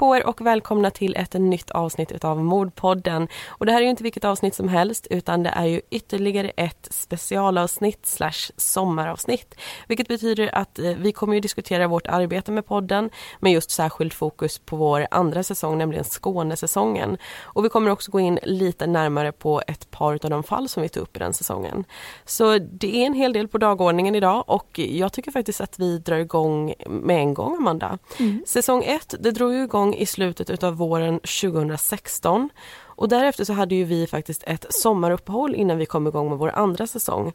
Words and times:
På 0.00 0.16
er 0.16 0.26
och 0.26 0.40
välkomna 0.40 0.90
till 0.90 1.16
ett 1.16 1.32
nytt 1.32 1.70
avsnitt 1.70 2.12
utav 2.12 2.44
Mordpodden. 2.44 3.28
Och 3.48 3.66
det 3.66 3.72
här 3.72 3.78
är 3.78 3.84
ju 3.84 3.90
inte 3.90 4.02
vilket 4.02 4.24
avsnitt 4.24 4.54
som 4.54 4.68
helst 4.68 5.06
utan 5.10 5.42
det 5.42 5.50
är 5.50 5.64
ju 5.64 5.80
ytterligare 5.90 6.50
ett 6.56 6.88
specialavsnitt 6.90 8.06
slash 8.06 8.52
sommaravsnitt. 8.56 9.54
Vilket 9.88 10.08
betyder 10.08 10.54
att 10.54 10.78
eh, 10.78 10.92
vi 10.98 11.12
kommer 11.12 11.34
ju 11.34 11.40
diskutera 11.40 11.88
vårt 11.88 12.06
arbete 12.06 12.52
med 12.52 12.66
podden 12.66 13.10
med 13.40 13.52
just 13.52 13.70
särskilt 13.70 14.14
fokus 14.14 14.58
på 14.58 14.76
vår 14.76 15.06
andra 15.10 15.42
säsong, 15.42 15.78
nämligen 15.78 16.04
Skånesäsongen. 16.04 17.16
Och 17.42 17.64
vi 17.64 17.68
kommer 17.68 17.90
också 17.90 18.10
gå 18.10 18.20
in 18.20 18.38
lite 18.42 18.86
närmare 18.86 19.32
på 19.32 19.62
ett 19.66 19.90
par 19.90 20.12
av 20.12 20.30
de 20.30 20.42
fall 20.42 20.68
som 20.68 20.82
vi 20.82 20.88
tog 20.88 21.02
upp 21.02 21.16
i 21.16 21.18
den 21.18 21.34
säsongen. 21.34 21.84
Så 22.24 22.58
det 22.58 23.02
är 23.02 23.06
en 23.06 23.14
hel 23.14 23.32
del 23.32 23.48
på 23.48 23.58
dagordningen 23.58 24.14
idag 24.14 24.44
och 24.46 24.78
jag 24.78 25.12
tycker 25.12 25.30
faktiskt 25.30 25.60
att 25.60 25.78
vi 25.78 25.98
drar 25.98 26.18
igång 26.18 26.74
med 26.86 27.16
en 27.16 27.34
gång, 27.34 27.56
Amanda. 27.56 27.98
Mm. 28.18 28.44
Säsong 28.46 28.84
1, 28.84 29.14
det 29.20 29.30
drog 29.30 29.52
ju 29.52 29.64
igång 29.64 29.89
i 29.94 30.06
slutet 30.06 30.50
utav 30.50 30.74
våren 30.74 31.20
2016 31.20 32.48
och 33.00 33.08
därefter 33.08 33.44
så 33.44 33.52
hade 33.52 33.74
ju 33.74 33.84
vi 33.84 34.06
faktiskt 34.06 34.44
ett 34.46 34.66
sommaruppehåll 34.70 35.54
innan 35.54 35.78
vi 35.78 35.86
kom 35.86 36.06
igång 36.06 36.28
med 36.28 36.38
vår 36.38 36.50
andra 36.50 36.86
säsong. 36.86 37.32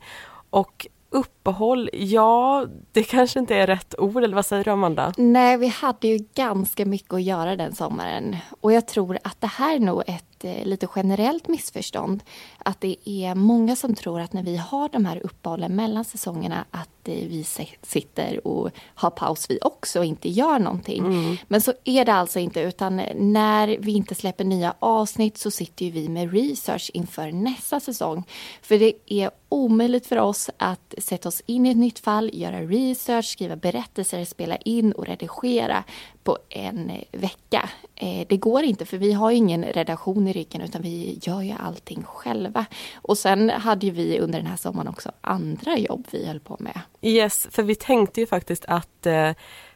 Och 0.49 0.87
uppehåll, 1.09 1.89
ja 1.93 2.65
det 2.91 3.03
kanske 3.03 3.39
inte 3.39 3.55
är 3.55 3.67
rätt 3.67 3.95
ord, 3.97 4.23
eller 4.23 4.35
vad 4.35 4.45
säger 4.45 4.63
du 4.63 4.71
Amanda? 4.71 5.13
Nej, 5.17 5.57
vi 5.57 5.67
hade 5.67 6.07
ju 6.07 6.17
ganska 6.33 6.85
mycket 6.85 7.13
att 7.13 7.23
göra 7.23 7.55
den 7.55 7.75
sommaren 7.75 8.35
och 8.61 8.73
jag 8.73 8.87
tror 8.87 9.17
att 9.23 9.41
det 9.41 9.47
här 9.47 9.75
är 9.75 9.79
nog 9.79 10.03
ett 10.07 10.34
eh, 10.43 10.65
lite 10.65 10.87
generellt 10.95 11.47
missförstånd. 11.47 12.23
Att 12.57 12.81
det 12.81 12.95
är 13.05 13.35
många 13.35 13.75
som 13.75 13.95
tror 13.95 14.19
att 14.19 14.33
när 14.33 14.43
vi 14.43 14.57
har 14.57 14.89
de 14.89 15.05
här 15.05 15.25
uppehållen 15.25 15.75
mellan 15.75 16.05
säsongerna 16.05 16.65
att 16.71 16.89
vi 17.03 17.45
sitter 17.81 18.47
och 18.47 18.71
har 18.95 19.09
paus 19.09 19.49
vi 19.49 19.59
också 19.61 19.99
och 19.99 20.05
inte 20.05 20.29
gör 20.29 20.59
någonting. 20.59 21.05
Mm. 21.05 21.37
Men 21.47 21.61
så 21.61 21.73
är 21.83 22.05
det 22.05 22.13
alltså 22.13 22.39
inte 22.39 22.61
utan 22.61 23.01
när 23.15 23.67
vi 23.67 23.91
inte 23.91 24.15
släpper 24.15 24.43
nya 24.43 24.73
avsnitt 24.79 25.37
så 25.37 25.51
sitter 25.51 25.91
vi 25.91 26.09
med 26.09 26.33
research 26.33 26.91
inför 26.93 27.31
nästa 27.31 27.79
säsong. 27.79 28.23
För 28.61 28.79
det 28.79 28.93
är 29.05 29.31
omöjligt 29.49 30.07
för 30.07 30.17
oss 30.17 30.49
att 30.57 30.93
sätta 30.97 31.29
oss 31.29 31.41
in 31.45 31.65
i 31.65 31.69
ett 31.69 31.77
nytt 31.77 31.99
fall, 31.99 32.31
göra 32.33 32.61
research, 32.61 33.25
skriva 33.25 33.55
berättelser, 33.55 34.25
spela 34.25 34.55
in 34.55 34.91
och 34.91 35.05
redigera 35.05 35.83
på 36.25 36.37
en 36.49 36.89
eh, 36.89 37.01
vecka. 37.11 37.69
Eh, 37.95 38.27
det 38.29 38.37
går 38.37 38.63
inte 38.63 38.85
för 38.85 38.97
vi 38.97 39.13
har 39.13 39.31
ingen 39.31 39.63
redaktion 39.63 40.27
i 40.27 40.33
ryggen 40.33 40.61
utan 40.61 40.81
vi 40.81 41.19
gör 41.21 41.41
ju 41.41 41.53
allting 41.59 42.03
själva. 42.03 42.65
Och 42.95 43.17
sen 43.17 43.49
hade 43.49 43.85
ju 43.85 43.91
vi 43.91 44.19
under 44.19 44.39
den 44.39 44.47
här 44.47 44.57
sommaren 44.57 44.87
också 44.87 45.11
andra 45.21 45.77
jobb 45.77 46.07
vi 46.11 46.27
höll 46.27 46.39
på 46.39 46.57
med. 46.59 46.79
Yes, 47.01 47.47
för 47.51 47.63
vi 47.63 47.75
tänkte 47.75 48.19
ju 48.19 48.27
faktiskt 48.27 48.65
att 48.67 49.05
eh, 49.05 49.31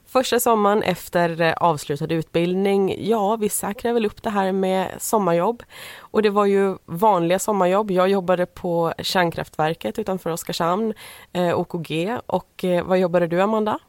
första 0.06 0.39
sommaren 0.39 0.83
efter 0.83 1.53
avslutad 1.64 2.14
utbildning, 2.14 3.08
ja 3.08 3.36
vi 3.36 3.50
säkrar 3.50 3.94
väl 3.94 4.06
upp 4.06 4.23
det 4.23 4.30
här 4.30 4.52
med 4.52 4.95
sommarjobb. 5.00 5.63
Och 6.00 6.22
det 6.22 6.30
var 6.30 6.45
ju 6.45 6.78
vanliga 6.86 7.39
sommarjobb. 7.39 7.91
Jag 7.91 8.09
jobbade 8.09 8.45
på 8.45 8.94
kärnkraftverket 9.00 10.00
utanför 10.00 10.30
Oskarshamn, 10.30 10.94
eh, 11.34 11.59
OKG. 11.59 12.17
Och 12.25 12.63
eh, 12.63 12.84
vad 12.84 13.00
jobbade 13.00 13.28
du 13.28 13.41
Amanda? 13.41 13.80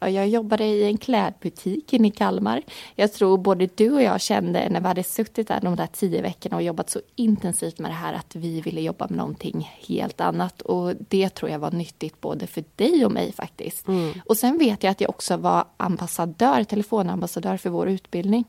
Jag 0.00 0.28
jobbade 0.28 0.64
i 0.64 0.84
en 0.84 0.98
klädbutik 0.98 1.92
inne 1.92 2.08
i 2.08 2.10
Kalmar. 2.10 2.62
Jag 2.94 3.12
tror 3.12 3.38
både 3.38 3.68
du 3.74 3.90
och 3.90 4.02
jag 4.02 4.20
kände 4.20 4.68
när 4.68 4.80
vi 4.80 4.86
hade 4.86 5.02
suttit 5.02 5.48
där 5.48 5.60
de 5.60 5.76
där 5.76 5.86
tio 5.86 6.22
veckorna 6.22 6.56
och 6.56 6.62
jobbat 6.62 6.90
så 6.90 7.00
intensivt 7.16 7.78
med 7.78 7.90
det 7.90 7.94
här 7.94 8.14
att 8.14 8.36
vi 8.36 8.60
ville 8.60 8.80
jobba 8.80 9.06
med 9.08 9.18
någonting 9.18 9.70
helt 9.88 10.20
annat. 10.20 10.60
Och 10.62 10.94
det 11.08 11.28
tror 11.28 11.50
jag 11.50 11.58
var 11.58 11.70
nyttigt 11.70 12.20
både 12.20 12.46
för 12.46 12.64
dig 12.76 13.04
och 13.04 13.12
mig 13.12 13.32
faktiskt. 13.32 13.88
Mm. 13.88 14.12
Och 14.24 14.36
sen 14.36 14.58
vet 14.58 14.82
jag 14.82 14.90
att 14.90 15.00
jag 15.00 15.10
också 15.10 15.36
var 15.36 15.64
ambassadör, 15.76 16.64
telefonambassadör 16.64 17.56
för 17.56 17.70
vår 17.70 17.88
utbildning. 17.88 18.44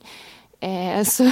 Eh, 0.59 1.03
så, 1.03 1.31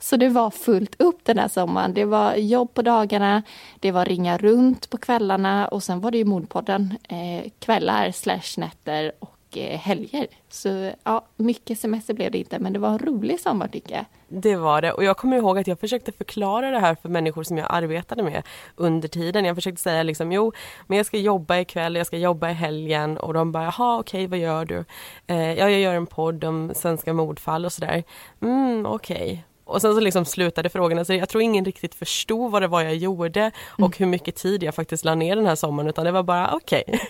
så 0.00 0.16
det 0.16 0.28
var 0.28 0.50
fullt 0.50 1.00
upp 1.00 1.24
den 1.24 1.38
här 1.38 1.48
sommaren. 1.48 1.94
Det 1.94 2.04
var 2.04 2.34
jobb 2.34 2.74
på 2.74 2.82
dagarna, 2.82 3.42
det 3.80 3.92
var 3.92 4.04
ringa 4.04 4.38
runt 4.38 4.90
på 4.90 4.98
kvällarna 4.98 5.68
och 5.68 5.82
sen 5.82 6.00
var 6.00 6.10
det 6.10 6.18
ju 6.18 6.24
Mordpodden 6.24 6.98
eh, 7.08 7.50
kvällar 7.58 8.12
slash 8.12 8.54
nätter 8.56 9.12
och 9.18 9.31
Eh, 9.56 9.78
helger. 9.78 10.26
Så 10.48 10.92
ja, 11.04 11.24
mycket 11.36 11.78
semester 11.78 12.14
blev 12.14 12.30
det 12.30 12.38
inte, 12.38 12.58
men 12.58 12.72
det 12.72 12.78
var 12.78 12.88
en 12.88 12.98
rolig 12.98 13.40
sommar 13.40 13.68
tycker 13.68 13.94
jag. 13.94 14.04
Det 14.28 14.56
var 14.56 14.82
det 14.82 14.92
och 14.92 15.04
jag 15.04 15.16
kommer 15.16 15.36
ihåg 15.36 15.58
att 15.58 15.66
jag 15.66 15.80
försökte 15.80 16.12
förklara 16.12 16.70
det 16.70 16.78
här 16.78 16.94
för 16.94 17.08
människor 17.08 17.42
som 17.42 17.58
jag 17.58 17.66
arbetade 17.70 18.22
med 18.22 18.42
under 18.76 19.08
tiden. 19.08 19.44
Jag 19.44 19.56
försökte 19.56 19.82
säga 19.82 20.02
liksom 20.02 20.32
jo, 20.32 20.52
men 20.86 20.96
jag 20.96 21.06
ska 21.06 21.18
jobba 21.18 21.58
ikväll, 21.58 21.96
jag 21.96 22.06
ska 22.06 22.18
jobba 22.18 22.50
i 22.50 22.52
helgen 22.52 23.18
och 23.18 23.34
de 23.34 23.52
bara 23.52 23.64
jaha 23.64 23.98
okej 23.98 24.26
vad 24.26 24.38
gör 24.38 24.64
du? 24.64 24.84
Eh, 25.26 25.52
ja, 25.52 25.70
jag 25.70 25.80
gör 25.80 25.94
en 25.94 26.06
podd 26.06 26.44
om 26.44 26.72
svenska 26.74 27.12
mordfall 27.12 27.64
och 27.64 27.72
sådär. 27.72 28.04
Mm 28.40 28.86
okej. 28.86 29.16
Okay. 29.16 29.38
Och 29.64 29.80
sen 29.80 29.94
så 29.94 30.00
liksom 30.00 30.24
slutade 30.24 30.68
frågorna, 30.68 31.04
så 31.04 31.14
jag 31.14 31.28
tror 31.28 31.42
ingen 31.42 31.64
riktigt 31.64 31.94
förstod 31.94 32.50
vad 32.50 32.62
det 32.62 32.68
var 32.68 32.82
jag 32.82 32.96
gjorde 32.96 33.50
och 33.66 33.78
mm. 33.78 33.92
hur 33.98 34.06
mycket 34.06 34.36
tid 34.36 34.62
jag 34.62 34.74
faktiskt 34.74 35.04
la 35.04 35.14
ner 35.14 35.36
den 35.36 35.46
här 35.46 35.54
sommaren 35.54 35.88
utan 35.88 36.04
det 36.04 36.10
var 36.10 36.22
bara 36.22 36.54
okej. 36.54 36.84
Okay. 36.86 37.00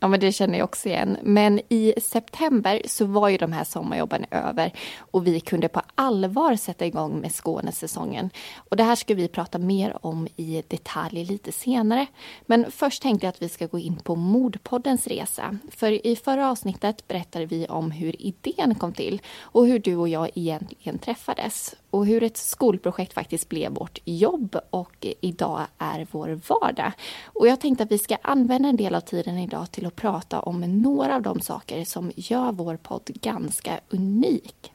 Ja, 0.00 0.08
men 0.08 0.20
det 0.20 0.32
känner 0.32 0.58
jag 0.58 0.64
också 0.64 0.88
igen. 0.88 1.16
Men 1.22 1.60
i 1.68 1.94
september 2.02 2.82
så 2.86 3.04
var 3.04 3.28
ju 3.28 3.36
de 3.36 3.52
här 3.52 3.64
sommarjobben 3.64 4.24
över 4.30 4.72
och 4.98 5.26
vi 5.26 5.40
kunde 5.40 5.68
på 5.68 5.80
allvar 5.94 6.56
sätta 6.56 6.86
igång 6.86 7.20
med 7.20 7.32
Skånesäsongen. 7.32 8.30
Och 8.56 8.76
det 8.76 8.84
här 8.84 8.96
ska 8.96 9.14
vi 9.14 9.28
prata 9.28 9.58
mer 9.58 10.06
om 10.06 10.28
i 10.36 10.62
detalj 10.68 11.24
lite 11.24 11.52
senare. 11.52 12.06
Men 12.46 12.70
först 12.70 13.02
tänkte 13.02 13.26
jag 13.26 13.32
att 13.32 13.42
vi 13.42 13.48
ska 13.48 13.66
gå 13.66 13.78
in 13.78 13.96
på 13.96 14.16
Mordpoddens 14.16 15.06
resa. 15.06 15.58
För 15.70 16.06
i 16.06 16.16
förra 16.16 16.50
avsnittet 16.50 17.08
berättade 17.08 17.46
vi 17.46 17.66
om 17.66 17.90
hur 17.90 18.22
idén 18.22 18.74
kom 18.74 18.92
till 18.92 19.20
och 19.40 19.66
hur 19.66 19.78
du 19.78 19.96
och 19.96 20.08
jag 20.08 20.30
egentligen 20.34 20.98
träffades 20.98 21.74
och 21.92 22.06
hur 22.06 22.22
ett 22.22 22.36
skolprojekt 22.36 23.12
faktiskt 23.12 23.48
blev 23.48 23.72
vårt 23.72 23.98
jobb 24.04 24.56
och 24.70 25.06
idag 25.20 25.66
är 25.78 26.06
vår 26.10 26.40
vardag. 26.48 26.92
Och 27.26 27.48
jag 27.48 27.60
tänkte 27.60 27.84
att 27.84 27.92
vi 27.92 27.98
ska 27.98 28.16
använda 28.22 28.68
en 28.68 28.76
del 28.76 28.94
av 28.94 29.00
tiden 29.00 29.38
idag 29.38 29.70
till 29.70 29.86
att 29.86 29.96
prata 29.96 30.40
om 30.40 30.60
några 30.82 31.14
av 31.16 31.22
de 31.22 31.40
saker 31.40 31.84
som 31.84 32.12
gör 32.16 32.52
vår 32.52 32.76
podd 32.76 33.10
ganska 33.22 33.80
unik. 33.90 34.72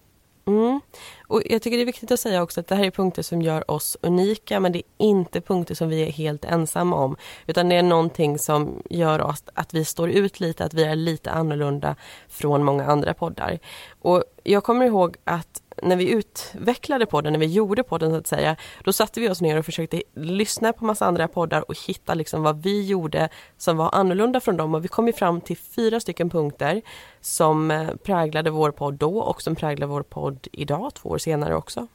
Mm. 0.47 0.81
Och 1.27 1.41
jag 1.45 1.61
tycker 1.61 1.77
det 1.77 1.83
är 1.83 1.85
viktigt 1.85 2.11
att 2.11 2.19
säga 2.19 2.43
också 2.43 2.59
att 2.59 2.67
det 2.67 2.75
här 2.75 2.83
är 2.83 2.91
punkter 2.91 3.21
som 3.21 3.41
gör 3.41 3.71
oss 3.71 3.97
unika 4.01 4.59
men 4.59 4.71
det 4.71 4.79
är 4.79 4.83
inte 4.97 5.41
punkter 5.41 5.75
som 5.75 5.89
vi 5.89 6.01
är 6.01 6.11
helt 6.11 6.45
ensamma 6.45 6.95
om. 6.95 7.15
Utan 7.47 7.69
det 7.69 7.75
är 7.75 7.83
någonting 7.83 8.39
som 8.39 8.83
gör 8.89 9.21
oss 9.21 9.43
att 9.53 9.73
vi 9.73 9.85
står 9.85 10.09
ut 10.09 10.39
lite, 10.39 10.65
att 10.65 10.73
vi 10.73 10.83
är 10.83 10.95
lite 10.95 11.31
annorlunda 11.31 11.95
från 12.27 12.63
många 12.63 12.85
andra 12.85 13.13
poddar. 13.13 13.59
Och 14.01 14.23
jag 14.43 14.63
kommer 14.63 14.85
ihåg 14.85 15.17
att 15.23 15.61
när 15.83 15.95
vi 15.95 16.09
utvecklade 16.09 17.05
podden, 17.05 17.33
när 17.33 17.39
vi 17.39 17.45
gjorde 17.45 17.83
podden 17.83 18.11
så 18.11 18.17
att 18.17 18.27
säga, 18.27 18.55
då 18.83 18.93
satte 18.93 19.19
vi 19.19 19.29
oss 19.29 19.41
ner 19.41 19.59
och 19.59 19.65
försökte 19.65 20.03
lyssna 20.15 20.73
på 20.73 20.85
massa 20.85 21.05
andra 21.05 21.27
poddar 21.27 21.69
och 21.69 21.77
hitta 21.87 22.13
liksom 22.13 22.43
vad 22.43 22.63
vi 22.63 22.85
gjorde 22.85 23.29
som 23.57 23.77
var 23.77 23.89
annorlunda 23.95 24.39
från 24.39 24.57
dem 24.57 24.75
och 24.75 24.83
vi 24.83 24.87
kom 24.87 25.07
ju 25.07 25.13
fram 25.13 25.41
till 25.41 25.57
fyra 25.57 25.99
stycken 25.99 26.29
punkter 26.29 26.81
som 27.21 27.71
eh, 27.71 27.95
präglade 28.03 28.49
vår 28.49 28.71
podd 28.71 28.93
då 28.93 29.19
och 29.19 29.41
som 29.41 29.55
präglar 29.55 29.87
vår 29.87 30.03
podd 30.03 30.47
idag, 30.51 30.93
två 30.93 31.09
år 31.09 31.17
senare 31.17 31.55
också. 31.55 31.87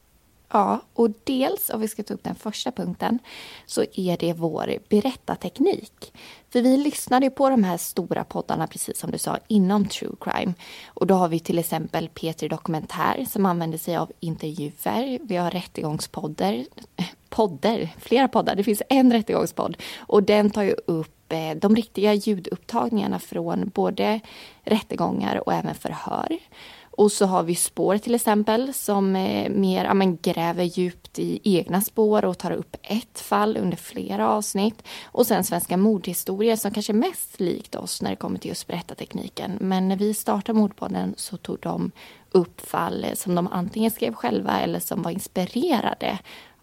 Ja, 0.52 0.80
och 0.94 1.10
dels 1.24 1.70
om 1.70 1.80
vi 1.80 1.88
ska 1.88 2.02
ta 2.02 2.14
upp 2.14 2.24
den 2.24 2.34
första 2.34 2.72
punkten 2.72 3.18
så 3.66 3.84
är 3.94 4.16
det 4.16 4.32
vår 4.32 4.78
berättarteknik. 4.88 6.12
För 6.50 6.62
vi 6.62 6.76
lyssnade 6.76 7.30
på 7.30 7.50
de 7.50 7.64
här 7.64 7.76
stora 7.76 8.24
poddarna, 8.24 8.66
precis 8.66 8.98
som 8.98 9.10
du 9.10 9.18
sa, 9.18 9.38
inom 9.48 9.88
true 9.88 10.16
crime. 10.20 10.54
Och 10.86 11.06
då 11.06 11.14
har 11.14 11.28
vi 11.28 11.40
till 11.40 11.58
exempel 11.58 12.08
P3 12.08 12.48
Dokumentär 12.48 13.26
som 13.30 13.46
använder 13.46 13.78
sig 13.78 13.96
av 13.96 14.12
intervjuer. 14.20 15.18
Vi 15.22 15.36
har 15.36 15.50
rättegångspodder... 15.50 16.66
podder, 17.32 17.88
flera 17.98 18.28
poddar. 18.28 18.54
Det 18.54 18.64
finns 18.64 18.82
en 18.88 19.12
rättegångspodd 19.12 19.76
och 19.98 20.22
den 20.22 20.50
tar 20.50 20.62
ju 20.62 20.74
upp 20.86 21.32
eh, 21.32 21.56
de 21.56 21.76
riktiga 21.76 22.14
ljudupptagningarna 22.14 23.18
från 23.18 23.68
både 23.74 24.20
rättegångar 24.64 25.48
och 25.48 25.52
även 25.52 25.74
förhör. 25.74 26.38
Och 26.94 27.12
så 27.12 27.26
har 27.26 27.42
vi 27.42 27.54
spår 27.54 27.98
till 27.98 28.14
exempel 28.14 28.74
som 28.74 29.16
eh, 29.16 29.50
mer 29.50 29.84
ja, 29.84 29.94
men, 29.94 30.16
gräver 30.16 30.64
djupt 30.64 31.18
i 31.18 31.40
egna 31.42 31.80
spår 31.80 32.24
och 32.24 32.38
tar 32.38 32.50
upp 32.50 32.76
ett 32.82 33.20
fall 33.20 33.56
under 33.56 33.76
flera 33.76 34.28
avsnitt. 34.28 34.82
Och 35.04 35.26
sen 35.26 35.44
Svenska 35.44 35.76
mordhistorier 35.76 36.56
som 36.56 36.70
kanske 36.70 36.92
är 36.92 36.94
mest 36.94 37.40
likt 37.40 37.74
oss 37.74 38.02
när 38.02 38.10
det 38.10 38.16
kommer 38.16 38.38
till 38.38 38.48
just 38.48 38.66
berättartekniken. 38.66 39.58
Men 39.60 39.88
när 39.88 39.96
vi 39.96 40.14
startade 40.14 40.58
Mordpodden 40.58 41.14
så 41.16 41.36
tog 41.36 41.58
de 41.60 41.90
upp 42.30 42.60
fall 42.60 43.06
som 43.14 43.34
de 43.34 43.48
antingen 43.52 43.90
skrev 43.90 44.14
själva 44.14 44.60
eller 44.60 44.80
som 44.80 45.02
var 45.02 45.10
inspirerade 45.10 46.18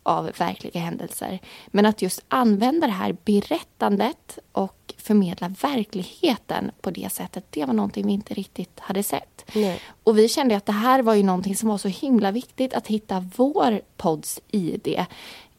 av 0.09 0.31
verkliga 0.37 0.79
händelser. 0.79 1.39
Men 1.67 1.85
att 1.85 2.01
just 2.01 2.25
använda 2.27 2.87
det 2.87 2.93
här 2.93 3.17
berättandet 3.25 4.39
och 4.51 4.93
förmedla 4.97 5.47
verkligheten 5.61 6.71
på 6.81 6.91
det 6.91 7.11
sättet, 7.11 7.45
det 7.49 7.65
var 7.65 7.73
någonting 7.73 8.07
vi 8.07 8.13
inte 8.13 8.33
riktigt 8.33 8.79
hade 8.79 9.03
sett. 9.03 9.45
Nej. 9.53 9.79
Och 10.03 10.17
vi 10.17 10.29
kände 10.29 10.57
att 10.57 10.65
det 10.65 10.71
här 10.71 11.01
var 11.01 11.13
ju 11.13 11.23
någonting 11.23 11.55
som 11.55 11.69
var 11.69 11.77
så 11.77 11.87
himla 11.87 12.31
viktigt 12.31 12.73
att 12.73 12.87
hitta 12.87 13.25
vår 13.35 13.81
podds 13.97 14.41
ID. 14.47 15.05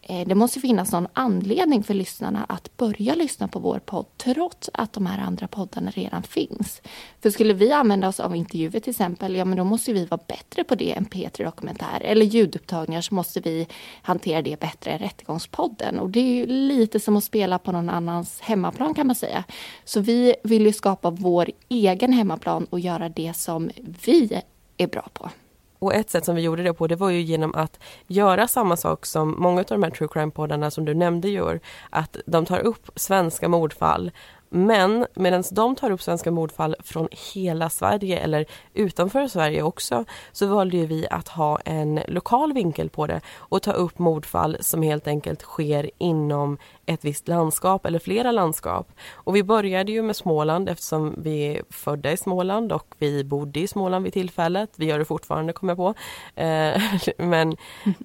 Eh, 0.02 0.28
det 0.28 0.34
måste 0.34 0.60
finnas 0.60 0.92
någon 0.92 1.06
anledning 1.12 1.82
för 1.82 1.94
lyssnarna 1.94 2.46
att 2.48 2.76
börja 2.76 3.14
lyssna 3.14 3.48
på 3.48 3.58
vår 3.58 3.78
podd 3.78 4.06
trots 4.16 4.70
att 4.74 4.92
de 4.92 5.06
här 5.06 5.18
andra 5.18 5.48
poddarna 5.48 5.90
redan 5.90 6.22
finns. 6.22 6.82
För 7.20 7.30
skulle 7.30 7.54
vi 7.54 7.72
använda 7.72 8.08
oss 8.08 8.20
av 8.20 8.36
intervjuer 8.36 8.80
till 8.80 8.90
exempel, 8.90 9.36
ja 9.36 9.44
men 9.44 9.58
då 9.58 9.64
måste 9.64 9.92
vi 9.92 10.04
vara 10.04 10.20
bättre 10.26 10.64
på 10.64 10.74
det 10.74 10.92
än 10.92 11.06
P3 11.06 11.44
Dokumentär. 11.44 12.00
Eller 12.00 12.26
ljudupptagningar 12.26 13.00
så 13.00 13.14
måste 13.14 13.40
vi 13.40 13.66
hantera 14.02 14.42
det 14.42 14.60
bättre 14.60 14.90
än 14.90 14.98
Rättegångspodden. 14.98 15.98
Och 15.98 16.10
det 16.10 16.20
är 16.20 16.34
ju 16.34 16.46
lite 16.46 17.00
som 17.00 17.16
att 17.16 17.24
spela 17.24 17.58
på 17.58 17.72
någon 17.72 17.90
annans 17.90 18.40
hemmaplan 18.40 18.94
kan 18.94 19.06
man 19.06 19.16
säga. 19.16 19.44
Så 19.84 20.00
vi 20.00 20.34
vill 20.44 20.66
ju 20.66 20.72
skapa 20.72 21.10
vår 21.10 21.50
egen 21.68 22.12
hemmaplan 22.12 22.64
och 22.64 22.80
göra 22.80 23.08
det 23.08 23.36
som 23.36 23.70
vi 24.04 24.42
är 24.76 24.86
bra 24.86 25.08
på. 25.12 25.30
Och 25.80 25.94
ett 25.94 26.10
sätt 26.10 26.24
som 26.24 26.34
vi 26.34 26.42
gjorde 26.42 26.62
det 26.62 26.74
på 26.74 26.86
det 26.86 26.96
var 26.96 27.10
ju 27.10 27.20
genom 27.20 27.54
att 27.54 27.78
göra 28.06 28.48
samma 28.48 28.76
sak 28.76 29.06
som 29.06 29.34
många 29.38 29.60
av 29.60 29.66
de 29.66 29.82
här 29.82 29.90
true 29.90 30.08
crime-poddarna 30.08 30.70
som 30.70 30.84
du 30.84 30.94
nämnde 30.94 31.28
gör. 31.28 31.60
Att 31.90 32.16
de 32.26 32.46
tar 32.46 32.58
upp 32.58 32.90
svenska 32.96 33.48
mordfall 33.48 34.10
men 34.50 35.06
medan 35.14 35.44
de 35.50 35.76
tar 35.76 35.90
upp 35.90 36.02
svenska 36.02 36.30
mordfall 36.30 36.76
från 36.84 37.08
hela 37.34 37.70
Sverige 37.70 38.18
eller 38.18 38.46
utanför 38.74 39.28
Sverige 39.28 39.62
också 39.62 40.04
så 40.32 40.46
valde 40.46 40.76
ju 40.76 40.86
vi 40.86 41.06
att 41.10 41.28
ha 41.28 41.58
en 41.64 42.00
lokal 42.08 42.52
vinkel 42.52 42.90
på 42.90 43.06
det 43.06 43.20
och 43.36 43.62
ta 43.62 43.72
upp 43.72 43.98
mordfall 43.98 44.56
som 44.60 44.82
helt 44.82 45.06
enkelt 45.06 45.42
sker 45.42 45.90
inom 45.98 46.58
ett 46.86 47.04
visst 47.04 47.28
landskap 47.28 47.86
eller 47.86 47.98
flera 47.98 48.32
landskap. 48.32 48.92
Och 49.14 49.36
vi 49.36 49.42
började 49.42 49.92
ju 49.92 50.02
med 50.02 50.16
Småland 50.16 50.68
eftersom 50.68 51.14
vi 51.18 51.42
är 51.42 51.62
födda 51.70 52.12
i 52.12 52.16
Småland 52.16 52.72
och 52.72 52.94
vi 52.98 53.24
bodde 53.24 53.60
i 53.60 53.68
Småland 53.68 54.04
vid 54.04 54.12
tillfället. 54.12 54.70
Vi 54.76 54.86
gör 54.86 54.98
det 54.98 55.04
fortfarande 55.04 55.52
kommer 55.52 55.70
jag 55.70 55.78
på. 55.78 55.94
Eh, 56.40 56.82
men, 57.28 57.56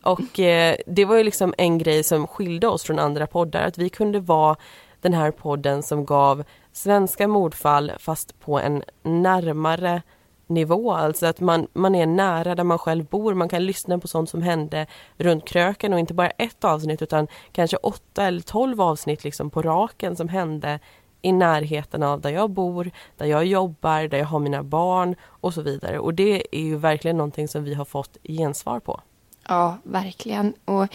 och 0.04 0.40
eh, 0.40 0.76
det 0.88 1.06
var 1.06 1.18
ju 1.18 1.24
liksom 1.24 1.54
en 1.58 1.78
grej 1.78 2.04
som 2.04 2.28
skilde 2.28 2.68
oss 2.68 2.84
från 2.84 3.00
andra 3.00 3.28
poddar 3.28 3.68
att 3.68 3.78
vi 3.78 3.90
kunde 3.90 4.20
vara 4.20 4.56
den 5.06 5.14
här 5.14 5.32
podden 5.32 5.84
som 5.84 6.06
gav 6.06 6.44
svenska 6.72 7.28
mordfall 7.28 7.92
fast 8.00 8.40
på 8.40 8.60
en 8.60 8.84
närmare 9.04 10.02
nivå, 10.48 10.92
alltså 10.92 11.26
att 11.26 11.40
man, 11.40 11.68
man 11.74 11.96
är 11.96 12.06
nära 12.06 12.56
där 12.56 12.64
man 12.64 12.78
själv 12.78 13.06
bor, 13.06 13.34
man 13.34 13.50
kan 13.50 13.66
lyssna 13.66 14.00
på 14.00 14.08
sånt 14.08 14.30
som 14.30 14.42
hände 14.42 14.88
runt 15.18 15.48
kröken 15.48 15.94
och 15.94 16.00
inte 16.00 16.14
bara 16.14 16.30
ett 16.30 16.64
avsnitt 16.64 17.02
utan 17.02 17.28
kanske 17.52 17.78
åtta 17.78 18.24
eller 18.24 18.42
tolv 18.42 18.82
avsnitt 18.82 19.24
liksom 19.24 19.50
på 19.50 19.62
raken 19.62 20.16
som 20.16 20.28
hände 20.28 20.80
i 21.22 21.32
närheten 21.32 22.04
av 22.04 22.22
där 22.22 22.30
jag 22.30 22.50
bor, 22.50 22.92
där 23.18 23.26
jag 23.26 23.46
jobbar, 23.46 24.08
där 24.08 24.18
jag 24.18 24.26
har 24.26 24.40
mina 24.40 24.64
barn 24.64 25.16
och 25.24 25.54
så 25.54 25.62
vidare. 25.62 26.00
Och 26.00 26.14
det 26.14 26.58
är 26.58 26.62
ju 26.62 26.78
verkligen 26.78 27.18
någonting 27.18 27.48
som 27.48 27.64
vi 27.64 27.74
har 27.74 27.86
fått 27.86 28.18
gensvar 28.24 28.80
på. 28.80 29.02
Ja, 29.48 29.78
verkligen. 29.84 30.54
Och 30.66 30.88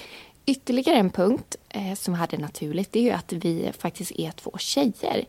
Ytterligare 0.46 0.96
en 0.96 1.10
punkt 1.10 1.56
eh, 1.68 1.94
som 1.94 2.14
hade 2.14 2.38
naturligt 2.38 2.92
det 2.92 2.98
är 2.98 3.02
ju 3.02 3.10
att 3.10 3.32
vi 3.32 3.72
faktiskt 3.78 4.12
är 4.12 4.30
två 4.30 4.52
tjejer. 4.58 5.24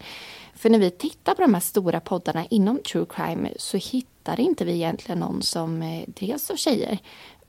För 0.55 0.69
när 0.69 0.79
vi 0.79 0.91
tittar 0.91 1.35
på 1.35 1.41
de 1.41 1.53
här 1.53 1.61
stora 1.61 1.99
poddarna 1.99 2.45
inom 2.49 2.79
true 2.79 3.05
crime 3.09 3.49
så 3.57 3.77
hittar 3.77 4.39
inte 4.39 4.65
vi 4.65 4.73
egentligen 4.73 5.19
någon 5.19 5.41
som 5.41 5.81
eh, 5.81 6.03
drevs 6.07 6.49
av 6.49 6.55
tjejer. 6.55 6.99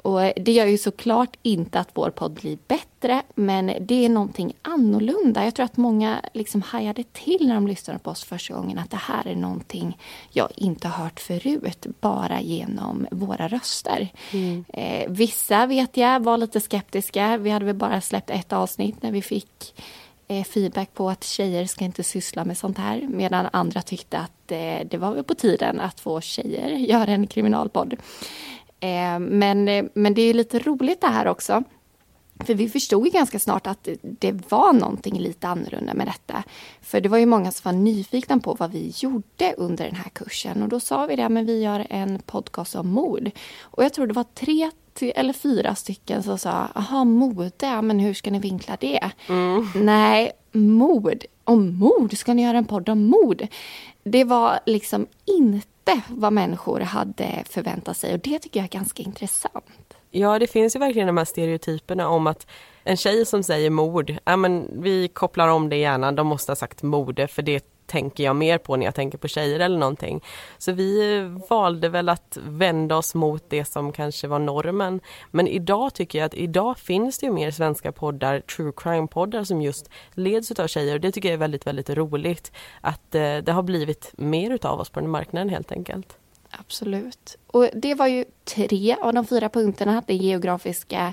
Och 0.02 0.20
det 0.36 0.52
gör 0.52 0.66
ju 0.66 0.78
såklart 0.78 1.36
inte 1.42 1.80
att 1.80 1.88
vår 1.94 2.10
podd 2.10 2.32
blir 2.32 2.58
bättre, 2.68 3.22
men 3.34 3.72
det 3.80 4.04
är 4.04 4.08
någonting 4.08 4.52
annorlunda. 4.62 5.44
Jag 5.44 5.54
tror 5.54 5.64
att 5.64 5.76
många 5.76 6.20
liksom 6.32 6.62
hajade 6.62 7.04
till 7.12 7.46
när 7.48 7.54
de 7.54 7.66
lyssnade 7.66 7.98
på 7.98 8.10
oss 8.10 8.24
första 8.24 8.54
gången 8.54 8.78
att 8.78 8.90
det 8.90 8.96
här 8.96 9.26
är 9.26 9.34
någonting 9.34 9.98
jag 10.30 10.48
inte 10.56 10.88
har 10.88 11.04
hört 11.04 11.20
förut, 11.20 11.86
bara 12.00 12.40
genom 12.40 13.06
våra 13.10 13.48
röster. 13.48 14.08
Mm. 14.32 14.64
Eh, 14.68 15.04
vissa 15.08 15.66
vet 15.66 15.96
jag 15.96 16.20
var 16.20 16.38
lite 16.38 16.60
skeptiska. 16.60 17.36
Vi 17.36 17.50
hade 17.50 17.64
väl 17.64 17.74
bara 17.74 18.00
släppt 18.00 18.30
ett 18.30 18.52
avsnitt 18.52 19.02
när 19.02 19.12
vi 19.12 19.22
fick 19.22 19.74
eh, 20.28 20.44
feedback 20.44 20.94
på 20.94 21.10
att 21.10 21.24
tjejer 21.24 21.66
ska 21.66 21.84
inte 21.84 22.04
syssla 22.04 22.44
med 22.44 22.58
sånt 22.58 22.78
här, 22.78 23.06
medan 23.08 23.48
andra 23.52 23.82
tyckte 23.82 24.18
att 24.18 24.52
eh, 24.52 24.86
det 24.90 24.96
var 24.98 25.14
väl 25.14 25.24
på 25.24 25.34
tiden 25.34 25.80
att 25.80 26.00
få 26.00 26.20
tjejer 26.20 26.68
göra 26.70 27.10
en 27.10 27.26
kriminalpodd. 27.26 27.96
Eh, 28.82 29.18
men, 29.18 29.68
eh, 29.68 29.84
men 29.94 30.14
det 30.14 30.22
är 30.22 30.34
lite 30.34 30.58
roligt 30.58 31.00
det 31.00 31.06
här 31.06 31.26
också. 31.26 31.62
För 32.44 32.54
vi 32.54 32.68
förstod 32.68 33.04
ju 33.04 33.10
ganska 33.10 33.38
snart 33.38 33.66
att 33.66 33.88
det 34.02 34.50
var 34.50 34.72
någonting 34.72 35.18
lite 35.18 35.48
annorlunda 35.48 35.94
med 35.94 36.06
detta. 36.06 36.42
För 36.80 37.00
det 37.00 37.08
var 37.08 37.18
ju 37.18 37.26
många 37.26 37.52
som 37.52 37.72
var 37.72 37.80
nyfikna 37.80 38.38
på 38.38 38.54
vad 38.54 38.70
vi 38.70 38.92
gjorde 38.96 39.54
under 39.56 39.84
den 39.84 39.94
här 39.94 40.10
kursen. 40.10 40.62
Och 40.62 40.68
då 40.68 40.80
sa 40.80 41.06
vi 41.06 41.16
det, 41.16 41.28
men 41.28 41.46
vi 41.46 41.62
gör 41.62 41.86
en 41.90 42.18
podcast 42.18 42.74
om 42.74 42.88
mord. 42.88 43.30
Och 43.60 43.84
jag 43.84 43.92
tror 43.92 44.06
det 44.06 44.12
var 44.12 44.26
tre 44.34 44.70
eller 45.00 45.32
fyra 45.32 45.74
stycken 45.74 46.22
som 46.22 46.38
sa, 46.38 46.50
aha, 46.50 47.04
mode, 47.04 47.82
men 47.82 48.00
hur 48.00 48.14
ska 48.14 48.30
ni 48.30 48.38
vinkla 48.38 48.76
det? 48.80 49.10
Mm. 49.28 49.66
Nej, 49.74 50.32
mord. 50.52 51.24
Om 51.44 51.78
mord? 51.78 52.16
Ska 52.16 52.34
ni 52.34 52.42
göra 52.42 52.58
en 52.58 52.64
podd 52.64 52.88
om 52.88 53.04
mord? 53.04 53.46
Det 54.04 54.24
var 54.24 54.60
liksom 54.66 55.06
inte 55.24 55.71
inte 55.86 56.02
vad 56.08 56.32
människor 56.32 56.80
hade 56.80 57.44
förväntat 57.50 57.96
sig 57.96 58.14
och 58.14 58.20
det 58.20 58.38
tycker 58.38 58.60
jag 58.60 58.64
är 58.64 58.78
ganska 58.78 59.02
intressant. 59.02 59.94
Ja, 60.10 60.38
det 60.38 60.46
finns 60.46 60.76
ju 60.76 60.80
verkligen 60.80 61.06
de 61.06 61.16
här 61.16 61.24
stereotyperna 61.24 62.08
om 62.08 62.26
att 62.26 62.46
en 62.84 62.96
tjej 62.96 63.26
som 63.26 63.42
säger 63.42 63.70
mord, 63.70 64.16
ja 64.24 64.36
men 64.36 64.82
vi 64.82 65.08
kopplar 65.08 65.48
om 65.48 65.68
det 65.68 65.76
gärna, 65.76 66.12
de 66.12 66.26
måste 66.26 66.52
ha 66.52 66.56
sagt 66.56 66.82
mord 66.82 67.30
för 67.30 67.42
det 67.42 67.71
tänker 67.92 68.24
jag 68.24 68.36
mer 68.36 68.58
på 68.58 68.76
när 68.76 68.84
jag 68.84 68.94
tänker 68.94 69.18
på 69.18 69.28
tjejer 69.28 69.60
eller 69.60 69.78
någonting. 69.78 70.24
Så 70.58 70.72
vi 70.72 71.16
eh, 71.16 71.48
valde 71.50 71.88
väl 71.88 72.08
att 72.08 72.38
vända 72.46 72.96
oss 72.96 73.14
mot 73.14 73.44
det 73.48 73.64
som 73.64 73.92
kanske 73.92 74.28
var 74.28 74.38
normen. 74.38 75.00
Men 75.30 75.48
idag 75.48 75.94
tycker 75.94 76.18
jag 76.18 76.26
att 76.26 76.34
idag 76.34 76.78
finns 76.78 77.18
det 77.18 77.26
ju 77.26 77.32
mer 77.32 77.50
svenska 77.50 77.92
poddar, 77.92 78.40
true 78.40 78.72
crime-poddar 78.76 79.44
som 79.44 79.62
just 79.62 79.90
leds 80.14 80.50
av 80.50 80.66
tjejer 80.66 80.94
och 80.94 81.00
det 81.00 81.12
tycker 81.12 81.28
jag 81.28 81.34
är 81.34 81.38
väldigt, 81.38 81.66
väldigt 81.66 81.90
roligt. 81.90 82.52
Att 82.80 83.14
eh, 83.14 83.36
det 83.36 83.52
har 83.52 83.62
blivit 83.62 84.12
mer 84.16 84.50
utav 84.50 84.80
oss 84.80 84.90
på 84.90 85.00
den 85.00 85.10
marknaden 85.10 85.48
helt 85.48 85.72
enkelt. 85.72 86.16
Absolut. 86.50 87.38
Och 87.46 87.68
det 87.74 87.94
var 87.94 88.06
ju 88.06 88.24
tre 88.44 88.96
av 89.00 89.14
de 89.14 89.26
fyra 89.26 89.48
punkterna. 89.48 90.02
Det 90.06 90.14
geografiska 90.14 91.12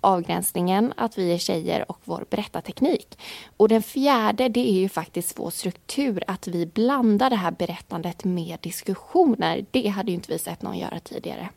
avgränsningen, 0.00 0.92
att 0.96 1.18
vi 1.18 1.34
är 1.34 1.38
tjejer 1.38 1.90
och 1.90 1.98
vår 2.04 2.24
berättarteknik. 2.30 3.18
Och 3.56 3.68
den 3.68 3.82
fjärde, 3.82 4.48
det 4.48 4.70
är 4.70 4.80
ju 4.80 4.88
faktiskt 4.88 5.38
vår 5.38 5.50
struktur, 5.50 6.24
att 6.26 6.48
vi 6.48 6.66
blandar 6.66 7.30
det 7.30 7.36
här 7.36 7.50
berättandet 7.50 8.24
med 8.24 8.58
diskussioner. 8.60 9.64
Det 9.70 9.88
hade 9.88 10.10
ju 10.10 10.14
inte 10.14 10.32
vi 10.32 10.38
sett 10.38 10.62
någon 10.62 10.78
göra 10.78 11.00
tidigare. 11.00 11.48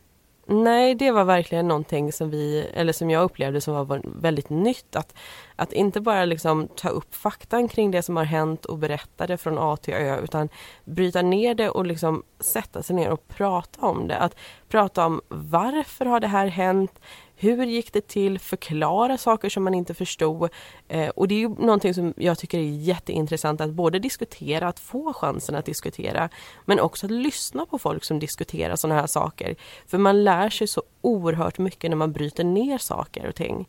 Nej, 0.46 0.94
det 0.94 1.10
var 1.10 1.24
verkligen 1.24 1.68
någonting 1.68 2.12
som 2.12 2.30
vi, 2.30 2.66
eller 2.74 2.92
som 2.92 3.10
jag 3.10 3.24
upplevde 3.24 3.60
som 3.60 3.74
var 3.74 4.02
väldigt 4.20 4.50
nytt. 4.50 4.96
Att, 4.96 5.14
att 5.56 5.72
inte 5.72 6.00
bara 6.00 6.24
liksom 6.24 6.68
ta 6.68 6.88
upp 6.88 7.14
faktan 7.14 7.68
kring 7.68 7.90
det 7.90 8.02
som 8.02 8.16
har 8.16 8.24
hänt 8.24 8.64
och 8.64 8.78
berätta 8.78 9.26
det 9.26 9.36
från 9.36 9.58
A 9.58 9.76
till 9.76 9.94
Ö, 9.94 10.20
utan 10.20 10.48
bryta 10.84 11.22
ner 11.22 11.54
det 11.54 11.70
och 11.70 11.86
liksom 11.86 12.22
sätta 12.40 12.82
sig 12.82 12.96
ner 12.96 13.10
och 13.10 13.28
prata 13.28 13.86
om 13.86 14.08
det. 14.08 14.16
Att 14.18 14.36
prata 14.68 15.06
om 15.06 15.20
varför 15.28 16.04
har 16.04 16.20
det 16.20 16.28
här 16.28 16.46
hänt? 16.46 17.00
Hur 17.36 17.64
gick 17.64 17.92
det 17.92 18.08
till? 18.08 18.38
Förklara 18.38 19.18
saker 19.18 19.48
som 19.48 19.64
man 19.64 19.74
inte 19.74 19.94
förstod. 19.94 20.50
Eh, 20.88 21.08
och 21.08 21.28
det 21.28 21.34
är 21.34 21.38
ju 21.38 21.48
någonting 21.48 21.94
som 21.94 22.14
jag 22.16 22.38
tycker 22.38 22.58
är 22.58 22.62
jätteintressant 22.62 23.60
att 23.60 23.70
både 23.70 23.98
diskutera, 23.98 24.68
att 24.68 24.80
få 24.80 25.12
chansen 25.12 25.54
att 25.54 25.64
diskutera, 25.64 26.28
men 26.64 26.80
också 26.80 27.06
att 27.06 27.12
lyssna 27.12 27.66
på 27.66 27.78
folk 27.78 28.04
som 28.04 28.18
diskuterar 28.18 28.76
sådana 28.76 29.00
här 29.00 29.06
saker. 29.06 29.56
För 29.86 29.98
man 29.98 30.24
lär 30.24 30.50
sig 30.50 30.66
så 30.66 30.82
oerhört 31.00 31.58
mycket 31.58 31.90
när 31.90 31.96
man 31.96 32.12
bryter 32.12 32.44
ner 32.44 32.78
saker 32.78 33.28
och 33.28 33.34
ting. 33.34 33.68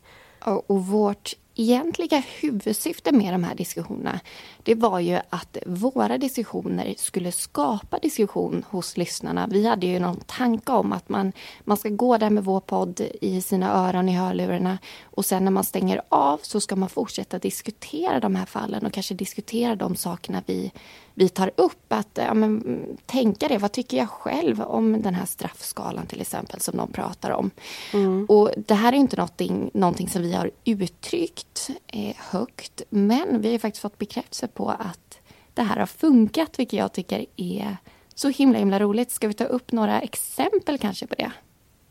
Och 0.67 0.86
vårt 0.86 1.34
egentliga 1.55 2.24
huvudsyfte 2.41 3.12
med 3.12 3.33
de 3.33 3.43
här 3.43 3.55
diskussionerna 3.55 4.19
det 4.65 4.75
var 4.75 5.00
ju 5.00 5.19
att 5.29 5.57
våra 5.65 6.17
diskussioner 6.17 6.93
skulle 6.97 7.31
skapa 7.31 8.00
diskussion 8.00 8.65
hos 8.69 8.97
lyssnarna. 8.97 9.47
Vi 9.51 9.67
hade 9.67 9.85
ju 9.85 10.00
någon 10.00 10.19
tanke 10.19 10.71
om 10.71 10.93
att 10.93 11.09
man, 11.09 11.31
man 11.63 11.77
ska 11.77 11.89
gå 11.89 12.17
där 12.17 12.29
med 12.29 12.43
vår 12.43 12.59
podd 12.59 13.01
i 13.21 13.41
sina 13.41 13.74
öron 13.74 14.09
i 14.09 14.15
hörlurarna 14.15 14.77
och 15.03 15.25
sen 15.25 15.43
när 15.43 15.51
man 15.51 15.63
stänger 15.63 16.01
av 16.09 16.39
så 16.41 16.62
ska 16.62 16.75
man 16.75 16.89
fortsätta 16.89 17.39
diskutera 17.39 18.19
de 18.19 18.35
här 18.35 18.45
fallen 18.45 18.85
och 18.85 18.93
kanske 18.93 19.13
diskutera 19.13 19.75
de 19.75 19.95
sakerna 19.95 20.43
vi, 20.45 20.71
vi 21.15 21.29
tar 21.29 21.51
upp. 21.55 21.93
Att 21.93 22.10
ja, 22.13 22.34
men, 22.34 22.84
tänka 23.05 23.48
det, 23.48 23.57
vad 23.57 23.72
tycker 23.72 23.98
jag 23.98 24.10
själv 24.10 24.62
om 24.62 25.01
den 25.01 25.13
här 25.13 25.25
straffskalan 25.25 26.05
till 26.05 26.22
exempel 26.22 26.60
som 26.62 26.77
de 26.77 26.91
pratar 26.91 27.29
om. 27.31 27.51
Mm. 27.93 28.25
Och 28.25 28.51
det 28.57 28.74
här 28.74 28.93
är 28.93 28.98
inte 28.98 29.15
någonting, 29.15 29.72
någonting 29.74 30.10
som 30.10 30.22
vi 30.22 30.34
har 30.34 30.51
uttryckt 30.65 31.69
eh, 31.88 32.15
högt 32.17 32.81
men 32.89 33.41
vi 33.41 33.51
har 33.51 33.60
faktiskt 33.60 33.81
fått 33.81 33.98
bekräftelse 33.98 34.48
på 34.48 34.69
att 34.69 35.19
det 35.53 35.62
här 35.62 35.77
har 35.77 35.86
funkat, 35.86 36.60
vilket 36.60 36.79
jag 36.79 36.93
tycker 36.93 37.25
är 37.36 37.77
så 38.15 38.29
himla 38.29 38.60
himla 38.60 38.79
roligt. 38.79 39.12
Ska 39.12 39.27
vi 39.27 39.34
ta 39.34 39.43
upp 39.43 39.72
några 39.72 40.01
exempel 40.01 40.77
kanske 40.77 41.07
på 41.07 41.15
det? 41.15 41.31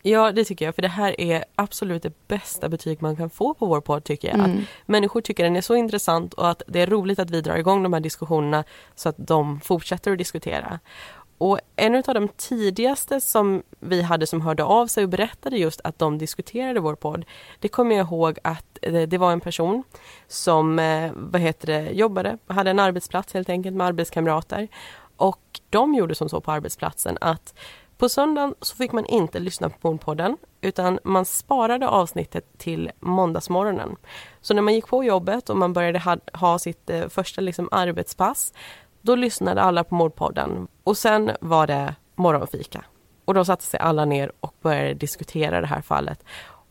Ja, 0.07 0.33
det 0.33 0.45
tycker 0.45 0.65
jag, 0.65 0.75
för 0.75 0.83
det 0.83 0.89
här 0.89 1.21
är 1.21 1.45
absolut 1.55 2.03
det 2.03 2.29
bästa 2.29 2.69
betyg 2.69 3.03
man 3.03 3.17
kan 3.17 3.31
få 3.31 3.55
på 3.55 3.67
vår 3.67 3.81
podd 3.81 4.05
tycker 4.05 4.29
jag. 4.29 4.39
Mm. 4.39 4.51
Att 4.51 4.89
människor 4.89 5.21
tycker 5.21 5.45
den 5.45 5.57
är 5.57 5.61
så 5.61 5.75
intressant 5.75 6.35
och 6.35 6.51
att 6.51 6.63
det 6.67 6.81
är 6.81 6.87
roligt 6.87 7.19
att 7.19 7.31
vi 7.31 7.41
drar 7.41 7.57
igång 7.57 7.83
de 7.83 7.93
här 7.93 8.01
diskussionerna 8.01 8.65
så 8.95 9.09
att 9.09 9.15
de 9.19 9.61
fortsätter 9.61 10.13
att 10.13 10.19
diskutera. 10.19 10.81
Och 11.39 11.59
en 11.77 11.95
av 11.95 12.15
de 12.15 12.29
tidigaste 12.29 13.21
som 13.21 13.63
vi 13.81 14.03
hade 14.03 14.27
som 14.27 14.41
hörde 14.41 14.65
av 14.65 14.87
sig 14.87 15.05
och 15.05 15.11
berättade 15.11 15.57
just 15.57 15.81
att 15.85 15.99
de 15.99 16.19
diskuterade 16.19 16.81
vår 16.81 16.95
podd, 16.95 17.25
det 17.59 17.69
kommer 17.69 17.97
jag 17.97 18.07
ihåg 18.07 18.39
att 18.45 18.79
eh, 18.83 19.03
det 19.03 19.19
var 19.19 19.33
en 19.33 19.41
person 19.41 19.83
som 20.29 20.79
eh, 20.79 21.13
vad 21.15 21.41
heter 21.41 21.67
det, 21.67 21.91
jobbade, 21.91 22.39
hade 22.47 22.71
en 22.71 22.79
arbetsplats 22.79 23.35
helt 23.35 23.49
enkelt 23.49 23.77
med 23.77 23.87
arbetskamrater. 23.87 24.69
Och 25.17 25.61
de 25.71 25.95
gjorde 25.95 26.15
som 26.15 26.29
så 26.29 26.41
på 26.41 26.53
arbetsplatsen 26.53 27.19
att 27.21 27.55
på 28.05 28.09
söndagen 28.09 28.55
så 28.61 28.77
fick 28.77 28.93
man 28.93 29.07
inte 29.07 29.39
lyssna 29.39 29.71
på 29.71 29.91
Mordpodden 29.91 30.37
utan 30.61 30.99
man 31.05 31.25
sparade 31.25 31.89
avsnittet 31.89 32.59
till 32.59 32.91
måndagsmorgonen. 33.01 33.97
Så 34.41 34.55
när 34.55 34.63
man 34.63 34.75
gick 34.75 34.87
på 34.87 35.05
jobbet 35.05 35.51
och 35.51 35.57
man 35.57 35.73
började 35.73 35.99
ha, 35.99 36.17
ha 36.33 36.59
sitt 36.59 36.91
eh, 36.91 37.09
första 37.09 37.41
liksom, 37.41 37.69
arbetspass 37.73 38.53
då 39.01 39.15
lyssnade 39.15 39.63
alla 39.63 39.85
på 39.85 39.95
Mordpodden 39.95 40.69
och 40.83 40.97
sen 40.97 41.31
var 41.41 41.67
det 41.67 41.95
morgonfika. 42.15 42.85
Och 43.25 43.35
då 43.35 43.45
satte 43.45 43.65
sig 43.65 43.81
alla 43.81 44.05
ner 44.05 44.33
och 44.41 44.55
började 44.63 44.95
diskutera 44.95 45.61
det 45.61 45.67
här 45.67 45.83
fallet. 45.83 46.25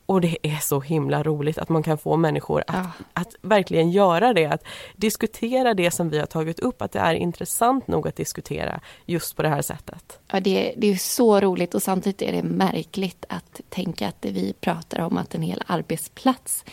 Och 0.05 0.21
det 0.21 0.37
är 0.41 0.57
så 0.57 0.79
himla 0.79 1.23
roligt 1.23 1.57
att 1.57 1.69
man 1.69 1.83
kan 1.83 1.97
få 1.97 2.17
människor 2.17 2.63
att, 2.67 2.75
ja. 2.75 3.05
att 3.13 3.35
verkligen 3.41 3.91
göra 3.91 4.33
det, 4.33 4.45
att 4.45 4.63
diskutera 4.95 5.73
det 5.73 5.91
som 5.91 6.09
vi 6.09 6.19
har 6.19 6.25
tagit 6.25 6.59
upp, 6.59 6.81
att 6.81 6.91
det 6.91 6.99
är 6.99 7.13
intressant 7.13 7.87
nog 7.87 8.07
att 8.07 8.15
diskutera 8.15 8.79
just 9.05 9.35
på 9.35 9.41
det 9.41 9.49
här 9.49 9.61
sättet. 9.61 10.19
Ja, 10.31 10.39
det, 10.39 10.73
det 10.77 10.87
är 10.87 10.95
så 10.95 11.39
roligt 11.39 11.75
och 11.75 11.83
samtidigt 11.83 12.21
är 12.21 12.31
det 12.31 12.43
märkligt 12.43 13.25
att 13.29 13.61
tänka 13.69 14.07
att 14.07 14.21
det 14.21 14.31
vi 14.31 14.53
pratar 14.53 14.99
om 14.99 15.17
att 15.17 15.35
en 15.35 15.41
hel 15.41 15.63
arbetsplats 15.67 16.65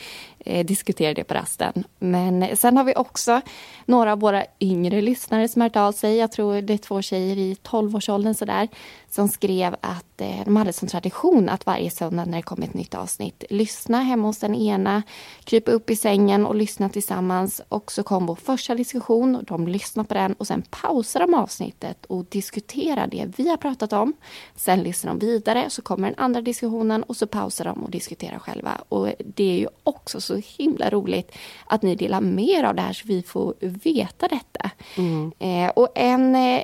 eh, 0.45 0.67
diskutera 0.67 1.15
det 1.15 1.25
på 1.25 1.35
rasten. 1.35 1.85
Men 1.99 2.57
sen 2.57 2.77
har 2.77 2.85
vi 2.85 2.95
också 2.97 3.41
några 3.85 4.13
av 4.13 4.21
våra 4.21 4.45
yngre 4.61 5.01
lyssnare 5.01 5.49
som 5.49 5.63
har 5.63 5.69
hört 5.69 5.77
av 5.77 5.93
sig. 5.93 6.17
Jag 6.17 6.33
tror 6.33 6.63
det 6.63 6.73
är 6.73 6.79
två 6.79 7.03
tjejer 7.03 7.39
i 7.39 7.55
12-årsåldern 7.55 8.35
sådär 8.35 8.69
som 9.11 9.29
skrev 9.29 9.77
att 9.81 10.21
eh, 10.21 10.45
de 10.45 10.57
hade 10.57 10.73
som 10.73 10.89
tradition 10.89 11.49
att 11.49 11.67
varje 11.67 11.91
söndag 11.91 12.25
när 12.25 12.37
det 12.37 12.43
kom 12.43 12.63
ett 12.63 12.75
nytt 12.75 12.95
avsnitt 12.95 13.45
lyssna 13.51 14.01
hemma 14.01 14.27
hos 14.27 14.39
den 14.39 14.55
ena, 14.55 15.03
krypa 15.45 15.71
upp 15.71 15.91
i 15.91 15.97
sängen 15.97 16.47
och 16.47 16.55
lyssna 16.55 16.89
tillsammans. 16.89 17.61
Och 17.69 17.93
så 17.93 18.03
kom 18.03 18.27
vår 18.27 18.35
första 18.35 18.75
diskussion 18.75 19.37
och 19.37 19.45
de 19.45 19.69
lyssnade 19.69 20.09
på 20.09 20.15
den 20.15 20.33
och 20.33 20.47
sen 20.47 20.63
pausar 20.71 21.21
de 21.21 21.35
avsnittet 21.35 22.05
och 22.05 22.25
diskuterar 22.25 23.07
det 23.07 23.33
vi 23.37 23.49
har 23.49 23.57
pratat 23.57 23.93
om. 23.93 24.13
Sen 24.57 24.83
lyssnar 24.83 25.15
de 25.15 25.27
vidare, 25.27 25.71
så 25.71 25.83
kommer 25.83 26.09
den 26.09 26.19
andra 26.19 26.41
diskussionen 26.41 27.03
och 27.03 27.17
så 27.17 27.27
pausar 27.27 27.65
de 27.65 27.85
och 27.85 27.91
diskuterar 27.91 28.39
själva. 28.39 28.81
Och 28.89 29.09
det 29.19 29.45
är 29.45 29.59
ju 29.59 29.69
också 29.85 30.21
så 30.21 30.30
himla 30.37 30.91
roligt 30.91 31.33
att 31.67 31.83
ni 31.83 31.95
delar 31.95 32.21
mer 32.21 32.65
av 32.65 32.75
det 32.75 32.83
här 32.83 32.93
så 32.93 33.07
vi 33.07 33.23
får 33.23 33.55
veta 33.61 34.29
detta. 34.29 34.71
Mm. 34.97 35.33
Eh, 35.39 35.71
och 35.71 35.89
en 35.95 36.37
eh, 36.37 36.63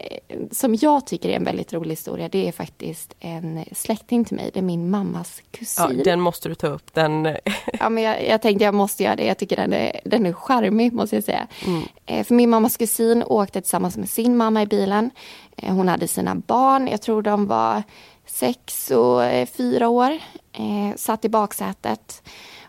som 0.50 0.75
jag 0.75 1.06
tycker 1.06 1.28
är 1.28 1.37
en 1.37 1.44
väldigt 1.44 1.73
rolig 1.73 1.90
historia 1.90 2.28
det 2.28 2.49
är 2.49 2.52
faktiskt 2.52 3.14
en 3.20 3.64
släkting 3.73 4.25
till 4.25 4.37
mig. 4.37 4.50
Det 4.54 4.61
är 4.61 4.62
min 4.62 4.90
mammas 4.90 5.42
kusin. 5.50 5.99
Ja, 5.99 6.04
den 6.04 6.20
måste 6.20 6.49
du 6.49 6.54
ta 6.54 6.66
upp. 6.66 6.94
Den... 6.94 7.25
ja, 7.80 7.88
men 7.88 8.02
jag, 8.02 8.26
jag 8.28 8.42
tänkte 8.42 8.64
jag 8.64 8.75
måste 8.75 9.02
göra 9.02 9.16
det. 9.16 9.25
Jag 9.25 9.38
tycker 9.38 9.56
den 9.56 9.73
är, 9.73 10.00
den 10.04 10.26
är 10.26 10.32
charmig 10.32 10.92
måste 10.92 11.16
jag 11.16 11.25
säga. 11.25 11.46
Mm. 11.66 11.82
Eh, 12.06 12.25
för 12.25 12.35
min 12.35 12.50
mammas 12.50 12.76
kusin 12.76 13.23
åkte 13.23 13.61
tillsammans 13.61 13.96
med 13.96 14.08
sin 14.08 14.37
mamma 14.37 14.62
i 14.62 14.66
bilen. 14.66 15.11
Eh, 15.56 15.75
hon 15.75 15.88
hade 15.88 16.08
sina 16.08 16.35
barn. 16.35 16.88
Jag 16.88 17.02
tror 17.02 17.23
de 17.23 17.46
var 17.46 17.82
sex 18.26 18.90
och 18.90 19.25
eh, 19.25 19.46
fyra 19.46 19.88
år. 19.88 20.18
Eh, 20.52 20.96
satt 20.96 21.25
i 21.25 21.28
baksätet. 21.28 22.23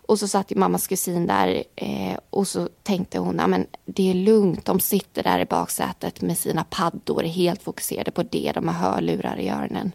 Och 0.08 0.20
så 0.20 0.28
satt 0.28 0.52
ju 0.52 0.56
mammas 0.56 0.88
kusin 0.88 1.28
där 1.28 1.64
eh, 1.76 2.18
och 2.30 2.48
så 2.48 2.70
tänkte 2.84 3.20
hon, 3.20 3.36
men 3.36 3.66
det 3.86 4.10
är 4.10 4.14
lugnt, 4.14 4.66
de 4.66 4.80
sitter 4.80 5.24
där 5.24 5.40
i 5.40 5.46
baksätet 5.46 6.22
med 6.22 6.38
sina 6.38 6.64
paddor, 6.64 7.24
helt 7.24 7.64
fokuserade 7.64 8.12
på 8.12 8.24
det, 8.24 8.52
de 8.56 8.68
har 8.68 8.76
hörlurar 8.76 9.40
i 9.40 9.50
öronen. 9.50 9.92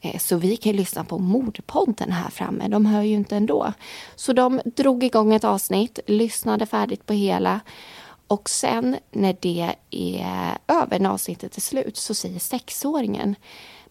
Eh, 0.00 0.18
så 0.18 0.36
vi 0.36 0.56
kan 0.56 0.76
lyssna 0.76 1.04
på 1.04 1.18
Mordpodden 1.18 2.12
här 2.12 2.30
framme, 2.30 2.68
de 2.68 2.86
hör 2.86 3.02
ju 3.02 3.14
inte 3.14 3.36
ändå. 3.36 3.72
Så 4.16 4.32
de 4.32 4.60
drog 4.64 5.04
igång 5.04 5.34
ett 5.34 5.44
avsnitt, 5.44 5.98
lyssnade 6.06 6.66
färdigt 6.66 7.06
på 7.06 7.12
hela 7.12 7.60
och 8.26 8.50
sen 8.50 8.96
när 9.10 9.36
det 9.40 9.74
är 9.90 10.58
över, 10.68 10.98
när 10.98 11.10
avsnittet 11.10 11.56
är 11.56 11.60
slut, 11.60 11.96
så 11.96 12.14
säger 12.14 12.38
sexåringen 12.38 13.36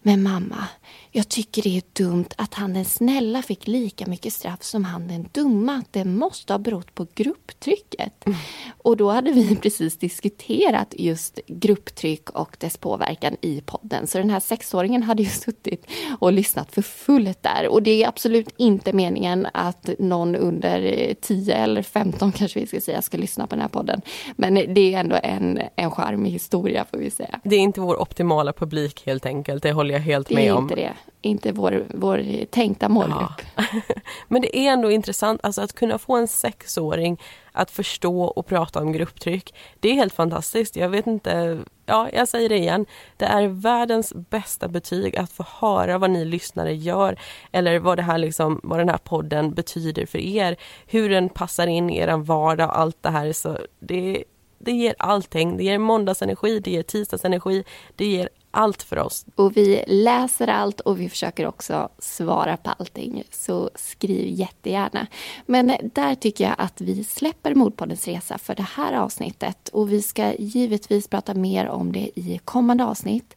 Men 0.02 0.22
mamma, 0.22 0.68
jag 1.12 1.28
tycker 1.28 1.62
det 1.62 1.76
är 1.76 1.82
dumt 1.92 2.28
att 2.36 2.54
han 2.54 2.74
den 2.74 2.84
snälla 2.84 3.42
fick 3.42 3.66
lika 3.66 4.06
mycket 4.06 4.32
straff 4.32 4.62
som 4.62 4.84
han 4.84 5.08
den 5.08 5.28
dumma. 5.32 5.82
Det 5.90 6.04
måste 6.04 6.52
ha 6.52 6.58
berott 6.58 6.94
på 6.94 7.06
grupptrycket. 7.14 8.26
Mm. 8.26 8.38
Och 8.78 8.96
då 8.96 9.10
hade 9.10 9.32
vi 9.32 9.56
precis 9.56 9.96
diskuterat 9.96 10.94
just 10.98 11.40
grupptryck 11.46 12.30
och 12.30 12.56
dess 12.60 12.76
påverkan 12.76 13.36
i 13.40 13.60
podden. 13.60 14.06
Så 14.06 14.18
den 14.18 14.30
här 14.30 14.40
sexåringen 14.40 15.02
hade 15.02 15.22
ju 15.22 15.28
suttit 15.28 15.86
och 16.18 16.32
lyssnat 16.32 16.74
för 16.74 16.82
fullt 16.82 17.42
där. 17.42 17.68
Och 17.68 17.82
det 17.82 18.02
är 18.02 18.08
absolut 18.08 18.54
inte 18.56 18.92
meningen 18.92 19.46
att 19.54 19.90
någon 19.98 20.36
under 20.36 21.14
10 21.20 21.54
eller 21.54 21.82
15 21.82 22.32
kanske 22.32 22.60
vi 22.60 22.66
ska 22.66 22.80
säga 22.80 23.02
ska 23.02 23.16
lyssna 23.16 23.46
på 23.46 23.54
den 23.54 23.62
här 23.62 23.68
podden. 23.68 24.02
Men 24.36 24.54
det 24.54 24.94
är 24.94 25.00
ändå 25.00 25.18
en, 25.22 25.60
en 25.76 25.90
charmig 25.90 26.30
historia 26.30 26.84
får 26.90 26.98
vi 26.98 27.10
säga. 27.10 27.40
Det 27.44 27.56
är 27.56 27.60
inte 27.60 27.80
vår 27.80 28.00
optimala 28.00 28.52
publik 28.52 29.06
helt 29.06 29.26
enkelt, 29.26 29.62
det 29.62 29.72
håller 29.72 29.94
jag 29.94 30.00
helt 30.00 30.30
med 30.30 30.54
om. 30.54 30.66
Det 30.68 30.74
är 30.74 30.78
inte 30.78 30.94
det 30.94 30.99
inte 31.22 31.52
vår, 31.52 31.84
vår 31.88 32.44
tänkta 32.50 32.88
målgrupp. 32.88 33.42
Ja. 33.56 33.64
Men 34.28 34.42
det 34.42 34.58
är 34.58 34.72
ändå 34.72 34.90
intressant 34.90 35.40
alltså 35.42 35.62
att 35.62 35.72
kunna 35.72 35.98
få 35.98 36.16
en 36.16 36.28
sexåring 36.28 37.20
att 37.52 37.70
förstå 37.70 38.22
och 38.22 38.46
prata 38.46 38.80
om 38.80 38.92
grupptryck. 38.92 39.54
Det 39.80 39.90
är 39.90 39.94
helt 39.94 40.14
fantastiskt. 40.14 40.76
Jag 40.76 40.88
vet 40.88 41.06
inte, 41.06 41.58
ja 41.86 42.08
jag 42.12 42.28
säger 42.28 42.48
det 42.48 42.58
igen. 42.58 42.86
Det 43.16 43.24
är 43.24 43.46
världens 43.46 44.12
bästa 44.14 44.68
betyg 44.68 45.16
att 45.16 45.32
få 45.32 45.44
höra 45.48 45.98
vad 45.98 46.10
ni 46.10 46.24
lyssnare 46.24 46.74
gör 46.74 47.18
eller 47.52 47.78
vad, 47.78 47.98
det 47.98 48.02
här 48.02 48.18
liksom, 48.18 48.60
vad 48.62 48.78
den 48.78 48.88
här 48.88 48.98
podden 48.98 49.54
betyder 49.54 50.06
för 50.06 50.18
er. 50.18 50.56
Hur 50.86 51.10
den 51.10 51.28
passar 51.28 51.66
in 51.66 51.90
i 51.90 51.98
er 51.98 52.16
vardag 52.16 52.68
och 52.68 52.78
allt 52.78 53.02
det 53.02 53.10
här. 53.10 53.32
Så 53.32 53.58
det, 53.80 54.24
det 54.58 54.72
ger 54.72 54.94
allting. 54.98 55.56
Det 55.56 55.64
ger 55.64 55.78
måndagsenergi, 55.78 56.60
det 56.60 56.70
ger 56.70 56.82
tisdagsenergi, 56.82 57.64
det 57.96 58.06
ger 58.06 58.28
allt 58.50 58.82
för 58.82 58.98
oss. 58.98 59.26
Och 59.34 59.56
vi 59.56 59.84
läser 59.86 60.48
allt 60.48 60.80
och 60.80 61.00
vi 61.00 61.08
försöker 61.08 61.46
också 61.46 61.88
svara 61.98 62.56
på 62.56 62.70
allting. 62.70 63.22
Så 63.30 63.70
skriv 63.74 64.26
jättegärna. 64.26 65.06
Men 65.46 65.72
där 65.94 66.14
tycker 66.14 66.44
jag 66.44 66.54
att 66.58 66.80
vi 66.80 67.04
släpper 67.04 67.54
Mordpoddens 67.54 68.08
resa 68.08 68.38
för 68.38 68.54
det 68.54 68.66
här 68.76 68.92
avsnittet. 68.92 69.68
Och 69.68 69.92
vi 69.92 70.02
ska 70.02 70.34
givetvis 70.34 71.08
prata 71.08 71.34
mer 71.34 71.68
om 71.68 71.92
det 71.92 72.10
i 72.14 72.40
kommande 72.44 72.84
avsnitt. 72.84 73.36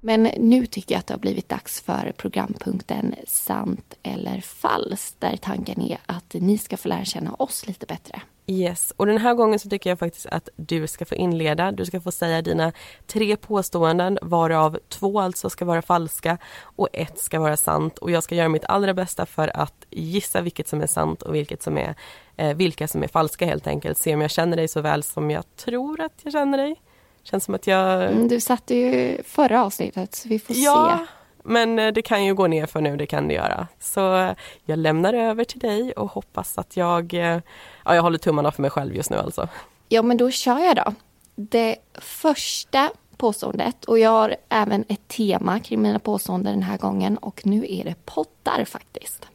Men 0.00 0.22
nu 0.22 0.66
tycker 0.66 0.94
jag 0.94 0.98
att 0.98 1.06
det 1.06 1.14
har 1.14 1.18
blivit 1.18 1.48
dags 1.48 1.80
för 1.80 2.12
programpunkten 2.16 3.14
Sant 3.26 3.94
eller 4.02 4.40
falskt 4.40 5.20
där 5.20 5.36
tanken 5.36 5.80
är 5.82 5.98
att 6.06 6.34
ni 6.34 6.58
ska 6.58 6.76
få 6.76 6.88
lära 6.88 7.04
känna 7.04 7.34
oss 7.34 7.66
lite 7.66 7.86
bättre. 7.86 8.22
Yes, 8.50 8.92
och 8.96 9.06
den 9.06 9.18
här 9.18 9.34
gången 9.34 9.58
så 9.58 9.68
tycker 9.68 9.90
jag 9.90 9.98
faktiskt 9.98 10.26
att 10.26 10.48
du 10.56 10.86
ska 10.86 11.04
få 11.04 11.14
inleda. 11.14 11.72
Du 11.72 11.84
ska 11.84 12.00
få 12.00 12.10
säga 12.10 12.42
dina 12.42 12.72
tre 13.06 13.36
påståenden 13.36 14.18
varav 14.22 14.78
två 14.88 15.20
alltså 15.20 15.50
ska 15.50 15.64
vara 15.64 15.82
falska 15.82 16.38
och 16.62 16.88
ett 16.92 17.18
ska 17.18 17.40
vara 17.40 17.56
sant. 17.56 17.98
Och 17.98 18.10
jag 18.10 18.22
ska 18.22 18.34
göra 18.34 18.48
mitt 18.48 18.64
allra 18.64 18.94
bästa 18.94 19.26
för 19.26 19.56
att 19.56 19.86
gissa 19.90 20.40
vilket 20.40 20.68
som 20.68 20.80
är 20.80 20.86
sant 20.86 21.22
och 21.22 21.34
vilket 21.34 21.62
som 21.62 21.78
är, 21.78 21.94
eh, 22.36 22.56
vilka 22.56 22.88
som 22.88 23.02
är 23.02 23.08
falska 23.08 23.46
helt 23.46 23.66
enkelt. 23.66 23.98
Se 23.98 24.14
om 24.14 24.20
jag 24.20 24.30
känner 24.30 24.56
dig 24.56 24.68
så 24.68 24.80
väl 24.80 25.02
som 25.02 25.30
jag 25.30 25.44
tror 25.56 26.00
att 26.00 26.12
jag 26.22 26.32
känner 26.32 26.58
dig. 26.58 26.82
Känns 27.22 27.44
som 27.44 27.54
att 27.54 27.66
jag... 27.66 28.04
Mm, 28.04 28.28
du 28.28 28.40
satte 28.40 28.74
ju 28.74 29.22
förra 29.22 29.64
avsnittet 29.64 30.14
så 30.14 30.28
vi 30.28 30.38
får 30.38 30.56
ja, 30.56 30.98
se. 30.98 31.19
Men 31.44 31.78
eh, 31.78 31.92
det 31.92 32.02
kan 32.02 32.24
ju 32.24 32.34
gå 32.34 32.46
ner 32.46 32.66
för 32.66 32.80
nu, 32.80 32.96
det 32.96 33.06
kan 33.06 33.28
det 33.28 33.34
göra. 33.34 33.68
Så 33.78 34.16
eh, 34.16 34.32
jag 34.64 34.78
lämnar 34.78 35.14
över 35.14 35.44
till 35.44 35.58
dig 35.58 35.92
och 35.92 36.10
hoppas 36.10 36.58
att 36.58 36.76
jag, 36.76 37.14
eh, 37.14 37.40
ja 37.84 37.94
jag 37.94 38.02
håller 38.02 38.18
tummarna 38.18 38.52
för 38.52 38.62
mig 38.62 38.70
själv 38.70 38.96
just 38.96 39.10
nu 39.10 39.16
alltså. 39.16 39.48
Ja 39.88 40.02
men 40.02 40.16
då 40.16 40.30
kör 40.30 40.58
jag 40.58 40.76
då. 40.76 40.94
Det 41.34 41.76
första 41.98 42.90
påståendet 43.16 43.84
och 43.84 43.98
jag 43.98 44.10
har 44.10 44.36
även 44.48 44.84
ett 44.88 45.08
tema 45.08 45.60
kring 45.60 45.82
mina 45.82 45.98
påståenden 45.98 46.52
den 46.52 46.62
här 46.62 46.78
gången 46.78 47.18
och 47.18 47.46
nu 47.46 47.66
är 47.68 47.84
det 47.84 47.94
pottar 48.04 48.64
faktiskt. 48.64 49.26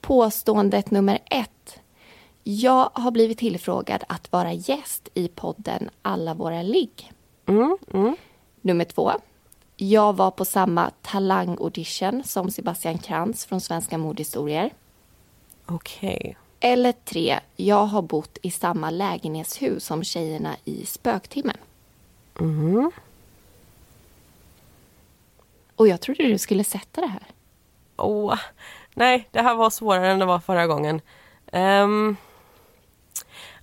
Påståendet 0.00 0.90
nummer 0.90 1.18
ett. 1.30 1.78
Jag 2.42 2.90
har 2.94 3.10
blivit 3.10 3.38
tillfrågad 3.38 4.04
att 4.08 4.32
vara 4.32 4.52
gäst 4.52 5.08
i 5.14 5.28
podden 5.28 5.90
Alla 6.02 6.34
våra 6.34 6.62
ligg. 6.62 7.12
Mm, 7.46 7.78
mm. 7.92 8.16
Nummer 8.60 8.84
två. 8.84 9.12
Jag 9.76 10.16
var 10.16 10.30
på 10.30 10.44
samma 10.44 10.90
talangaudition 11.02 12.24
som 12.24 12.50
Sebastian 12.50 12.98
Krantz 12.98 13.46
från 13.46 13.60
Svenska 13.60 13.98
mordhistorier. 13.98 14.70
Okej. 15.66 16.16
Okay. 16.16 16.34
Eller 16.60 16.92
tre, 16.92 17.40
jag 17.56 17.84
har 17.84 18.02
bott 18.02 18.38
i 18.42 18.50
samma 18.50 18.90
lägenhetshus 18.90 19.84
som 19.84 20.04
tjejerna 20.04 20.56
i 20.64 20.86
Spöktimmen. 20.86 21.56
Mm. 22.40 22.90
Och 25.76 25.88
jag 25.88 26.00
trodde 26.00 26.28
du 26.28 26.38
skulle 26.38 26.64
sätta 26.64 27.00
det 27.00 27.06
här. 27.06 27.22
Oh, 27.96 28.38
nej, 28.94 29.28
det 29.30 29.40
här 29.40 29.54
var 29.54 29.70
svårare 29.70 30.10
än 30.10 30.18
det 30.18 30.24
var 30.24 30.38
förra 30.38 30.66
gången. 30.66 31.00
Um, 31.52 32.16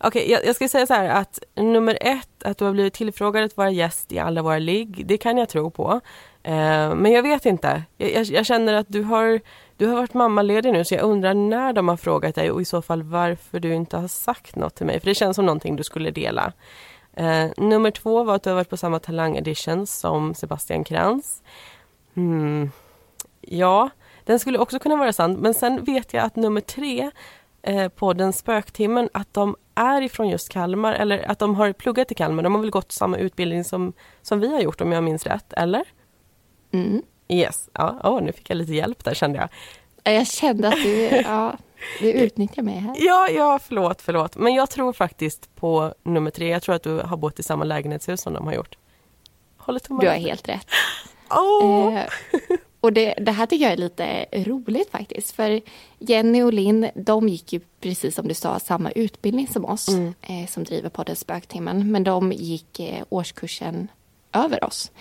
Okej, 0.03 0.21
okay, 0.21 0.31
jag, 0.31 0.45
jag, 0.45 0.55
ska 0.55 0.67
säga 0.67 0.87
så 0.87 0.93
här 0.93 1.09
att 1.09 1.39
nummer 1.55 1.97
ett, 2.01 2.43
att 2.43 2.57
du 2.57 2.65
har 2.65 2.71
blivit 2.71 2.93
tillfrågad 2.93 3.43
att 3.43 3.57
vara 3.57 3.69
gäst 3.69 4.11
i 4.11 4.19
alla 4.19 4.41
våra 4.41 4.59
ligg, 4.59 5.05
det 5.05 5.17
kan 5.17 5.37
jag 5.37 5.49
tro 5.49 5.71
på. 5.71 6.01
Eh, 6.43 6.95
men 6.95 7.11
jag 7.11 7.23
vet 7.23 7.45
inte. 7.45 7.83
Jag, 7.97 8.11
jag, 8.11 8.25
jag, 8.25 8.45
känner 8.45 8.73
att 8.73 8.87
du 8.89 9.03
har, 9.03 9.41
du 9.77 9.87
har 9.87 9.95
varit 9.95 10.13
mammaledig 10.13 10.73
nu 10.73 10.85
så 10.85 10.93
jag 10.93 11.03
undrar 11.03 11.33
när 11.33 11.73
de 11.73 11.87
har 11.87 11.97
frågat 11.97 12.35
dig 12.35 12.51
och 12.51 12.61
i 12.61 12.65
så 12.65 12.81
fall 12.81 13.03
varför 13.03 13.59
du 13.59 13.73
inte 13.73 13.97
har 13.97 14.07
sagt 14.07 14.55
något 14.55 14.75
till 14.75 14.85
mig. 14.85 14.99
För 14.99 15.07
det 15.07 15.15
känns 15.15 15.35
som 15.35 15.45
någonting 15.45 15.75
du 15.75 15.83
skulle 15.83 16.11
dela. 16.11 16.53
Eh, 17.13 17.45
nummer 17.57 17.91
två 17.91 18.23
var 18.23 18.35
att 18.35 18.43
du 18.43 18.49
har 18.49 18.55
varit 18.55 18.69
på 18.69 18.77
samma 18.77 18.99
Talang 18.99 19.37
edition 19.37 19.87
som 19.87 20.33
Sebastian 20.33 20.83
Krantz. 20.83 21.41
Hmm. 22.13 22.71
Ja, 23.41 23.89
den 24.23 24.39
skulle 24.39 24.59
också 24.59 24.79
kunna 24.79 24.95
vara 24.95 25.13
sann. 25.13 25.33
Men 25.33 25.53
sen 25.53 25.83
vet 25.83 26.13
jag 26.13 26.25
att 26.25 26.35
nummer 26.35 26.61
tre 26.61 27.11
eh, 27.61 27.87
på 27.87 28.13
den 28.13 28.33
Spöktimmen, 28.33 29.09
att 29.13 29.33
de 29.33 29.55
är 29.81 30.01
ifrån 30.01 30.29
just 30.29 30.49
Kalmar 30.49 30.93
eller 30.93 31.31
att 31.31 31.39
de 31.39 31.55
har 31.55 31.73
pluggat 31.73 32.11
i 32.11 32.15
Kalmar. 32.15 32.43
De 32.43 32.53
har 32.55 32.61
väl 32.61 32.69
gått 32.69 32.91
samma 32.91 33.17
utbildning 33.17 33.63
som, 33.63 33.93
som 34.21 34.39
vi 34.39 34.53
har 34.53 34.61
gjort 34.61 34.81
om 34.81 34.91
jag 34.91 35.03
minns 35.03 35.25
rätt, 35.25 35.53
eller? 35.53 35.83
Mm. 36.71 37.01
Yes, 37.27 37.69
ja, 37.73 37.99
oh, 38.03 38.21
nu 38.21 38.31
fick 38.31 38.49
jag 38.49 38.57
lite 38.57 38.73
hjälp 38.73 39.03
där 39.03 39.13
kände 39.13 39.39
jag. 39.39 39.49
Jag 40.15 40.27
kände 40.27 40.67
att 40.67 40.83
du, 40.83 41.05
ja, 41.25 41.57
du 41.99 42.11
utnyttjar 42.11 42.63
mig 42.63 42.75
här. 42.75 42.95
Ja, 42.99 43.29
ja, 43.29 43.59
förlåt, 43.63 44.01
förlåt. 44.01 44.35
Men 44.35 44.53
jag 44.53 44.69
tror 44.69 44.93
faktiskt 44.93 45.55
på 45.55 45.93
nummer 46.03 46.31
tre. 46.31 46.49
Jag 46.49 46.61
tror 46.61 46.75
att 46.75 46.83
du 46.83 46.99
har 46.99 47.17
bott 47.17 47.39
i 47.39 47.43
samma 47.43 47.63
lägenhetshus 47.63 48.21
som 48.21 48.33
de 48.33 48.47
har 48.47 48.53
gjort. 48.53 48.77
Håller 49.57 49.79
tummarna. 49.79 50.03
Du 50.03 50.09
har 50.09 50.17
helt 50.17 50.49
rätt. 50.49 50.67
Oh. 51.29 51.95
Eh, 51.95 52.07
och 52.81 52.93
det, 52.93 53.13
det, 53.17 53.31
här 53.31 53.45
tycker 53.45 53.65
jag 53.65 53.73
är 53.73 53.77
lite 53.77 54.25
roligt 54.31 54.91
faktiskt. 54.91 55.31
För 55.31 55.61
Jenny 55.99 56.41
och 56.41 56.53
Linn, 56.53 56.89
de 56.95 57.29
gick 57.29 57.53
ju 57.53 57.59
precis 57.79 58.15
som 58.15 58.27
du 58.27 58.33
sa 58.33 58.59
samma 58.59 58.91
utbildning 58.91 59.47
som 59.47 59.65
oss. 59.65 59.87
Mm. 59.87 60.13
Eh, 60.21 60.47
som 60.47 60.63
driver 60.63 60.89
podden 60.89 61.15
Spöktimmen. 61.15 61.91
Men 61.91 62.03
de 62.03 62.31
gick 62.31 62.79
eh, 62.79 63.03
årskursen 63.09 63.87
över 64.33 64.63
oss. 64.63 64.91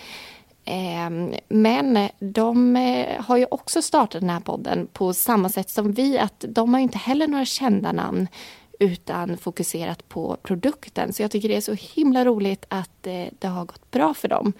Ehm, 0.64 1.34
men 1.48 2.08
de 2.18 2.76
eh, 2.76 3.22
har 3.22 3.36
ju 3.36 3.46
också 3.50 3.82
startat 3.82 4.20
den 4.20 4.30
här 4.30 4.40
podden 4.40 4.88
på 4.92 5.14
samma 5.14 5.48
sätt 5.48 5.70
som 5.70 5.92
vi. 5.92 6.18
att 6.18 6.44
De 6.48 6.74
har 6.74 6.80
inte 6.80 6.98
heller 6.98 7.26
några 7.26 7.44
kända 7.44 7.92
namn 7.92 8.28
utan 8.80 9.36
fokuserat 9.36 10.08
på 10.08 10.36
produkten. 10.42 11.12
Så 11.12 11.22
jag 11.22 11.30
tycker 11.30 11.48
det 11.48 11.56
är 11.56 11.60
så 11.60 11.74
himla 11.74 12.24
roligt 12.24 12.64
att 12.68 13.06
eh, 13.06 13.26
det 13.38 13.46
har 13.46 13.64
gått 13.64 13.90
bra 13.90 14.14
för 14.14 14.28
dem. 14.28 14.52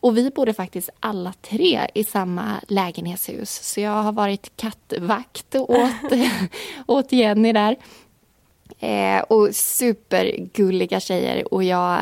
Och 0.00 0.16
vi 0.16 0.30
bodde 0.30 0.54
faktiskt 0.54 0.90
alla 1.00 1.32
tre 1.42 1.80
i 1.94 2.04
samma 2.04 2.60
lägenhetshus. 2.68 3.50
Så 3.50 3.80
jag 3.80 4.02
har 4.02 4.12
varit 4.12 4.56
kattvakt 4.56 5.54
åt, 5.54 6.12
åt 6.86 7.12
Jenny 7.12 7.52
där. 7.52 7.76
Eh, 8.78 9.20
och 9.20 9.54
supergulliga 9.54 11.00
tjejer 11.00 11.54
och 11.54 11.64
jag 11.64 11.98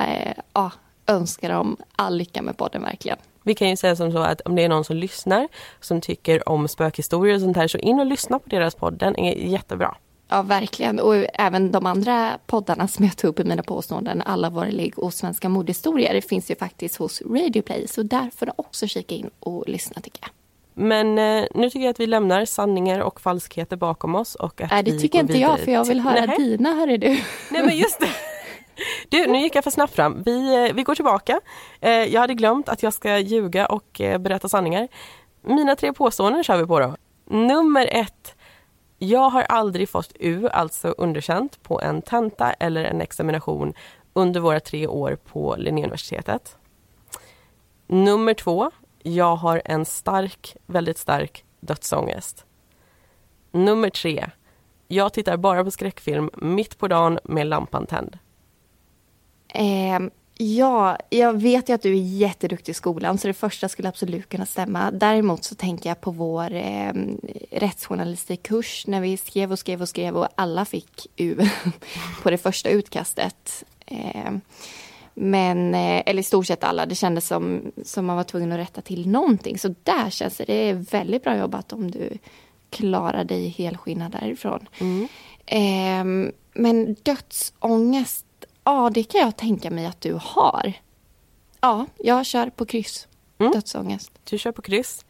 eh, 0.55 0.73
önskar 1.07 1.49
dem 1.49 1.77
all 1.97 2.17
lycka 2.17 2.43
med 2.43 2.57
podden 2.57 2.83
verkligen. 2.83 3.19
Vi 3.43 3.55
kan 3.55 3.71
ju 3.71 3.77
säga 3.77 3.97
som 3.97 4.13
så 4.13 4.19
att 4.19 4.41
om 4.41 4.55
det 4.55 4.63
är 4.63 4.69
någon 4.69 4.85
som 4.85 4.97
lyssnar 4.97 5.49
som 5.81 6.01
tycker 6.01 6.49
om 6.49 6.69
spökhistorier 6.69 7.35
och 7.35 7.41
sånt 7.41 7.57
här 7.57 7.69
så 7.69 7.79
in 7.79 8.01
och 8.01 8.07
lyssna 8.07 8.39
på 8.39 8.49
deras 8.49 8.75
podd. 8.75 8.95
Den 8.95 9.19
är 9.19 9.35
jättebra. 9.35 9.97
Ja, 10.29 10.43
verkligen. 10.43 11.01
Och 11.01 11.15
även 11.35 11.73
de 11.73 11.87
andra 11.87 12.39
poddarna 12.47 12.89
som 12.89 13.05
jag 13.05 13.17
tog 13.17 13.29
upp 13.29 13.41
i 13.41 13.45
mina 13.45 13.63
påståenden, 13.63 14.23
Alla 14.27 14.51
våra 14.51 14.71
ligg 14.71 14.99
och 14.99 15.15
Svenska 15.15 15.49
mordhistorier, 15.49 16.21
finns 16.21 16.51
ju 16.51 16.57
faktiskt 16.57 16.97
hos 16.97 17.23
Radioplay. 17.23 17.89
Så 17.89 18.03
där 18.03 18.31
får 18.37 18.47
du 18.47 18.53
också 18.57 18.87
kika 18.87 19.15
in 19.15 19.31
och 19.41 19.69
lyssna 19.69 20.03
tycker 20.03 20.21
jag. 20.23 20.31
Men 20.75 21.19
eh, 21.19 21.45
nu 21.55 21.71
tycker 21.71 21.85
jag 21.85 21.91
att 21.91 22.01
vi 22.01 22.07
lämnar 22.07 22.45
sanningar 22.45 23.01
och 23.01 23.21
falskheter 23.21 23.77
bakom 23.77 24.15
oss. 24.15 24.35
Och 24.35 24.61
att 24.61 24.71
Nej, 24.71 24.83
det 24.83 24.99
tycker 24.99 25.19
inte 25.21 25.39
jag, 25.39 25.61
för 25.61 25.73
jag 25.73 25.85
vill 25.85 26.01
höra 26.01 26.27
Nej. 26.27 26.39
dina, 26.39 26.75
hörru 26.75 26.97
du. 26.97 27.09
Nej, 27.51 27.67
men 27.67 27.77
just 27.77 28.01
det. 28.01 28.09
Du, 29.09 29.27
nu 29.27 29.39
gick 29.39 29.55
jag 29.57 29.65
för 29.65 29.71
snabbt 29.71 29.95
fram. 29.95 30.23
Vi, 30.23 30.67
eh, 30.67 30.75
vi 30.75 30.83
går 30.83 30.95
tillbaka. 30.95 31.41
Eh, 31.81 31.91
jag 31.91 32.21
hade 32.21 32.35
glömt 32.35 32.69
att 32.69 32.83
jag 32.83 32.93
ska 32.93 33.19
ljuga 33.19 33.67
och 33.67 34.01
eh, 34.01 34.19
berätta 34.19 34.49
sanningar. 34.49 34.89
Mina 35.43 35.77
tre 35.77 35.93
påståenden 35.93 36.45
kör 36.45 36.57
vi 36.57 36.67
på 36.67 36.81
då. 36.81 36.97
Nummer 37.31 37.89
ett. 37.93 38.35
Jag 39.05 39.31
har 39.31 39.43
aldrig 39.43 39.89
fått 39.89 40.13
U, 40.21 40.49
alltså 40.49 40.89
underkänt, 40.89 41.63
på 41.63 41.81
en 41.81 42.03
tenta 42.03 42.53
eller 42.53 42.85
en 42.85 43.01
examination 43.01 43.75
under 44.13 44.41
våra 44.41 44.61
tre 44.61 44.87
år 44.87 45.17
på 45.17 45.57
Linnéuniversitetet. 45.59 46.57
Nummer 47.87 48.35
två. 48.35 48.71
Jag 49.03 49.37
har 49.37 49.63
en 49.65 49.85
stark, 49.85 50.57
väldigt 50.67 50.99
stark 50.99 51.45
dödsångest. 51.61 52.45
Nummer 53.53 53.91
tre. 53.91 54.31
Jag 54.89 55.13
tittar 55.13 55.37
bara 55.37 55.65
på 55.65 55.71
skräckfilm 55.71 56.31
mitt 56.37 56.79
på 56.79 56.89
dagen 56.89 57.19
med 57.25 57.47
lampan 57.47 57.87
tänd. 57.87 58.19
Eh, 59.49 60.01
ja, 60.39 60.99
jag 61.11 61.41
vet 61.41 61.69
ju 61.69 61.73
att 61.73 61.83
du 61.83 61.93
är 61.93 62.03
jätteduktig 62.03 62.73
i 62.73 62.75
skolan 62.75 63.19
så 63.19 63.27
det 63.27 63.35
första 63.35 63.69
skulle 63.69 63.89
absolut 63.89 64.29
kunna 64.29 64.47
stämma. 64.47 64.91
Däremot 64.91 65.45
så 65.45 65.55
tänker 65.55 65.91
jag 65.91 66.01
på 66.01 66.11
vår 66.11 66.53
eh, 66.53 66.93
rättsjournalistikkurs 67.51 68.87
när 68.87 69.01
vi 69.01 69.17
skrev 69.17 69.53
och 69.53 69.59
skrev 69.59 69.83
och 69.83 69.89
skrev 69.89 70.17
och 70.17 70.29
alla 70.35 70.65
fick 70.65 71.07
U 71.17 71.37
på 72.23 72.31
det 72.31 72.39
första 72.39 72.69
utkastet. 72.69 73.65
Eh, 73.87 74.33
men, 75.15 75.75
eh, 75.75 76.03
eller 76.07 76.21
i 76.21 76.23
stort 76.23 76.47
sett 76.47 76.65
alla, 76.65 76.87
det 76.87 76.95
kändes 76.95 77.27
som, 77.27 77.73
som 77.85 78.07
man 78.07 78.17
var 78.17 78.25
tvungen 78.25 78.53
att 78.53 78.59
rätta 78.59 78.81
till 78.81 79.09
någonting. 79.09 79.59
Så 79.59 79.75
där 79.83 80.11
känns 80.11 80.37
det, 80.37 80.45
det 80.45 80.69
är 80.69 80.75
väldigt 80.75 81.25
bra 81.25 81.37
jobbat 81.37 81.73
om 81.73 81.91
du 81.91 82.19
klarar 82.71 83.25
dig 83.25 83.49
helskinnad 83.49 84.13
därifrån. 84.13 84.69
Mm. 84.81 85.09
Eh, 85.47 86.33
men 86.55 86.97
dödsångest 87.03 88.24
Ja, 88.65 88.91
det 88.95 89.05
kan 89.05 89.21
jag 89.21 89.37
tänka 89.37 89.71
mig 89.71 89.87
att 89.87 90.01
du 90.01 90.19
har. 90.23 90.73
Ja, 91.61 91.87
jag 91.99 92.27
kör 92.27 92.51
på 92.51 92.67
kryss. 92.67 93.09
Mm. 93.39 93.53
Dödsångest. 93.53 94.13
Du 94.31 94.39
kör 94.39 94.53
på 94.53 94.63
kryss. 94.63 95.05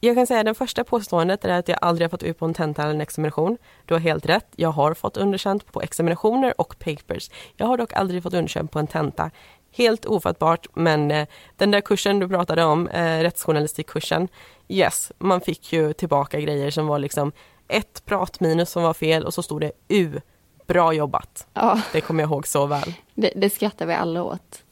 Jag 0.00 0.16
kan 0.16 0.26
säga 0.26 0.40
att 0.40 0.46
det 0.46 0.54
första 0.54 0.84
påståendet 0.84 1.44
är 1.44 1.58
att 1.58 1.68
jag 1.68 1.78
aldrig 1.82 2.04
har 2.04 2.10
fått 2.10 2.22
ut 2.22 2.38
på 2.38 2.44
en 2.44 2.54
tenta 2.54 2.82
eller 2.82 2.94
en 2.94 3.00
examination. 3.00 3.58
Du 3.84 3.94
har 3.94 4.00
helt 4.00 4.26
rätt. 4.26 4.46
Jag 4.56 4.68
har 4.68 4.94
fått 4.94 5.16
underkänt 5.16 5.72
på 5.72 5.82
examinationer 5.82 6.60
och 6.60 6.78
papers. 6.78 7.30
Jag 7.56 7.66
har 7.66 7.76
dock 7.76 7.92
aldrig 7.92 8.22
fått 8.22 8.34
underkänt 8.34 8.70
på 8.70 8.78
en 8.78 8.86
tenta. 8.86 9.30
Helt 9.72 10.06
ofattbart, 10.06 10.66
men 10.74 11.10
eh, 11.10 11.28
den 11.56 11.70
där 11.70 11.80
kursen 11.80 12.18
du 12.18 12.28
pratade 12.28 12.64
om, 12.64 12.88
eh, 12.88 13.20
rättsjournalistikkursen, 13.20 14.28
yes, 14.68 15.12
man 15.18 15.40
fick 15.40 15.72
ju 15.72 15.92
tillbaka 15.92 16.40
grejer 16.40 16.70
som 16.70 16.86
var 16.86 16.98
liksom 16.98 17.32
ett 17.68 18.02
pratminus 18.04 18.70
som 18.70 18.82
var 18.82 18.94
fel 18.94 19.24
och 19.24 19.34
så 19.34 19.42
stod 19.42 19.60
det 19.60 19.72
U 19.88 20.20
Bra 20.68 20.92
jobbat. 20.92 21.46
Ja. 21.54 21.80
Det 21.92 22.00
kommer 22.00 22.22
jag 22.22 22.30
ihåg 22.30 22.46
så 22.46 22.66
väl. 22.66 22.94
Det, 23.14 23.32
det 23.36 23.50
skrattar 23.50 23.86
vi 23.86 23.94
alla 23.94 24.22
åt. 24.22 24.62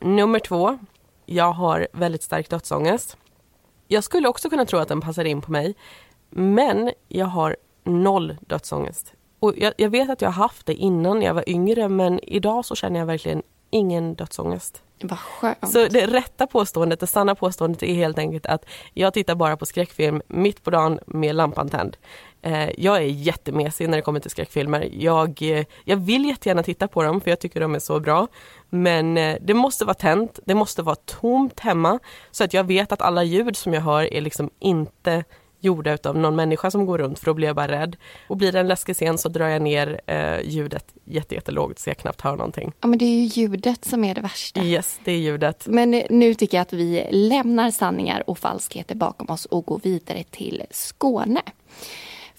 Nummer 0.00 0.38
två. 0.38 0.78
Jag 1.26 1.52
har 1.52 1.88
väldigt 1.92 2.22
stark 2.22 2.50
dödsångest. 2.50 3.16
Jag 3.88 4.04
skulle 4.04 4.28
också 4.28 4.50
kunna 4.50 4.64
tro 4.66 4.78
att 4.78 4.88
den 4.88 5.00
passar 5.00 5.24
in 5.24 5.40
på 5.40 5.52
mig. 5.52 5.74
Men 6.30 6.90
jag 7.08 7.26
har 7.26 7.56
noll 7.84 8.36
dödsångest. 8.40 9.12
Och 9.38 9.54
jag, 9.56 9.72
jag 9.76 9.90
vet 9.90 10.10
att 10.10 10.22
jag 10.22 10.28
har 10.28 10.42
haft 10.42 10.66
det 10.66 10.74
innan 10.74 11.22
jag 11.22 11.34
var 11.34 11.48
yngre 11.48 11.88
men 11.88 12.20
idag 12.22 12.64
så 12.64 12.74
känner 12.74 12.98
jag 12.98 13.06
verkligen 13.06 13.42
ingen 13.70 14.14
dödsångest. 14.14 14.82
Vad 15.02 15.18
skönt. 15.18 15.72
Så 15.72 15.88
det 15.88 16.06
rätta 16.06 16.46
påståendet, 16.46 17.00
det 17.00 17.06
sanna 17.06 17.34
påståendet 17.34 17.82
är 17.82 17.94
helt 17.94 18.18
enkelt 18.18 18.46
att 18.46 18.64
jag 18.94 19.14
tittar 19.14 19.34
bara 19.34 19.56
på 19.56 19.66
skräckfilm 19.66 20.22
mitt 20.28 20.64
på 20.64 20.70
dagen 20.70 20.98
med 21.06 21.34
lampan 21.34 21.68
tänd. 21.68 21.96
Eh, 22.42 22.70
jag 22.78 22.96
är 22.96 23.00
jättemesig 23.00 23.88
när 23.88 23.98
det 23.98 24.02
kommer 24.02 24.20
till 24.20 24.30
skräckfilmer. 24.30 24.88
Jag, 24.92 25.42
eh, 25.42 25.64
jag 25.84 25.96
vill 25.96 26.24
jättegärna 26.24 26.62
titta 26.62 26.88
på 26.88 27.02
dem 27.02 27.20
för 27.20 27.30
jag 27.30 27.40
tycker 27.40 27.60
de 27.60 27.74
är 27.74 27.78
så 27.78 28.00
bra. 28.00 28.28
Men 28.70 29.18
eh, 29.18 29.36
det 29.40 29.54
måste 29.54 29.84
vara 29.84 29.94
tänt, 29.94 30.38
det 30.46 30.54
måste 30.54 30.82
vara 30.82 30.96
tomt 30.96 31.60
hemma 31.60 31.98
så 32.30 32.44
att 32.44 32.54
jag 32.54 32.64
vet 32.64 32.92
att 32.92 33.02
alla 33.02 33.24
ljud 33.24 33.56
som 33.56 33.74
jag 33.74 33.80
hör 33.80 34.14
är 34.14 34.20
liksom 34.20 34.50
inte 34.58 35.24
gjorda 35.62 35.98
av 36.04 36.16
någon 36.16 36.36
människa 36.36 36.70
som 36.70 36.86
går 36.86 36.98
runt 36.98 37.18
för 37.18 37.26
då 37.26 37.34
blir 37.34 37.46
jag 37.46 37.56
bara 37.56 37.68
rädd. 37.68 37.96
Och 38.28 38.36
blir 38.36 38.52
det 38.52 38.60
en 38.60 38.68
läskig 38.68 38.96
scen 38.96 39.18
så 39.18 39.28
drar 39.28 39.48
jag 39.48 39.62
ner 39.62 40.00
eh, 40.06 40.40
ljudet 40.44 40.94
jättelågt 41.04 41.78
så 41.78 41.90
jag 41.90 41.96
knappt 41.96 42.20
hör 42.20 42.36
någonting. 42.36 42.72
Ja 42.80 42.88
men 42.88 42.98
det 42.98 43.04
är 43.04 43.20
ju 43.20 43.24
ljudet 43.24 43.84
som 43.84 44.04
är 44.04 44.14
det 44.14 44.20
värsta. 44.20 44.62
Yes, 44.62 45.00
det 45.04 45.12
är 45.12 45.18
ljudet. 45.18 45.66
Men 45.66 45.90
nu 46.10 46.34
tycker 46.34 46.56
jag 46.56 46.62
att 46.62 46.72
vi 46.72 47.08
lämnar 47.10 47.70
sanningar 47.70 48.30
och 48.30 48.38
falskheter 48.38 48.94
bakom 48.94 49.30
oss 49.30 49.44
och 49.44 49.64
går 49.66 49.80
vidare 49.82 50.24
till 50.30 50.62
Skåne. 50.70 51.42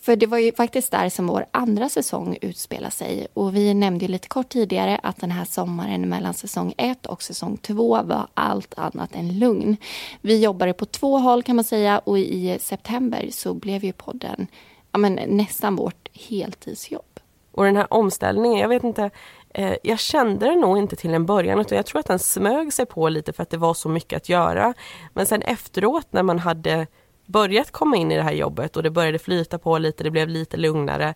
För 0.04 0.16
det 0.16 0.26
var 0.26 0.38
ju 0.38 0.52
faktiskt 0.52 0.92
där 0.92 1.10
som 1.10 1.28
vår 1.28 1.46
andra 1.52 1.90
säsong 1.90 2.38
utspelar 2.42 2.90
sig. 2.90 3.28
Och 3.34 3.56
vi 3.56 3.74
nämnde 3.74 4.08
lite 4.08 4.28
kort 4.28 4.50
tidigare 4.50 5.00
att 5.04 5.18
den 5.18 5.32
här 5.32 5.46
sommaren 5.46 6.10
mellan 6.10 6.34
säsong 6.34 6.74
1 6.78 7.06
och 7.06 7.24
säsong 7.24 7.58
2 7.58 8.04
var 8.04 8.28
allt 8.34 8.74
annat 8.78 9.16
än 9.16 9.40
lugn. 9.40 9.78
Vi 10.22 10.44
jobbade 10.44 10.74
på 10.74 10.86
två 10.86 11.18
håll 11.18 11.44
kan 11.44 11.56
man 11.56 11.66
säga 11.66 12.00
och 12.00 12.20
i 12.20 12.58
september 12.60 13.28
så 13.32 13.54
blev 13.54 13.84
ju 13.84 13.94
podden 13.94 14.48
ja, 14.92 14.98
men, 15.00 15.14
nästan 15.14 15.76
vårt 15.76 16.10
heltidsjobb. 16.14 17.20
Och 17.52 17.66
den 17.66 17.76
här 17.76 17.94
omställningen, 17.94 18.60
jag 18.60 18.70
vet 18.70 18.84
inte, 18.84 19.10
eh, 19.54 19.76
jag 19.84 20.00
kände 20.00 20.46
den 20.46 20.60
nog 20.60 20.78
inte 20.78 20.96
till 20.96 21.14
en 21.14 21.26
början 21.26 21.60
utan 21.60 21.76
jag 21.76 21.86
tror 21.86 22.00
att 22.00 22.08
den 22.08 22.20
smög 22.20 22.74
sig 22.74 22.86
på 22.86 23.10
lite 23.10 23.34
för 23.34 23.44
att 23.44 23.50
det 23.50 23.58
var 23.58 23.74
så 23.74 23.90
mycket 23.90 24.18
att 24.18 24.30
göra. 24.30 24.74
Men 25.14 25.26
sen 25.26 25.42
efteråt 25.42 26.08
när 26.12 26.24
man 26.24 26.40
hade 26.40 26.88
börjat 27.26 27.72
komma 27.72 27.98
in 27.98 28.12
i 28.12 28.16
det 28.16 28.24
här 28.24 28.34
jobbet 28.34 28.78
och 28.78 28.84
det 28.84 28.90
började 28.90 29.20
flyta 29.20 29.58
på 29.58 29.78
lite, 29.78 30.04
det 30.04 30.12
blev 30.12 30.30
lite 30.30 30.58
lugnare. 30.58 31.14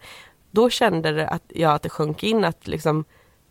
Då 0.52 0.70
kände 0.70 1.12
det 1.12 1.28
att, 1.28 1.44
jag 1.48 1.74
att 1.74 1.82
det 1.82 1.90
sjönk 1.90 2.24
in 2.24 2.44
att 2.44 2.68
liksom, 2.68 3.06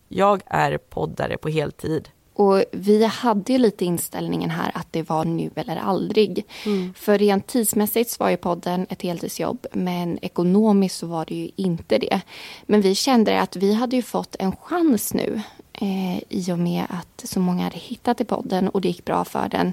jag 0.08 0.42
är 0.46 0.78
poddare 0.78 1.36
på 1.36 1.48
heltid. 1.48 2.08
Och 2.36 2.64
vi 2.72 3.04
hade 3.04 3.52
ju 3.52 3.58
lite 3.58 3.84
inställningen 3.84 4.50
här 4.50 4.70
att 4.74 4.86
det 4.90 5.02
var 5.02 5.24
nu 5.24 5.50
eller 5.54 5.76
aldrig. 5.76 6.44
Mm. 6.66 6.94
För 6.94 7.18
rent 7.18 7.46
tidsmässigt 7.46 8.10
så 8.10 8.24
var 8.24 8.30
ju 8.30 8.36
podden 8.36 8.86
ett 8.90 9.02
heltidsjobb 9.02 9.66
men 9.72 10.18
ekonomiskt 10.22 10.98
så 10.98 11.06
var 11.06 11.24
det 11.24 11.34
ju 11.34 11.50
inte 11.56 11.98
det. 11.98 12.20
Men 12.66 12.80
vi 12.80 12.94
kände 12.94 13.40
att 13.40 13.56
vi 13.56 13.72
hade 13.74 13.96
ju 13.96 14.02
fått 14.02 14.36
en 14.38 14.56
chans 14.56 15.14
nu 15.14 15.42
eh, 15.72 16.18
i 16.28 16.52
och 16.52 16.58
med 16.58 16.86
att 16.88 17.28
så 17.28 17.40
många 17.40 17.64
hade 17.64 17.76
hittat 17.76 18.16
till 18.16 18.26
podden 18.26 18.68
och 18.68 18.80
det 18.80 18.88
gick 18.88 19.04
bra 19.04 19.24
för 19.24 19.48
den. 19.48 19.72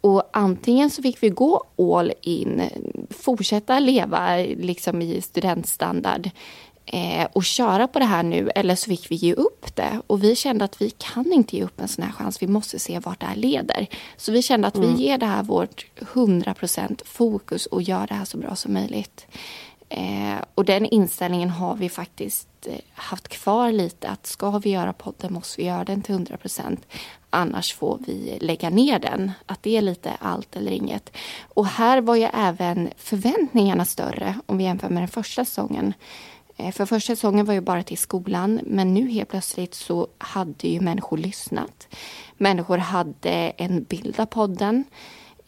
Och 0.00 0.22
antingen 0.32 0.90
så 0.90 1.02
fick 1.02 1.22
vi 1.22 1.28
gå 1.28 1.64
all 1.78 2.12
in, 2.22 2.62
fortsätta 3.10 3.78
leva 3.78 4.36
liksom 4.36 5.02
i 5.02 5.20
studentstandard 5.20 6.30
eh, 6.86 7.28
och 7.32 7.44
köra 7.44 7.88
på 7.88 7.98
det 7.98 8.04
här 8.04 8.22
nu 8.22 8.50
eller 8.54 8.74
så 8.74 8.90
fick 8.90 9.10
vi 9.10 9.14
ge 9.14 9.34
upp 9.34 9.76
det. 9.76 10.00
Och 10.06 10.24
vi 10.24 10.36
kände 10.36 10.64
att 10.64 10.82
vi 10.82 10.90
kan 10.90 11.32
inte 11.32 11.56
ge 11.56 11.64
upp 11.64 11.80
en 11.80 11.88
sån 11.88 12.04
här 12.04 12.12
chans. 12.12 12.42
Vi 12.42 12.46
måste 12.46 12.78
se 12.78 12.98
vart 12.98 13.20
det 13.20 13.26
här 13.26 13.36
leder. 13.36 13.86
Så 14.16 14.32
vi 14.32 14.42
kände 14.42 14.68
att 14.68 14.76
mm. 14.76 14.96
vi 14.96 15.02
ger 15.02 15.18
det 15.18 15.26
här 15.26 15.42
vårt 15.42 15.86
100% 16.00 17.04
fokus 17.04 17.66
och 17.66 17.82
gör 17.82 18.06
det 18.06 18.14
här 18.14 18.24
så 18.24 18.38
bra 18.38 18.56
som 18.56 18.72
möjligt. 18.72 19.26
Eh, 19.92 20.38
och 20.54 20.64
den 20.64 20.86
inställningen 20.86 21.50
har 21.50 21.74
vi 21.74 21.88
faktiskt 21.88 22.48
eh, 22.66 22.74
haft 22.92 23.28
kvar 23.28 23.72
lite. 23.72 24.08
Att 24.08 24.26
ska 24.26 24.58
vi 24.58 24.70
göra 24.70 24.92
podden 24.92 25.32
måste 25.32 25.60
vi 25.60 25.66
göra 25.66 25.84
den 25.84 26.02
till 26.02 26.14
100% 26.14 26.76
Annars 27.30 27.74
får 27.74 27.98
vi 28.06 28.38
lägga 28.40 28.70
ner 28.70 28.98
den. 28.98 29.32
Att 29.46 29.62
det 29.62 29.76
är 29.76 29.82
lite 29.82 30.10
allt 30.18 30.56
eller 30.56 30.72
inget. 30.72 31.16
Och 31.48 31.66
här 31.66 32.00
var 32.00 32.16
ju 32.16 32.28
även 32.34 32.90
förväntningarna 32.96 33.84
större 33.84 34.34
om 34.46 34.58
vi 34.58 34.64
jämför 34.64 34.88
med 34.88 35.02
den 35.02 35.08
första 35.08 35.44
säsongen. 35.44 35.94
Eh, 36.56 36.72
för 36.72 36.86
första 36.86 37.16
säsongen 37.16 37.46
var 37.46 37.54
ju 37.54 37.60
bara 37.60 37.82
till 37.82 37.98
skolan 37.98 38.60
men 38.64 38.94
nu 38.94 39.10
helt 39.10 39.28
plötsligt 39.28 39.74
så 39.74 40.08
hade 40.18 40.68
ju 40.68 40.80
människor 40.80 41.16
lyssnat. 41.16 41.88
Människor 42.36 42.78
hade 42.78 43.30
en 43.56 43.82
bild 43.82 44.20
av 44.20 44.26
podden, 44.26 44.84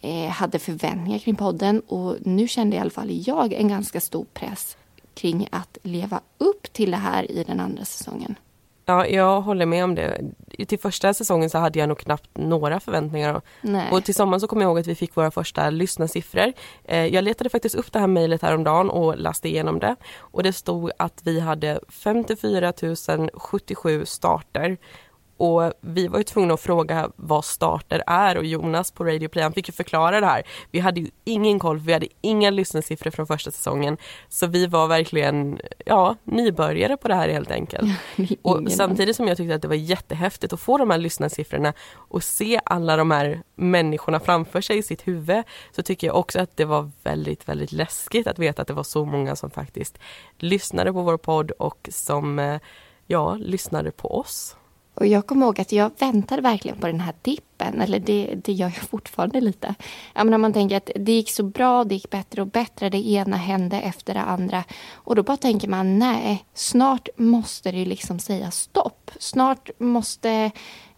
eh, 0.02 0.28
hade 0.30 0.58
förväntningar 0.58 1.18
kring 1.18 1.36
podden 1.36 1.80
och 1.80 2.16
nu 2.20 2.48
kände 2.48 2.76
i 2.76 2.78
alla 2.78 2.90
fall 2.90 3.08
jag 3.26 3.52
en 3.52 3.68
ganska 3.68 4.00
stor 4.00 4.26
press 4.34 4.76
kring 5.14 5.48
att 5.52 5.78
leva 5.82 6.20
upp 6.38 6.72
till 6.72 6.90
det 6.90 6.96
här 6.96 7.30
i 7.30 7.44
den 7.44 7.60
andra 7.60 7.84
säsongen. 7.84 8.34
Ja, 8.84 9.06
jag 9.06 9.40
håller 9.40 9.66
med 9.66 9.84
om 9.84 9.94
det. 9.94 10.20
Till 10.68 10.78
första 10.78 11.14
säsongen 11.14 11.50
så 11.50 11.58
hade 11.58 11.78
jag 11.78 11.88
nog 11.88 11.98
knappt 11.98 12.30
några 12.34 12.80
förväntningar. 12.80 13.40
Nej. 13.60 13.90
Och 13.90 14.04
till 14.04 14.14
sommaren 14.14 14.40
så 14.40 14.46
kommer 14.46 14.62
jag 14.62 14.68
ihåg 14.68 14.78
att 14.78 14.86
vi 14.86 14.94
fick 14.94 15.16
våra 15.16 15.30
första 15.30 15.70
lyssnarsiffror. 15.70 16.52
Eh, 16.84 17.06
jag 17.06 17.24
letade 17.24 17.50
faktiskt 17.50 17.74
upp 17.74 17.92
det 17.92 17.98
här 17.98 18.06
mejlet 18.06 18.42
häromdagen 18.42 18.90
och 18.90 19.18
läste 19.18 19.48
igenom 19.48 19.78
det. 19.78 19.96
Och 20.18 20.42
det 20.42 20.52
stod 20.52 20.90
att 20.96 21.20
vi 21.24 21.40
hade 21.40 21.80
54 21.88 22.72
077 23.34 24.04
starter 24.04 24.76
och 25.42 25.72
vi 25.80 26.08
var 26.08 26.18
ju 26.18 26.24
tvungna 26.24 26.54
att 26.54 26.60
fråga 26.60 27.10
vad 27.16 27.44
starter 27.44 28.02
är 28.06 28.36
och 28.36 28.44
Jonas 28.44 28.90
på 28.90 29.04
Radio 29.04 29.28
Play 29.28 29.42
han 29.42 29.52
fick 29.52 29.68
ju 29.68 29.72
förklara 29.72 30.20
det 30.20 30.26
här. 30.26 30.42
Vi 30.70 30.78
hade 30.78 31.00
ju 31.00 31.10
ingen 31.24 31.58
koll, 31.58 31.78
vi 31.78 31.92
hade 31.92 32.06
inga 32.20 32.50
lyssnarsiffror 32.50 33.10
från 33.10 33.26
första 33.26 33.50
säsongen. 33.50 33.96
Så 34.28 34.46
vi 34.46 34.66
var 34.66 34.86
verkligen, 34.86 35.60
ja, 35.86 36.16
nybörjare 36.24 36.96
på 36.96 37.08
det 37.08 37.14
här 37.14 37.28
helt 37.28 37.50
enkelt. 37.50 37.90
och 38.42 38.72
samtidigt 38.72 39.16
som 39.16 39.28
jag 39.28 39.36
tyckte 39.36 39.54
att 39.54 39.62
det 39.62 39.68
var 39.68 39.74
jättehäftigt 39.74 40.52
att 40.52 40.60
få 40.60 40.78
de 40.78 40.90
här 40.90 40.98
lyssnarsiffrorna 40.98 41.72
och 41.94 42.24
se 42.24 42.60
alla 42.64 42.96
de 42.96 43.10
här 43.10 43.42
människorna 43.54 44.20
framför 44.20 44.60
sig 44.60 44.78
i 44.78 44.82
sitt 44.82 45.08
huvud 45.08 45.44
så 45.76 45.82
tycker 45.82 46.06
jag 46.06 46.16
också 46.16 46.40
att 46.40 46.56
det 46.56 46.64
var 46.64 46.90
väldigt, 47.02 47.48
väldigt 47.48 47.72
läskigt 47.72 48.26
att 48.26 48.38
veta 48.38 48.62
att 48.62 48.68
det 48.68 48.74
var 48.74 48.82
så 48.82 49.04
många 49.04 49.36
som 49.36 49.50
faktiskt 49.50 49.98
lyssnade 50.38 50.92
på 50.92 51.02
vår 51.02 51.16
podd 51.16 51.50
och 51.50 51.88
som, 51.92 52.38
eh, 52.38 52.60
ja, 53.06 53.34
lyssnade 53.34 53.90
på 53.90 54.18
oss. 54.18 54.56
Och 54.94 55.06
jag 55.06 55.26
kommer 55.26 55.46
ihåg 55.46 55.60
att 55.60 55.72
jag 55.72 55.90
väntade 55.98 56.42
verkligen 56.42 56.76
på 56.78 56.86
den 56.86 57.00
här 57.00 57.14
dippen, 57.22 57.80
eller 57.80 57.98
det, 57.98 58.34
det 58.44 58.52
gör 58.52 58.66
jag 58.66 58.88
fortfarande 58.88 59.40
lite. 59.40 59.74
Jag 60.14 60.26
menar, 60.26 60.38
man 60.38 60.52
tänker 60.52 60.76
att 60.76 60.90
det 60.96 61.12
gick 61.12 61.30
så 61.30 61.42
bra, 61.42 61.84
det 61.84 61.94
gick 61.94 62.10
bättre 62.10 62.42
och 62.42 62.48
bättre, 62.48 62.88
det 62.88 63.08
ena 63.08 63.36
hände 63.36 63.80
efter 63.80 64.14
det 64.14 64.20
andra. 64.20 64.64
Och 64.92 65.16
då 65.16 65.22
bara 65.22 65.36
tänker 65.36 65.68
man, 65.68 65.98
nej, 65.98 66.44
snart 66.54 67.08
måste 67.16 67.72
det 67.72 67.84
liksom 67.84 68.18
säga 68.18 68.50
stopp. 68.50 69.10
Snart 69.18 69.70
måste, 69.78 70.50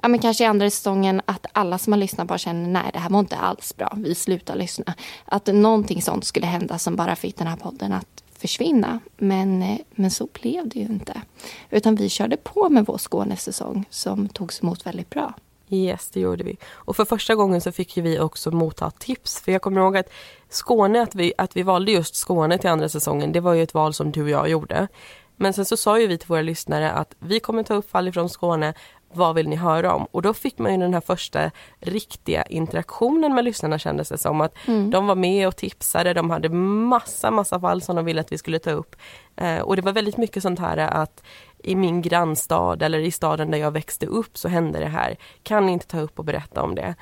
ja 0.02 0.08
men 0.08 0.20
kanske 0.20 0.44
i 0.44 0.46
andra 0.46 0.70
säsongen, 0.70 1.22
att 1.24 1.46
alla 1.52 1.78
som 1.78 1.92
har 1.92 2.00
lyssnat 2.00 2.28
bara 2.28 2.38
känner, 2.38 2.68
nej 2.68 2.90
det 2.92 2.98
här 2.98 3.10
var 3.10 3.20
inte 3.20 3.36
alls 3.36 3.76
bra, 3.76 3.92
vi 3.96 4.14
slutar 4.14 4.56
lyssna. 4.56 4.94
Att 5.24 5.46
någonting 5.46 6.02
sånt 6.02 6.24
skulle 6.24 6.46
hända 6.46 6.78
som 6.78 6.96
bara 6.96 7.16
fick 7.16 7.36
den 7.36 7.46
här 7.46 7.56
podden 7.56 7.92
att 7.92 8.23
försvinna. 8.44 9.00
Men, 9.16 9.62
eh, 9.62 9.78
men 9.90 10.10
så 10.10 10.28
blev 10.32 10.68
det 10.68 10.78
ju 10.78 10.84
inte. 10.84 11.22
Utan 11.70 11.94
vi 11.94 12.08
körde 12.08 12.36
på 12.36 12.68
med 12.68 12.86
vår 12.86 12.98
Skånesäsong 12.98 13.84
som 13.90 14.28
togs 14.28 14.62
emot 14.62 14.86
väldigt 14.86 15.10
bra. 15.10 15.34
Yes, 15.68 16.10
det 16.10 16.20
gjorde 16.20 16.44
vi. 16.44 16.56
Och 16.72 16.96
för 16.96 17.04
första 17.04 17.34
gången 17.34 17.60
så 17.60 17.72
fick 17.72 17.96
ju 17.96 18.02
vi 18.02 18.20
också 18.20 18.50
motta 18.50 18.90
tips. 18.90 19.40
För 19.40 19.52
jag 19.52 19.62
kommer 19.62 19.80
ihåg 19.80 19.96
att 19.96 20.10
Skåne, 20.48 21.02
att 21.02 21.14
vi, 21.14 21.32
att 21.38 21.56
vi 21.56 21.62
valde 21.62 21.92
just 21.92 22.14
Skåne 22.14 22.58
till 22.58 22.70
andra 22.70 22.88
säsongen, 22.88 23.32
det 23.32 23.40
var 23.40 23.54
ju 23.54 23.62
ett 23.62 23.74
val 23.74 23.94
som 23.94 24.12
du 24.12 24.22
och 24.22 24.30
jag 24.30 24.48
gjorde. 24.48 24.88
Men 25.36 25.52
sen 25.52 25.64
så 25.64 25.76
sa 25.76 26.00
ju 26.00 26.06
vi 26.06 26.18
till 26.18 26.28
våra 26.28 26.42
lyssnare 26.42 26.92
att 26.92 27.14
vi 27.18 27.40
kommer 27.40 27.62
ta 27.62 27.74
upp 27.74 27.90
fall 27.90 28.08
ifrån 28.08 28.28
Skåne 28.28 28.74
vad 29.16 29.34
vill 29.34 29.48
ni 29.48 29.56
höra 29.56 29.94
om? 29.94 30.06
Och 30.10 30.22
då 30.22 30.34
fick 30.34 30.58
man 30.58 30.72
ju 30.72 30.78
den 30.78 30.94
här 30.94 31.00
första 31.00 31.50
riktiga 31.80 32.42
interaktionen 32.42 33.34
med 33.34 33.44
lyssnarna 33.44 33.78
kändes 33.78 34.08
det 34.08 34.18
som. 34.18 34.40
Att 34.40 34.68
mm. 34.68 34.90
de 34.90 35.06
var 35.06 35.14
med 35.14 35.48
och 35.48 35.56
tipsade, 35.56 36.14
de 36.14 36.30
hade 36.30 36.48
massa, 36.48 37.30
massa 37.30 37.60
fall 37.60 37.82
som 37.82 37.96
de 37.96 38.04
ville 38.04 38.20
att 38.20 38.32
vi 38.32 38.38
skulle 38.38 38.58
ta 38.58 38.70
upp. 38.70 38.96
Eh, 39.36 39.58
och 39.58 39.76
det 39.76 39.82
var 39.82 39.92
väldigt 39.92 40.16
mycket 40.16 40.42
sånt 40.42 40.58
här 40.58 40.76
att 40.76 41.22
i 41.58 41.74
min 41.74 42.02
grannstad 42.02 42.82
eller 42.82 42.98
i 42.98 43.10
staden 43.10 43.50
där 43.50 43.58
jag 43.58 43.70
växte 43.70 44.06
upp 44.06 44.38
så 44.38 44.48
hände 44.48 44.78
det 44.78 44.86
här. 44.86 45.16
Kan 45.42 45.66
ni 45.66 45.72
inte 45.72 45.86
ta 45.86 46.00
upp 46.00 46.18
och 46.18 46.24
berätta 46.24 46.62
om 46.62 46.74
det? 46.74 46.94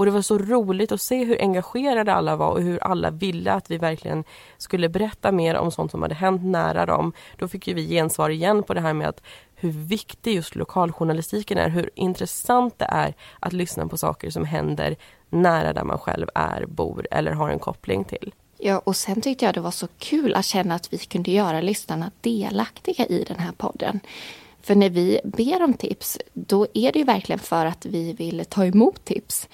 Och 0.00 0.06
det 0.06 0.12
var 0.12 0.22
så 0.22 0.38
roligt 0.38 0.92
att 0.92 1.00
se 1.00 1.24
hur 1.24 1.40
engagerade 1.40 2.14
alla 2.14 2.36
var 2.36 2.50
och 2.50 2.62
hur 2.62 2.84
alla 2.84 3.10
ville 3.10 3.52
att 3.52 3.70
vi 3.70 3.78
verkligen 3.78 4.24
skulle 4.58 4.88
berätta 4.88 5.32
mer 5.32 5.54
om 5.54 5.70
sånt 5.70 5.90
som 5.90 6.02
hade 6.02 6.14
hänt 6.14 6.44
nära 6.44 6.86
dem. 6.86 7.12
Då 7.36 7.48
fick 7.48 7.68
ju 7.68 7.74
vi 7.74 7.88
gensvar 7.88 8.30
igen 8.30 8.62
på 8.62 8.74
det 8.74 8.80
här 8.80 8.92
med 8.92 9.08
att 9.08 9.22
hur 9.54 9.70
viktig 9.70 10.34
just 10.34 10.54
lokaljournalistiken 10.54 11.58
är, 11.58 11.68
hur 11.68 11.90
intressant 11.94 12.78
det 12.78 12.84
är 12.84 13.14
att 13.40 13.52
lyssna 13.52 13.88
på 13.88 13.96
saker 13.96 14.30
som 14.30 14.44
händer 14.44 14.96
nära 15.30 15.72
där 15.72 15.84
man 15.84 15.98
själv 15.98 16.26
är, 16.34 16.66
bor 16.66 17.06
eller 17.10 17.32
har 17.32 17.50
en 17.50 17.58
koppling 17.58 18.04
till. 18.04 18.34
Ja, 18.58 18.78
och 18.78 18.96
sen 18.96 19.20
tyckte 19.20 19.44
jag 19.44 19.54
det 19.54 19.60
var 19.60 19.70
så 19.70 19.88
kul 19.98 20.34
att 20.34 20.44
känna 20.44 20.74
att 20.74 20.92
vi 20.92 20.98
kunde 20.98 21.30
göra 21.30 21.60
lyssnarna 21.60 22.10
delaktiga 22.20 23.06
i 23.06 23.24
den 23.28 23.38
här 23.38 23.52
podden. 23.52 24.00
För 24.62 24.74
när 24.74 24.90
vi 24.90 25.20
ber 25.24 25.62
om 25.62 25.74
tips, 25.74 26.18
då 26.32 26.66
är 26.74 26.92
det 26.92 26.98
ju 26.98 27.04
verkligen 27.04 27.38
för 27.38 27.66
att 27.66 27.86
vi 27.86 28.12
vill 28.12 28.44
ta 28.48 28.66
emot 28.66 29.04
tips. 29.04 29.48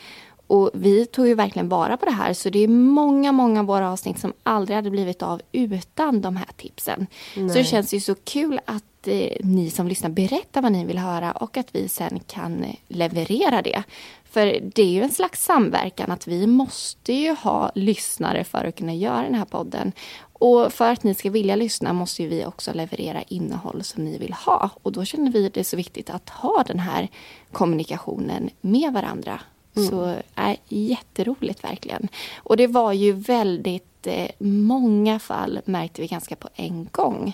Och 0.46 0.70
vi 0.74 1.06
tog 1.06 1.28
ju 1.28 1.34
verkligen 1.34 1.68
vara 1.68 1.96
på 1.96 2.04
det 2.06 2.12
här 2.12 2.32
så 2.32 2.50
det 2.50 2.58
är 2.58 2.68
många, 2.68 3.32
många 3.32 3.60
av 3.60 3.66
våra 3.66 3.92
avsnitt 3.92 4.18
som 4.18 4.32
aldrig 4.42 4.76
hade 4.76 4.90
blivit 4.90 5.22
av 5.22 5.40
utan 5.52 6.20
de 6.20 6.36
här 6.36 6.48
tipsen. 6.56 7.06
Nej. 7.36 7.48
Så 7.48 7.54
det 7.54 7.64
känns 7.64 7.94
ju 7.94 8.00
så 8.00 8.14
kul 8.14 8.60
att 8.64 9.08
eh, 9.08 9.36
ni 9.40 9.70
som 9.70 9.88
lyssnar 9.88 10.10
berättar 10.10 10.62
vad 10.62 10.72
ni 10.72 10.84
vill 10.84 10.98
höra 10.98 11.32
och 11.32 11.56
att 11.56 11.74
vi 11.74 11.88
sen 11.88 12.20
kan 12.26 12.64
eh, 12.64 12.74
leverera 12.88 13.62
det. 13.62 13.82
För 14.24 14.60
det 14.74 14.82
är 14.82 14.90
ju 14.90 15.02
en 15.02 15.10
slags 15.10 15.44
samverkan 15.44 16.10
att 16.10 16.26
vi 16.26 16.46
måste 16.46 17.12
ju 17.12 17.34
ha 17.34 17.70
lyssnare 17.74 18.44
för 18.44 18.64
att 18.64 18.76
kunna 18.76 18.94
göra 18.94 19.22
den 19.22 19.34
här 19.34 19.44
podden. 19.44 19.92
Och 20.38 20.72
för 20.72 20.92
att 20.92 21.02
ni 21.02 21.14
ska 21.14 21.30
vilja 21.30 21.56
lyssna 21.56 21.92
måste 21.92 22.26
vi 22.26 22.44
också 22.44 22.72
leverera 22.72 23.22
innehåll 23.22 23.84
som 23.84 24.04
ni 24.04 24.18
vill 24.18 24.32
ha. 24.32 24.70
Och 24.82 24.92
då 24.92 25.04
känner 25.04 25.30
vi 25.30 25.48
det 25.48 25.64
så 25.64 25.76
viktigt 25.76 26.10
att 26.10 26.28
ha 26.28 26.64
den 26.66 26.78
här 26.78 27.08
kommunikationen 27.52 28.50
med 28.60 28.92
varandra 28.92 29.40
Mm. 29.76 29.88
Så 29.88 30.16
är 30.34 30.50
äh, 30.50 30.56
jätteroligt 30.68 31.64
verkligen. 31.64 32.08
Och 32.36 32.56
det 32.56 32.66
var 32.66 32.92
ju 32.92 33.12
väldigt 33.12 34.06
eh, 34.06 34.30
många 34.38 35.18
fall 35.18 35.60
märkte 35.64 36.02
vi 36.02 36.08
ganska 36.08 36.36
på 36.36 36.48
en 36.54 36.88
gång 36.92 37.32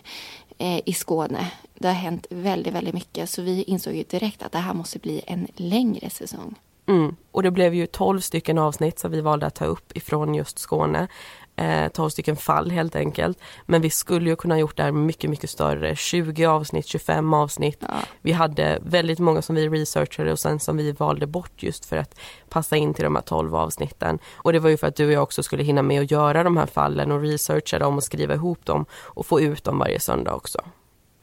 eh, 0.59 0.81
i 0.85 0.93
Skåne. 0.93 1.51
Det 1.75 1.89
har 1.89 1.95
hänt 1.95 2.27
väldigt, 2.31 2.75
väldigt 2.75 2.95
mycket 2.95 3.31
så 3.31 3.43
vi 3.43 3.63
insåg 3.63 3.95
ju 3.95 4.03
direkt 4.03 4.43
att 4.43 4.53
det 4.53 4.59
här 4.59 4.75
måste 4.75 4.99
bli 4.99 5.23
en 5.27 5.49
längre 5.57 6.11
säsong. 6.11 6.55
Mm. 6.87 7.17
Och 7.31 7.43
det 7.43 7.51
blev 7.51 7.75
ju 7.75 7.87
12 7.87 8.21
stycken 8.21 8.59
avsnitt 8.59 8.99
som 8.99 9.11
vi 9.11 9.21
valde 9.21 9.47
att 9.47 9.55
ta 9.55 9.65
upp 9.65 9.97
ifrån 9.97 10.35
just 10.35 10.59
Skåne 10.59 11.09
eh, 11.57 11.89
12 11.89 12.11
stycken 12.11 12.37
fall 12.37 12.71
helt 12.71 12.97
enkelt. 12.97 13.39
Men 13.67 13.83
vi 13.83 13.91
skulle 13.91 14.31
ju 14.31 14.37
kunna 14.37 14.59
gjort 14.59 14.77
det 14.77 14.83
här 14.83 14.93
mycket, 14.93 15.31
mycket 15.31 15.51
större. 15.51 15.97
20 15.97 16.47
avsnitt, 16.47 16.87
25 16.87 17.35
avsnitt. 17.35 17.79
Ja. 17.81 17.95
Vi 18.23 18.33
hade 18.33 18.79
väldigt 18.83 19.19
många 19.19 19.43
som 19.43 19.55
vi 19.55 19.69
researchade 19.69 20.33
och 20.33 20.39
sen 20.39 20.61
som 20.61 20.77
vi 20.77 20.93
valde 20.93 21.27
bort 21.27 21.63
just 21.63 21.85
för 21.85 21.97
att 21.97 22.19
passa 22.49 22.77
in 22.77 22.95
till 22.95 23.05
de 23.05 23.15
här 23.15 23.23
12 23.23 23.55
avsnitten. 23.55 24.19
Och 24.35 24.53
det 24.53 24.59
var 24.59 24.71
ju 24.71 24.77
för 24.77 24.87
att 24.87 24.97
du 24.97 25.07
och 25.07 25.13
jag 25.13 25.23
också 25.23 25.43
skulle 25.43 25.63
hinna 25.63 25.83
med 25.83 26.03
att 26.03 26.11
göra 26.11 26.43
de 26.43 26.57
här 26.57 26.67
fallen 26.67 27.13
och 27.13 27.21
researcha 27.21 27.79
dem 27.79 27.97
och 27.97 28.05
skriva 28.05 28.35
ihop 28.35 28.67
dem 28.67 28.85
och 28.93 29.27
få 29.27 29.41
ut 29.41 29.65
dem 29.65 29.79
varje 29.79 30.01
söndag 30.01 30.35
också. 30.35 30.59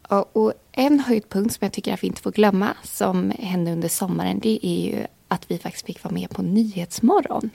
Ja, 0.09 0.25
och 0.33 0.53
en 0.71 0.99
höjdpunkt 0.99 1.53
som 1.53 1.65
jag 1.65 1.73
tycker 1.73 1.93
att 1.93 2.03
vi 2.03 2.07
inte 2.07 2.21
får 2.21 2.31
glömma 2.31 2.73
som 2.83 3.31
hände 3.39 3.71
under 3.71 3.87
sommaren 3.87 4.39
det 4.39 4.65
är 4.65 4.85
ju 4.85 5.05
att 5.27 5.51
vi 5.51 5.57
faktiskt 5.57 5.85
fick 5.85 6.03
vara 6.03 6.13
med 6.13 6.29
på 6.29 6.41
Nyhetsmorgon 6.41 7.49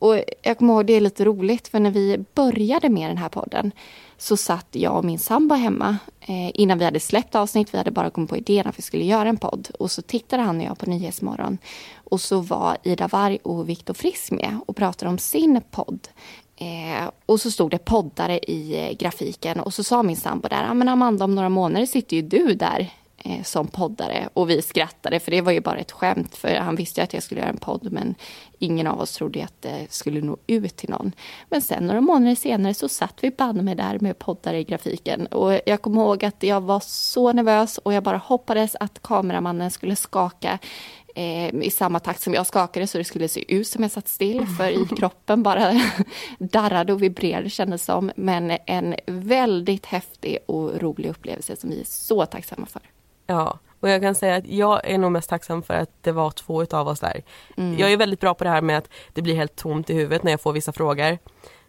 och 0.00 0.22
jag 0.42 0.58
kommer 0.58 0.74
ihåg, 0.74 0.86
det 0.86 0.92
är 0.92 1.00
lite 1.00 1.24
roligt, 1.24 1.68
för 1.68 1.80
när 1.80 1.90
vi 1.90 2.24
började 2.34 2.88
med 2.88 3.10
den 3.10 3.16
här 3.16 3.28
podden 3.28 3.72
så 4.18 4.36
satt 4.36 4.66
jag 4.70 4.96
och 4.96 5.04
min 5.04 5.18
sambo 5.18 5.54
hemma 5.54 5.96
eh, 6.20 6.60
innan 6.60 6.78
vi 6.78 6.84
hade 6.84 7.00
släppt 7.00 7.34
avsnitt. 7.34 7.74
Vi 7.74 7.78
hade 7.78 7.90
bara 7.90 8.10
kommit 8.10 8.30
på 8.30 8.36
idén 8.36 8.66
att 8.66 8.78
vi 8.78 8.82
skulle 8.82 9.04
göra 9.04 9.28
en 9.28 9.36
podd. 9.36 9.68
Och 9.78 9.90
så 9.90 10.02
tittade 10.02 10.42
han 10.42 10.60
och 10.60 10.66
jag 10.66 10.78
på 10.78 10.90
Nyhetsmorgon. 10.90 11.58
Och 11.94 12.20
så 12.20 12.40
var 12.40 12.76
Ida 12.82 13.08
Warg 13.08 13.38
och 13.42 13.68
Viktor 13.68 13.94
Frisk 13.94 14.30
med 14.30 14.58
och 14.66 14.76
pratade 14.76 15.10
om 15.10 15.18
sin 15.18 15.60
podd. 15.70 16.08
Eh, 16.56 17.10
och 17.26 17.40
så 17.40 17.50
stod 17.50 17.70
det 17.70 17.78
poddare 17.78 18.38
i 18.38 18.88
eh, 18.88 18.96
grafiken 18.96 19.60
och 19.60 19.74
så 19.74 19.84
sa 19.84 20.02
min 20.02 20.16
sambo 20.16 20.48
där, 20.48 20.62
ja 20.64 20.74
men 20.74 20.88
Amanda 20.88 21.24
om 21.24 21.34
några 21.34 21.48
månader 21.48 21.86
sitter 21.86 22.16
ju 22.16 22.22
du 22.22 22.54
där 22.54 22.90
eh, 23.24 23.42
som 23.42 23.66
poddare. 23.66 24.28
Och 24.34 24.50
vi 24.50 24.62
skrattade 24.62 25.20
för 25.20 25.30
det 25.30 25.40
var 25.40 25.52
ju 25.52 25.60
bara 25.60 25.78
ett 25.78 25.92
skämt 25.92 26.36
för 26.36 26.54
han 26.54 26.76
visste 26.76 27.00
ju 27.00 27.04
att 27.04 27.14
jag 27.14 27.22
skulle 27.22 27.40
göra 27.40 27.50
en 27.50 27.56
podd 27.56 27.92
men 27.92 28.14
ingen 28.58 28.86
av 28.86 29.00
oss 29.00 29.12
trodde 29.12 29.44
att 29.44 29.62
det 29.62 29.86
skulle 29.90 30.20
nå 30.20 30.36
ut 30.46 30.76
till 30.76 30.90
någon. 30.90 31.12
Men 31.48 31.62
sen 31.62 31.86
några 31.86 32.00
månader 32.00 32.34
senare 32.34 32.74
så 32.74 32.88
satt 32.88 33.14
vi 33.20 33.30
banne 33.30 33.62
med 33.62 33.76
där 33.76 33.98
med 33.98 34.18
poddare 34.18 34.58
i 34.58 34.64
grafiken 34.64 35.26
och 35.26 35.60
jag 35.66 35.82
kommer 35.82 36.02
ihåg 36.02 36.24
att 36.24 36.42
jag 36.42 36.60
var 36.60 36.80
så 36.80 37.32
nervös 37.32 37.78
och 37.78 37.92
jag 37.92 38.02
bara 38.02 38.16
hoppades 38.16 38.76
att 38.80 39.02
kameramannen 39.02 39.70
skulle 39.70 39.96
skaka 39.96 40.58
eh, 41.14 41.54
i 41.54 41.70
samma 41.70 42.00
takt 42.00 42.20
som 42.20 42.34
jag 42.34 42.46
skakade 42.46 42.86
så 42.86 42.98
det 42.98 43.04
skulle 43.04 43.28
se 43.28 43.54
ut 43.54 43.66
som 43.66 43.82
jag 43.82 43.92
satt 43.92 44.08
still 44.08 44.46
för 44.58 44.68
i 44.68 44.96
kroppen 44.96 45.42
bara 45.42 45.72
darrade 46.38 46.92
och 46.92 47.02
vibrerade 47.02 47.50
kändes 47.50 47.84
som. 47.84 48.10
Men 48.16 48.58
en 48.66 48.94
väldigt 49.06 49.86
häftig 49.86 50.38
och 50.46 50.80
rolig 50.80 51.08
upplevelse 51.08 51.56
som 51.56 51.70
vi 51.70 51.80
är 51.80 51.84
så 51.84 52.26
tacksamma 52.26 52.66
för. 52.66 52.82
Ja, 53.30 53.58
och 53.80 53.88
jag 53.88 54.00
kan 54.02 54.14
säga 54.14 54.36
att 54.36 54.46
jag 54.46 54.80
är 54.84 54.98
nog 54.98 55.12
mest 55.12 55.30
tacksam 55.30 55.62
för 55.62 55.74
att 55.74 55.90
det 56.00 56.12
var 56.12 56.30
två 56.30 56.62
utav 56.62 56.88
oss 56.88 57.00
där. 57.00 57.22
Mm. 57.56 57.78
Jag 57.78 57.92
är 57.92 57.96
väldigt 57.96 58.20
bra 58.20 58.34
på 58.34 58.44
det 58.44 58.50
här 58.50 58.62
med 58.62 58.78
att 58.78 58.88
det 59.12 59.22
blir 59.22 59.34
helt 59.34 59.56
tomt 59.56 59.90
i 59.90 59.94
huvudet 59.94 60.22
när 60.22 60.30
jag 60.30 60.40
får 60.40 60.52
vissa 60.52 60.72
frågor. 60.72 61.18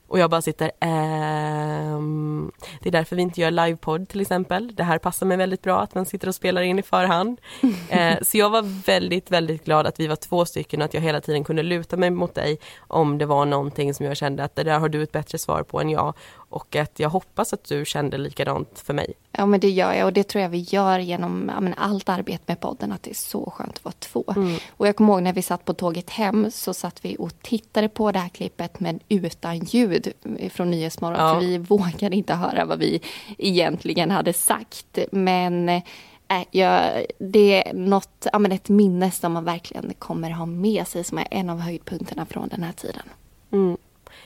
Och 0.07 0.19
jag 0.19 0.29
bara 0.29 0.41
sitter, 0.41 0.71
ehm, 0.79 2.51
det 2.81 2.89
är 2.89 2.91
därför 2.91 3.15
vi 3.15 3.21
inte 3.21 3.41
gör 3.41 3.51
livepodd 3.51 4.09
till 4.09 4.21
exempel. 4.21 4.75
Det 4.75 4.83
här 4.83 4.97
passar 4.97 5.25
mig 5.25 5.37
väldigt 5.37 5.61
bra 5.61 5.81
att 5.81 5.95
man 5.95 6.05
sitter 6.05 6.27
och 6.27 6.35
spelar 6.35 6.61
in 6.61 6.79
i 6.79 6.81
förhand. 6.81 7.41
eh, 7.89 8.17
så 8.21 8.37
jag 8.37 8.49
var 8.49 8.85
väldigt, 8.85 9.31
väldigt 9.31 9.65
glad 9.65 9.87
att 9.87 9.99
vi 9.99 10.07
var 10.07 10.15
två 10.15 10.45
stycken 10.45 10.81
och 10.81 10.85
att 10.85 10.93
jag 10.93 11.01
hela 11.01 11.21
tiden 11.21 11.43
kunde 11.43 11.63
luta 11.63 11.97
mig 11.97 12.09
mot 12.09 12.35
dig 12.35 12.59
om 12.87 13.17
det 13.17 13.25
var 13.25 13.45
någonting 13.45 13.93
som 13.93 14.05
jag 14.05 14.17
kände 14.17 14.43
att 14.43 14.55
det 14.55 14.63
där 14.63 14.79
har 14.79 14.89
du 14.89 15.03
ett 15.03 15.11
bättre 15.11 15.37
svar 15.37 15.63
på 15.63 15.81
än 15.81 15.89
jag. 15.89 16.13
Och 16.51 16.75
att 16.75 16.99
jag 16.99 17.09
hoppas 17.09 17.53
att 17.53 17.63
du 17.63 17.85
kände 17.85 18.17
likadant 18.17 18.79
för 18.79 18.93
mig. 18.93 19.13
Ja 19.31 19.45
men 19.45 19.59
det 19.59 19.69
gör 19.69 19.93
jag 19.93 20.05
och 20.05 20.13
det 20.13 20.23
tror 20.23 20.41
jag 20.41 20.49
vi 20.49 20.57
gör 20.57 20.99
genom 20.99 21.51
ja, 21.55 21.73
allt 21.77 22.09
arbete 22.09 22.43
med 22.47 22.59
podden 22.59 22.91
att 22.91 23.03
det 23.03 23.09
är 23.09 23.15
så 23.15 23.51
skönt 23.51 23.75
att 23.75 23.85
vara 23.85 23.95
två. 23.99 24.23
Mm. 24.35 24.57
Och 24.77 24.87
jag 24.87 24.95
kommer 24.95 25.13
ihåg 25.13 25.23
när 25.23 25.33
vi 25.33 25.41
satt 25.41 25.65
på 25.65 25.73
tåget 25.73 26.09
hem 26.09 26.51
så 26.51 26.73
satt 26.73 27.05
vi 27.05 27.15
och 27.19 27.41
tittade 27.41 27.89
på 27.89 28.11
det 28.11 28.19
här 28.19 28.29
klippet 28.29 28.79
men 28.79 28.99
utan 29.09 29.59
ljud 29.59 30.13
från 30.49 30.71
Nyhetsmorgon 30.71 31.19
ja. 31.19 31.33
för 31.33 31.41
vi 31.41 31.57
vågade 31.57 32.15
inte 32.15 32.33
höra 32.33 32.65
vad 32.65 32.79
vi 32.79 33.01
egentligen 33.37 34.11
hade 34.11 34.33
sagt. 34.33 34.97
Men 35.11 35.69
äh, 35.69 35.81
ja, 36.51 36.89
det 37.17 37.67
är 37.67 37.73
något, 37.73 38.27
ja, 38.33 38.39
men 38.39 38.51
ett 38.51 38.69
minne 38.69 39.11
som 39.11 39.33
man 39.33 39.43
verkligen 39.43 39.93
kommer 39.99 40.29
ha 40.31 40.45
med 40.45 40.87
sig 40.87 41.03
som 41.03 41.17
är 41.17 41.27
en 41.31 41.49
av 41.49 41.59
höjdpunkterna 41.59 42.25
från 42.25 42.47
den 42.47 42.63
här 42.63 42.73
tiden. 42.73 43.03
Mm. 43.51 43.77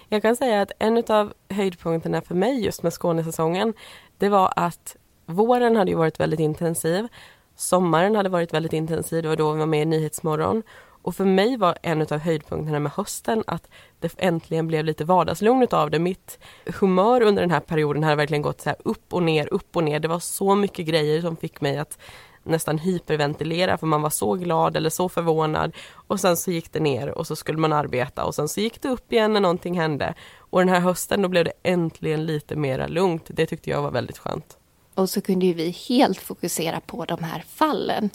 Jag 0.09 0.21
kan 0.21 0.35
säga 0.35 0.61
att 0.61 0.71
en 0.79 1.03
av 1.07 1.33
höjdpunkterna 1.49 2.21
för 2.21 2.35
mig 2.35 2.65
just 2.65 2.83
med 2.83 2.93
Skånesäsongen 2.93 3.73
det 4.17 4.29
var 4.29 4.53
att 4.55 4.95
våren 5.25 5.75
hade 5.75 5.91
ju 5.91 5.97
varit 5.97 6.19
väldigt 6.19 6.39
intensiv. 6.39 7.07
Sommaren 7.55 8.15
hade 8.15 8.29
varit 8.29 8.53
väldigt 8.53 8.73
intensiv, 8.73 9.23
det 9.23 9.29
var 9.29 9.35
då 9.35 9.51
vi 9.51 9.59
var 9.59 9.65
med 9.65 9.81
i 9.81 9.85
Nyhetsmorgon. 9.85 10.63
Och 11.05 11.15
för 11.15 11.25
mig 11.25 11.57
var 11.57 11.77
en 11.81 12.01
av 12.01 12.17
höjdpunkterna 12.17 12.79
med 12.79 12.91
hösten 12.91 13.43
att 13.47 13.69
det 13.99 14.15
äntligen 14.17 14.67
blev 14.67 14.85
lite 14.85 15.05
vardagslugn 15.05 15.67
av 15.71 15.91
det. 15.91 15.99
Mitt 15.99 16.39
humör 16.79 17.21
under 17.21 17.41
den 17.41 17.51
här 17.51 17.59
perioden 17.59 18.03
hade 18.03 18.15
verkligen 18.15 18.41
gått 18.41 18.61
så 18.61 18.75
upp 18.79 19.13
och 19.13 19.23
ner, 19.23 19.53
upp 19.53 19.75
och 19.75 19.83
ner. 19.83 19.99
Det 19.99 20.07
var 20.07 20.19
så 20.19 20.55
mycket 20.55 20.85
grejer 20.85 21.21
som 21.21 21.37
fick 21.37 21.61
mig 21.61 21.77
att 21.77 21.97
nästan 22.45 22.77
hyperventilera 22.77 23.77
för 23.77 23.87
man 23.87 24.01
var 24.01 24.09
så 24.09 24.33
glad 24.33 24.77
eller 24.77 24.89
så 24.89 25.09
förvånad 25.09 25.75
och 25.93 26.19
sen 26.19 26.37
så 26.37 26.51
gick 26.51 26.71
det 26.71 26.79
ner 26.79 27.09
och 27.09 27.27
så 27.27 27.35
skulle 27.35 27.57
man 27.57 27.73
arbeta 27.73 28.25
och 28.25 28.35
sen 28.35 28.47
så 28.47 28.61
gick 28.61 28.81
det 28.81 28.89
upp 28.89 29.13
igen 29.13 29.33
när 29.33 29.41
någonting 29.41 29.79
hände. 29.79 30.13
Och 30.37 30.59
den 30.59 30.69
här 30.69 30.79
hösten 30.79 31.21
då 31.21 31.27
blev 31.27 31.45
det 31.45 31.53
äntligen 31.63 32.25
lite 32.25 32.55
mera 32.55 32.87
lugnt. 32.87 33.23
Det 33.27 33.45
tyckte 33.45 33.69
jag 33.69 33.81
var 33.81 33.91
väldigt 33.91 34.17
skönt. 34.17 34.57
Och 34.95 35.09
så 35.09 35.21
kunde 35.21 35.53
vi 35.53 35.69
helt 35.69 36.19
fokusera 36.19 36.79
på 36.79 37.05
de 37.05 37.23
här 37.23 37.43
fallen. 37.47 38.09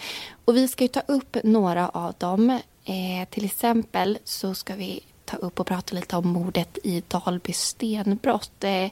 Och 0.44 0.56
vi 0.56 0.68
ska 0.68 0.88
ta 0.88 1.00
upp 1.00 1.36
några 1.44 1.88
av 1.88 2.14
dem. 2.18 2.50
Eh, 2.84 3.28
till 3.30 3.44
exempel 3.44 4.18
så 4.24 4.54
ska 4.54 4.74
vi 4.74 5.00
ta 5.24 5.36
upp 5.36 5.60
och 5.60 5.66
prata 5.66 5.94
lite 5.94 6.16
om 6.16 6.28
mordet 6.28 6.78
i 6.84 7.02
Dalby 7.08 7.52
stenbrott. 7.52 8.64
Eh, 8.64 8.90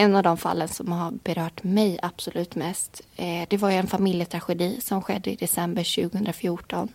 en 0.00 0.16
av 0.16 0.22
de 0.22 0.36
fallen 0.36 0.68
som 0.68 0.92
har 0.92 1.10
berört 1.10 1.64
mig 1.64 1.98
absolut 2.02 2.54
mest. 2.54 3.00
Eh, 3.16 3.48
det 3.48 3.56
var 3.56 3.70
en 3.70 3.86
familjetragedi 3.86 4.80
som 4.80 5.02
skedde 5.02 5.30
i 5.30 5.36
december 5.36 6.10
2014. 6.10 6.88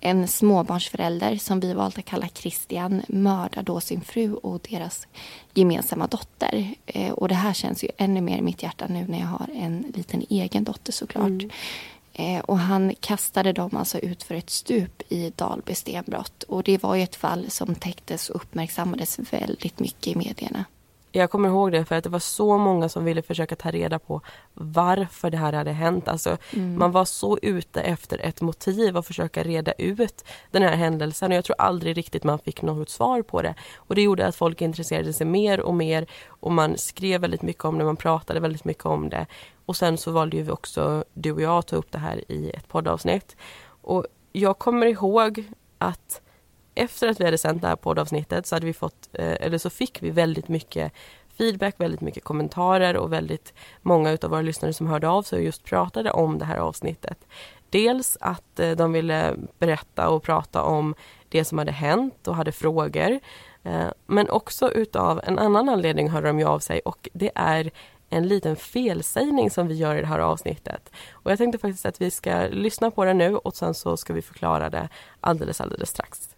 En 0.00 0.28
småbarnsförälder 0.28 1.36
som 1.36 1.60
vi 1.60 1.74
valt 1.74 1.98
att 1.98 2.04
kalla 2.04 2.28
Christian 2.28 3.02
mördar 3.08 3.62
då 3.62 3.80
sin 3.80 4.00
fru 4.00 4.34
och 4.34 4.60
deras 4.70 5.06
gemensamma 5.54 6.06
dotter. 6.06 6.74
Eh, 6.86 7.12
och 7.12 7.28
det 7.28 7.34
här 7.34 7.52
känns 7.52 7.84
ju 7.84 7.88
ännu 7.96 8.20
mer 8.20 8.38
i 8.38 8.42
mitt 8.42 8.62
hjärta 8.62 8.86
nu 8.88 9.06
när 9.08 9.20
jag 9.20 9.26
har 9.26 9.48
en 9.54 9.92
liten 9.96 10.24
egen 10.28 10.64
dotter 10.64 10.92
såklart. 10.92 11.28
Mm. 11.28 11.50
Eh, 12.12 12.40
och 12.40 12.58
han 12.58 12.94
kastade 13.00 13.52
dem 13.52 13.76
alltså 13.76 13.98
ut 13.98 14.22
för 14.22 14.34
ett 14.34 14.50
stup 14.50 15.02
i 15.08 15.32
Dalby 15.36 15.74
stenbrott. 15.74 16.42
Och 16.42 16.62
det 16.62 16.82
var 16.82 16.94
ju 16.94 17.02
ett 17.02 17.16
fall 17.16 17.50
som 17.50 17.74
täcktes 17.74 18.30
och 18.30 18.36
uppmärksammades 18.36 19.18
väldigt 19.32 19.80
mycket 19.80 20.06
i 20.06 20.16
medierna. 20.16 20.64
Jag 21.12 21.30
kommer 21.30 21.48
ihåg 21.48 21.72
det 21.72 21.84
för 21.84 21.94
att 21.94 22.04
det 22.04 22.10
var 22.10 22.18
så 22.18 22.58
många 22.58 22.88
som 22.88 23.04
ville 23.04 23.22
försöka 23.22 23.56
ta 23.56 23.70
reda 23.70 23.98
på 23.98 24.20
varför 24.54 25.30
det 25.30 25.36
här 25.36 25.52
hade 25.52 25.72
hänt. 25.72 26.08
Alltså, 26.08 26.36
mm. 26.52 26.78
Man 26.78 26.92
var 26.92 27.04
så 27.04 27.38
ute 27.42 27.80
efter 27.80 28.18
ett 28.18 28.40
motiv 28.40 28.96
och 28.96 29.06
försöka 29.06 29.42
reda 29.42 29.72
ut 29.72 30.24
den 30.50 30.62
här 30.62 30.76
händelsen 30.76 31.30
och 31.30 31.36
jag 31.36 31.44
tror 31.44 31.56
aldrig 31.58 31.96
riktigt 31.96 32.24
man 32.24 32.38
fick 32.38 32.62
något 32.62 32.88
svar 32.88 33.22
på 33.22 33.42
det. 33.42 33.54
Och 33.76 33.94
det 33.94 34.02
gjorde 34.02 34.26
att 34.26 34.36
folk 34.36 34.62
intresserade 34.62 35.12
sig 35.12 35.26
mer 35.26 35.60
och 35.60 35.74
mer 35.74 36.06
och 36.26 36.52
man 36.52 36.78
skrev 36.78 37.20
väldigt 37.20 37.42
mycket 37.42 37.64
om 37.64 37.78
det, 37.78 37.84
man 37.84 37.96
pratade 37.96 38.40
väldigt 38.40 38.64
mycket 38.64 38.86
om 38.86 39.08
det. 39.08 39.26
Och 39.66 39.76
sen 39.76 39.98
så 39.98 40.10
valde 40.10 40.36
ju 40.36 40.50
också 40.50 41.04
du 41.14 41.32
och 41.32 41.42
jag 41.42 41.58
att 41.58 41.66
ta 41.66 41.76
upp 41.76 41.92
det 41.92 41.98
här 41.98 42.32
i 42.32 42.50
ett 42.50 42.68
poddavsnitt. 42.68 43.36
Och 43.82 44.06
jag 44.32 44.58
kommer 44.58 44.86
ihåg 44.86 45.44
att 45.78 46.20
efter 46.78 47.08
att 47.08 47.20
vi 47.20 47.24
hade 47.24 47.38
sänt 47.38 47.62
det 47.62 47.68
här 47.68 47.76
poddavsnittet 47.76 48.46
så 48.46 48.56
hade 48.56 48.66
vi 48.66 48.72
fått, 48.72 49.08
eh, 49.12 49.36
eller 49.40 49.58
så 49.58 49.70
fick 49.70 50.02
vi 50.02 50.10
väldigt 50.10 50.48
mycket 50.48 50.92
feedback, 51.38 51.74
väldigt 51.78 52.00
mycket 52.00 52.24
kommentarer 52.24 52.96
och 52.96 53.12
väldigt 53.12 53.54
många 53.82 54.10
utav 54.10 54.30
våra 54.30 54.42
lyssnare 54.42 54.72
som 54.72 54.86
hörde 54.86 55.08
av 55.08 55.22
sig 55.22 55.38
och 55.38 55.44
just 55.44 55.64
pratade 55.64 56.10
om 56.10 56.38
det 56.38 56.44
här 56.44 56.56
avsnittet. 56.56 57.18
Dels 57.70 58.18
att 58.20 58.60
eh, 58.60 58.70
de 58.70 58.92
ville 58.92 59.34
berätta 59.58 60.08
och 60.08 60.22
prata 60.22 60.62
om 60.62 60.94
det 61.28 61.44
som 61.44 61.58
hade 61.58 61.72
hänt 61.72 62.28
och 62.28 62.36
hade 62.36 62.52
frågor. 62.52 63.20
Eh, 63.62 63.88
men 64.06 64.30
också 64.30 64.70
utav 64.72 65.20
en 65.24 65.38
annan 65.38 65.68
anledning 65.68 66.10
hörde 66.10 66.26
de 66.26 66.38
ju 66.38 66.44
av 66.44 66.58
sig 66.58 66.80
och 66.80 67.08
det 67.12 67.30
är 67.34 67.70
en 68.10 68.28
liten 68.28 68.56
felsägning 68.56 69.50
som 69.50 69.68
vi 69.68 69.74
gör 69.74 69.96
i 69.96 70.00
det 70.00 70.06
här 70.06 70.18
avsnittet. 70.18 70.90
Och 71.12 71.30
jag 71.30 71.38
tänkte 71.38 71.58
faktiskt 71.58 71.86
att 71.86 72.00
vi 72.00 72.10
ska 72.10 72.46
lyssna 72.50 72.90
på 72.90 73.04
det 73.04 73.14
nu 73.14 73.36
och 73.36 73.56
sen 73.56 73.74
så 73.74 73.96
ska 73.96 74.12
vi 74.12 74.22
förklara 74.22 74.70
det 74.70 74.88
alldeles, 75.20 75.60
alldeles 75.60 75.90
strax. 75.90 76.37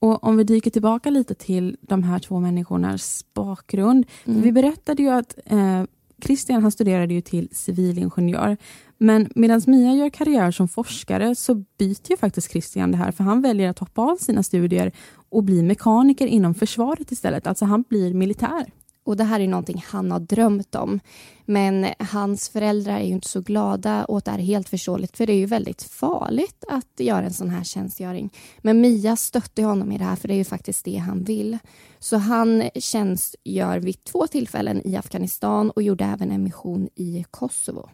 Och 0.00 0.24
om 0.24 0.36
vi 0.36 0.44
dyker 0.44 0.70
tillbaka 0.70 1.10
lite 1.10 1.34
till 1.34 1.76
de 1.80 2.02
här 2.02 2.18
två 2.18 2.40
människornas 2.40 3.24
bakgrund. 3.34 4.06
Mm. 4.24 4.42
Vi 4.42 4.52
berättade 4.52 5.02
ju 5.02 5.08
att 5.08 5.38
eh, 5.46 5.84
Christian 6.22 6.62
han 6.62 6.72
studerade 6.72 7.14
ju 7.14 7.20
till 7.20 7.48
civilingenjör. 7.52 8.56
Men 8.98 9.30
medan 9.34 9.62
Mia 9.66 9.94
gör 9.94 10.10
karriär 10.10 10.50
som 10.50 10.68
forskare 10.68 11.34
så 11.34 11.54
byter 11.54 12.10
ju 12.10 12.16
faktiskt 12.16 12.50
Christian 12.50 12.90
det 12.90 12.96
här 12.96 13.12
för 13.12 13.24
han 13.24 13.42
väljer 13.42 13.70
att 13.70 13.78
hoppa 13.78 14.02
av 14.02 14.16
sina 14.16 14.42
studier 14.42 14.92
och 15.30 15.44
bli 15.44 15.62
mekaniker 15.62 16.26
inom 16.26 16.54
försvaret 16.54 17.12
istället. 17.12 17.46
Alltså 17.46 17.64
han 17.64 17.84
blir 17.88 18.14
militär. 18.14 18.66
Och 19.04 19.16
det 19.16 19.24
här 19.24 19.40
är 19.40 19.48
någonting 19.48 19.84
han 19.86 20.10
har 20.10 20.20
drömt 20.20 20.74
om. 20.74 21.00
Men 21.44 21.86
hans 21.98 22.48
föräldrar 22.48 22.96
är 22.96 23.04
ju 23.04 23.12
inte 23.12 23.28
så 23.28 23.40
glada 23.40 24.04
och 24.04 24.22
det 24.24 24.30
är 24.30 24.38
helt 24.38 24.68
förståeligt 24.68 25.16
för 25.16 25.26
det 25.26 25.32
är 25.32 25.38
ju 25.38 25.46
väldigt 25.46 25.82
farligt 25.82 26.64
att 26.68 27.00
göra 27.00 27.24
en 27.24 27.32
sån 27.32 27.50
här 27.50 27.64
tjänstgöring. 27.64 28.30
Men 28.58 28.80
Mia 28.80 29.16
stötte 29.16 29.62
honom 29.62 29.92
i 29.92 29.98
det 29.98 30.04
här 30.04 30.16
för 30.16 30.28
det 30.28 30.34
är 30.34 30.38
ju 30.38 30.44
faktiskt 30.44 30.84
det 30.84 30.96
han 30.96 31.24
vill. 31.24 31.58
Så 31.98 32.16
han 32.16 32.70
tjänstgör 32.74 33.78
vid 33.78 34.04
två 34.04 34.26
tillfällen 34.26 34.86
i 34.86 34.96
Afghanistan 34.96 35.70
och 35.70 35.82
gjorde 35.82 36.04
även 36.04 36.30
en 36.30 36.42
mission 36.42 36.88
i 36.94 37.24
Kosovo. 37.30 37.88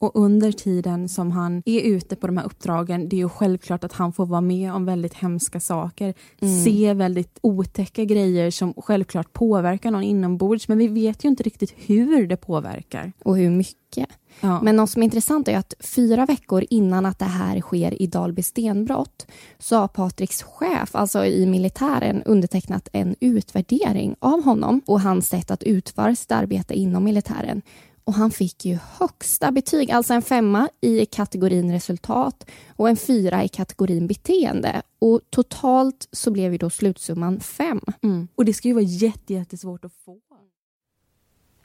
Och 0.00 0.16
under 0.16 0.52
tiden 0.52 1.08
som 1.08 1.30
han 1.30 1.62
är 1.66 1.80
ute 1.80 2.16
på 2.16 2.26
de 2.26 2.36
här 2.36 2.44
uppdragen, 2.44 3.08
det 3.08 3.16
är 3.16 3.18
ju 3.18 3.28
självklart 3.28 3.84
att 3.84 3.92
han 3.92 4.12
får 4.12 4.26
vara 4.26 4.40
med 4.40 4.72
om 4.72 4.84
väldigt 4.84 5.14
hemska 5.14 5.60
saker. 5.60 6.14
Mm. 6.40 6.64
Se 6.64 6.94
väldigt 6.94 7.38
otäcka 7.42 8.04
grejer 8.04 8.50
som 8.50 8.74
självklart 8.76 9.32
påverkar 9.32 9.90
någon 9.90 10.02
inombords. 10.02 10.68
Men 10.68 10.78
vi 10.78 10.88
vet 10.88 11.24
ju 11.24 11.28
inte 11.28 11.42
riktigt 11.42 11.74
hur 11.76 12.26
det 12.26 12.36
påverkar. 12.36 13.12
Och 13.24 13.36
hur 13.36 13.50
mycket. 13.50 14.08
Ja. 14.40 14.62
Men 14.62 14.76
något 14.76 14.90
som 14.90 15.02
är 15.02 15.04
intressant 15.04 15.48
är 15.48 15.56
att 15.56 15.74
fyra 15.80 16.26
veckor 16.26 16.64
innan 16.70 17.06
att 17.06 17.18
det 17.18 17.24
här 17.24 17.60
sker 17.60 18.02
i 18.02 18.06
Dalby 18.06 18.42
stenbrott 18.42 19.26
så 19.58 19.76
har 19.76 19.88
Patriks 19.88 20.42
chef, 20.42 20.94
alltså 20.94 21.24
i 21.24 21.46
militären, 21.46 22.22
undertecknat 22.22 22.88
en 22.92 23.16
utvärdering 23.20 24.16
av 24.18 24.44
honom 24.44 24.80
och 24.86 25.00
hans 25.00 25.28
sätt 25.28 25.50
att 25.50 25.62
utföra 25.62 26.14
sitt 26.14 26.32
arbete 26.32 26.74
inom 26.74 27.04
militären. 27.04 27.62
Och 28.10 28.14
han 28.16 28.30
fick 28.30 28.64
ju 28.64 28.78
högsta 28.98 29.52
betyg, 29.52 29.90
alltså 29.90 30.14
en 30.14 30.22
femma 30.22 30.68
i 30.80 31.06
kategorin 31.06 31.72
resultat 31.72 32.50
och 32.76 32.88
en 32.88 32.96
fyra 32.96 33.44
i 33.44 33.48
kategorin 33.48 34.06
beteende. 34.06 34.82
Och 34.98 35.20
totalt 35.30 36.08
så 36.12 36.30
blev 36.30 36.52
ju 36.52 36.58
då 36.58 36.70
slutsumman 36.70 37.40
fem. 37.40 37.80
Mm. 38.02 38.28
Och 38.34 38.44
det 38.44 38.54
ska 38.54 38.68
ju 38.68 38.74
vara 38.74 38.84
jättesvårt 39.26 39.84
att 39.84 39.92
få. 40.04 40.18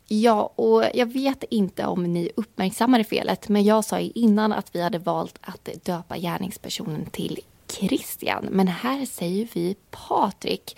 Ja, 0.08 0.54
och 0.56 0.84
jag 0.94 1.06
vet 1.06 1.44
inte 1.44 1.86
om 1.86 2.04
ni 2.04 2.32
uppmärksammade 2.36 3.04
felet, 3.04 3.50
men 3.50 3.64
jag 3.64 3.86
sa 3.86 4.00
ju 4.00 4.12
innan 4.16 4.54
att 4.54 4.76
vi 4.76 4.82
hade 4.82 5.00
valt 5.00 5.40
att 5.42 5.70
döpa 5.84 6.18
gärningspersonen 6.18 7.06
till 7.06 7.40
Christian. 7.68 8.48
Men 8.52 8.68
här 8.68 9.06
säger 9.06 9.48
vi 9.54 9.76
Patrik. 9.92 10.78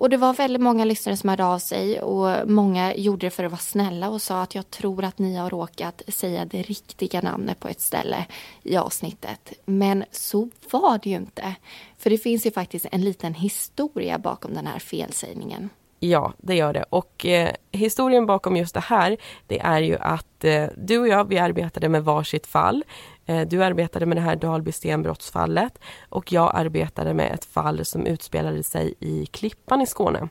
Och 0.00 0.10
det 0.10 0.16
var 0.16 0.34
väldigt 0.34 0.62
många 0.62 0.84
lyssnare 0.84 1.16
som 1.16 1.28
hörde 1.28 1.44
av 1.44 1.58
sig 1.58 2.00
och 2.00 2.48
många 2.48 2.94
gjorde 2.94 3.26
det 3.26 3.30
för 3.30 3.44
att 3.44 3.50
vara 3.50 3.58
snälla 3.58 4.08
och 4.10 4.22
sa 4.22 4.42
att 4.42 4.54
jag 4.54 4.70
tror 4.70 5.04
att 5.04 5.18
ni 5.18 5.36
har 5.36 5.50
råkat 5.50 6.02
säga 6.08 6.44
det 6.44 6.62
riktiga 6.62 7.20
namnet 7.20 7.60
på 7.60 7.68
ett 7.68 7.80
ställe 7.80 8.26
i 8.62 8.76
avsnittet. 8.76 9.52
Men 9.64 10.04
så 10.10 10.48
var 10.70 11.00
det 11.02 11.10
ju 11.10 11.16
inte. 11.16 11.54
För 11.98 12.10
det 12.10 12.18
finns 12.18 12.46
ju 12.46 12.50
faktiskt 12.50 12.86
en 12.92 13.00
liten 13.00 13.34
historia 13.34 14.18
bakom 14.18 14.54
den 14.54 14.66
här 14.66 14.78
felsägningen. 14.78 15.70
Ja, 15.98 16.32
det 16.38 16.54
gör 16.54 16.72
det. 16.72 16.84
Och 16.90 17.26
eh, 17.26 17.50
historien 17.72 18.26
bakom 18.26 18.56
just 18.56 18.74
det 18.74 18.80
här, 18.80 19.16
det 19.46 19.60
är 19.60 19.80
ju 19.80 19.96
att 19.98 20.44
eh, 20.44 20.64
du 20.76 20.98
och 20.98 21.08
jag, 21.08 21.28
vi 21.28 21.38
arbetade 21.38 21.88
med 21.88 22.04
varsitt 22.04 22.46
fall. 22.46 22.84
Eh, 23.30 23.48
du 23.48 23.64
arbetade 23.64 24.06
med 24.06 24.16
det 24.16 24.20
här 24.20 24.36
Dalby 24.36 24.72
stenbrottsfallet 24.72 25.78
och 26.08 26.32
jag 26.32 26.50
arbetade 26.54 27.14
med 27.14 27.32
ett 27.32 27.44
fall 27.44 27.84
som 27.84 28.06
utspelade 28.06 28.62
sig 28.62 28.94
i 29.00 29.26
Klippan 29.26 29.80
i 29.80 29.86
Skåne. 29.86 30.28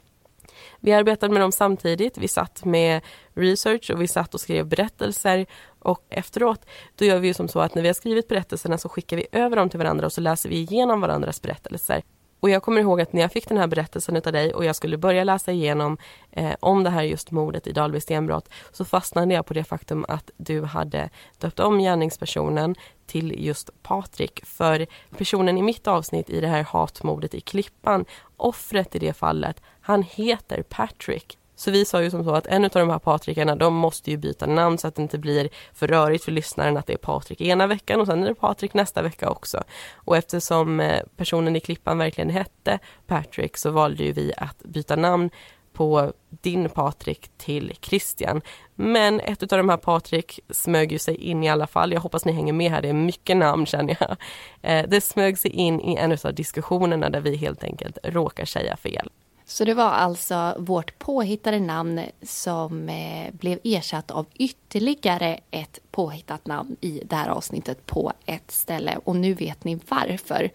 Vi 0.79 0.93
arbetade 0.93 1.33
med 1.33 1.41
dem 1.41 1.51
samtidigt. 1.51 2.17
Vi 2.17 2.27
satt 2.27 2.65
med 2.65 3.01
research 3.33 3.91
och 3.93 4.01
vi 4.01 4.07
satt 4.07 4.33
och 4.33 4.41
skrev 4.41 4.67
berättelser 4.67 5.45
och 5.79 6.05
efteråt, 6.09 6.65
då 6.95 7.05
gör 7.05 7.19
vi 7.19 7.27
ju 7.27 7.33
som 7.33 7.47
så 7.47 7.59
att 7.59 7.75
när 7.75 7.81
vi 7.81 7.87
har 7.87 7.93
skrivit 7.93 8.27
berättelserna 8.27 8.77
så 8.77 8.89
skickar 8.89 9.17
vi 9.17 9.27
över 9.31 9.55
dem 9.55 9.69
till 9.69 9.79
varandra 9.79 10.05
och 10.05 10.13
så 10.13 10.21
läser 10.21 10.49
vi 10.49 10.55
igenom 10.55 11.01
varandras 11.01 11.41
berättelser. 11.41 12.01
Och 12.39 12.49
jag 12.49 12.63
kommer 12.63 12.81
ihåg 12.81 13.01
att 13.01 13.13
när 13.13 13.21
jag 13.21 13.31
fick 13.31 13.47
den 13.47 13.57
här 13.57 13.67
berättelsen 13.67 14.15
utav 14.15 14.33
dig 14.33 14.53
och 14.53 14.65
jag 14.65 14.75
skulle 14.75 14.97
börja 14.97 15.23
läsa 15.23 15.51
igenom 15.51 15.97
eh, 16.31 16.53
om 16.59 16.83
det 16.83 16.89
här 16.89 17.03
just 17.03 17.31
mordet 17.31 17.67
i 17.67 17.71
Dalby 17.71 17.99
stenbrott 17.99 18.49
så 18.71 18.85
fastnade 18.85 19.33
jag 19.33 19.45
på 19.45 19.53
det 19.53 19.63
faktum 19.63 20.05
att 20.07 20.31
du 20.37 20.63
hade 20.63 21.09
döpt 21.37 21.59
om 21.59 21.79
gärningspersonen 21.79 22.75
till 23.05 23.45
just 23.45 23.69
Patrik. 23.83 24.45
För 24.45 24.87
personen 25.17 25.57
i 25.57 25.61
mitt 25.61 25.87
avsnitt 25.87 26.29
i 26.29 26.41
det 26.41 26.47
här 26.47 26.63
hatmordet 26.63 27.33
i 27.33 27.41
Klippan, 27.41 28.05
offret 28.37 28.95
i 28.95 28.99
det 28.99 29.13
fallet, 29.13 29.61
han 29.81 30.03
heter 30.03 30.63
Patrick. 30.63 31.37
Så 31.59 31.71
vi 31.71 31.85
sa 31.85 32.03
ju 32.03 32.11
som 32.11 32.23
så 32.23 32.31
att 32.31 32.47
en 32.47 32.63
av 32.63 32.69
de 32.69 32.89
här 32.89 32.99
Patrikarna, 32.99 33.55
de 33.55 33.73
måste 33.73 34.11
ju 34.11 34.17
byta 34.17 34.45
namn 34.45 34.77
så 34.77 34.87
att 34.87 34.95
det 34.95 35.01
inte 35.01 35.17
blir 35.17 35.49
för 35.73 35.87
rörigt 35.87 36.23
för 36.23 36.31
lyssnaren 36.31 36.77
att 36.77 36.87
det 36.87 36.93
är 36.93 36.97
Patrik 36.97 37.41
ena 37.41 37.67
veckan 37.67 38.01
och 38.01 38.07
sen 38.07 38.23
är 38.23 38.27
det 38.27 38.35
Patrik 38.35 38.73
nästa 38.73 39.01
vecka 39.01 39.29
också. 39.29 39.63
Och 39.95 40.17
eftersom 40.17 40.79
eh, 40.79 41.03
personen 41.17 41.55
i 41.55 41.59
klippan 41.59 41.97
verkligen 41.97 42.29
hette 42.29 42.79
Patrick 43.07 43.57
så 43.57 43.71
valde 43.71 44.03
ju 44.03 44.11
vi 44.11 44.33
att 44.37 44.63
byta 44.63 44.95
namn 44.95 45.29
på 45.73 46.13
din 46.29 46.69
Patrik 46.69 47.29
till 47.37 47.73
Christian. 47.81 48.41
Men 48.75 49.19
ett 49.19 49.53
av 49.53 49.57
de 49.57 49.69
här 49.69 49.77
Patrik 49.77 50.39
smög 50.49 50.91
ju 50.91 50.99
sig 50.99 51.15
in 51.15 51.43
i 51.43 51.49
alla 51.49 51.67
fall. 51.67 51.93
Jag 51.93 52.01
hoppas 52.01 52.25
ni 52.25 52.31
hänger 52.31 52.53
med 52.53 52.71
här, 52.71 52.81
det 52.81 52.89
är 52.89 52.93
mycket 52.93 53.37
namn 53.37 53.65
känner 53.65 53.97
jag. 53.99 54.17
Eh, 54.61 54.89
det 54.89 55.01
smög 55.01 55.37
sig 55.37 55.51
in 55.51 55.81
i 55.81 55.95
en 55.95 56.11
av 56.11 56.33
diskussionerna 56.33 57.09
där 57.09 57.21
vi 57.21 57.35
helt 57.35 57.63
enkelt 57.63 57.97
råkar 58.03 58.45
säga 58.45 58.77
fel. 58.77 59.09
Så 59.49 59.65
det 59.65 59.73
var 59.73 59.89
alltså 59.89 60.55
vårt 60.59 60.99
påhittade 60.99 61.59
namn 61.59 62.01
som 62.21 62.89
eh, 62.89 63.33
blev 63.33 63.59
ersatt 63.63 64.11
av 64.11 64.25
ytterligare 64.35 65.39
ett 65.51 65.79
påhittat 65.91 66.47
namn 66.47 66.75
i 66.81 67.01
det 67.05 67.15
här 67.15 67.29
avsnittet 67.29 67.85
på 67.85 68.13
ett 68.25 68.51
ställe. 68.51 68.99
Och 69.03 69.15
nu 69.15 69.33
vet 69.33 69.63
ni 69.63 69.79
varför. 69.89 70.49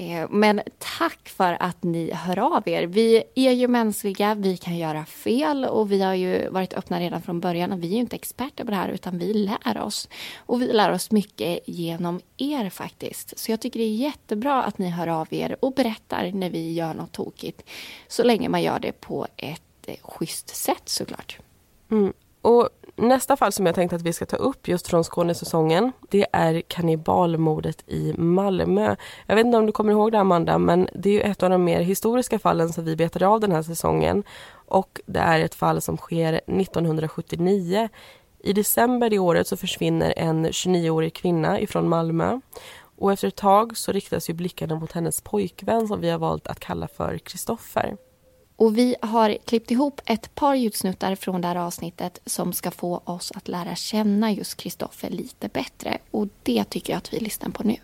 Eh, 0.00 0.26
men 0.30 0.60
tack 0.78 1.28
för 1.28 1.56
att 1.60 1.82
ni 1.82 2.12
hör 2.12 2.38
av 2.38 2.68
er. 2.68 2.86
Vi 2.86 3.22
är 3.34 3.52
ju 3.52 3.68
mänskliga, 3.68 4.34
vi 4.34 4.56
kan 4.56 4.78
göra 4.78 5.04
fel 5.04 5.64
och 5.64 5.92
vi 5.92 6.02
har 6.02 6.14
ju 6.14 6.48
varit 6.48 6.74
öppna 6.74 7.00
redan 7.00 7.22
från 7.22 7.40
början. 7.40 7.80
Vi 7.80 7.94
är 7.94 7.98
inte 7.98 8.16
experter 8.16 8.64
på 8.64 8.70
det 8.70 8.76
här 8.76 8.88
utan 8.88 9.18
vi 9.18 9.34
lär 9.34 9.78
oss. 9.78 10.08
Och 10.36 10.62
vi 10.62 10.72
lär 10.72 10.92
oss 10.92 11.10
mycket 11.10 11.58
genom 11.66 12.20
er 12.36 12.70
faktiskt. 12.70 13.38
Så 13.38 13.50
jag 13.50 13.60
tycker 13.60 13.80
det 13.80 13.86
är 13.86 13.96
jättebra 13.96 14.62
att 14.62 14.78
ni 14.78 14.90
hör 14.90 15.06
av 15.06 15.28
er 15.30 15.56
och 15.60 15.74
berättar 15.74 16.32
när 16.32 16.50
vi 16.50 16.72
gör 16.72 16.94
något 16.94 17.12
tokigt. 17.12 17.62
Så 18.08 18.22
länge 18.22 18.48
man 18.48 18.62
gör 18.62 18.78
det 18.78 18.92
på 18.92 19.26
ett 19.36 19.62
eh, 19.86 19.96
schysst 20.02 20.56
sätt 20.56 20.88
såklart. 20.88 21.38
Mm. 21.90 22.12
Och 22.42 22.68
Nästa 23.00 23.36
fall 23.36 23.52
som 23.52 23.66
jag 23.66 23.74
tänkte 23.74 23.96
att 23.96 24.02
vi 24.02 24.12
ska 24.12 24.26
ta 24.26 24.36
upp 24.36 24.68
just 24.68 24.88
från 24.88 25.04
Skånesäsongen, 25.04 25.92
det 26.08 26.26
är 26.32 26.60
kannibalmordet 26.60 27.84
i 27.86 28.14
Malmö. 28.18 28.96
Jag 29.26 29.36
vet 29.36 29.46
inte 29.46 29.58
om 29.58 29.66
du 29.66 29.72
kommer 29.72 29.92
ihåg 29.92 30.12
det 30.12 30.20
Amanda, 30.20 30.58
men 30.58 30.88
det 30.94 31.08
är 31.08 31.12
ju 31.12 31.20
ett 31.20 31.42
av 31.42 31.50
de 31.50 31.64
mer 31.64 31.80
historiska 31.80 32.38
fallen 32.38 32.72
som 32.72 32.84
vi 32.84 32.96
betade 32.96 33.26
av 33.26 33.40
den 33.40 33.52
här 33.52 33.62
säsongen. 33.62 34.24
Och 34.52 35.00
det 35.06 35.18
är 35.18 35.40
ett 35.40 35.54
fall 35.54 35.80
som 35.80 35.96
sker 35.96 36.32
1979. 36.32 37.88
I 38.42 38.52
december 38.52 39.10
det 39.10 39.18
året 39.18 39.46
så 39.46 39.56
försvinner 39.56 40.14
en 40.16 40.46
29-årig 40.46 41.14
kvinna 41.14 41.60
ifrån 41.60 41.88
Malmö. 41.88 42.40
Och 42.98 43.12
efter 43.12 43.28
ett 43.28 43.36
tag 43.36 43.76
så 43.76 43.92
riktas 43.92 44.30
ju 44.30 44.34
blickarna 44.34 44.74
mot 44.74 44.92
hennes 44.92 45.20
pojkvän 45.20 45.88
som 45.88 46.00
vi 46.00 46.10
har 46.10 46.18
valt 46.18 46.46
att 46.46 46.60
kalla 46.60 46.88
för 46.88 47.18
Kristoffer. 47.18 47.96
Och 48.60 48.78
vi 48.78 48.96
har 49.02 49.36
klippt 49.44 49.70
ihop 49.70 50.00
ett 50.06 50.34
par 50.34 50.54
ljudsnuttar 50.54 51.14
från 51.14 51.40
det 51.40 51.48
här 51.48 51.56
avsnittet 51.56 52.20
som 52.26 52.52
ska 52.52 52.70
få 52.70 53.02
oss 53.04 53.32
att 53.34 53.48
lära 53.48 53.74
känna 53.74 54.32
just 54.32 54.56
Kristoffer 54.56 55.10
lite 55.10 55.48
bättre. 55.48 55.98
Och 56.10 56.28
det 56.42 56.64
tycker 56.64 56.92
jag 56.92 56.98
att 56.98 57.12
vi 57.12 57.20
lyssnar 57.20 57.50
på 57.50 57.62
nu. 57.62 57.76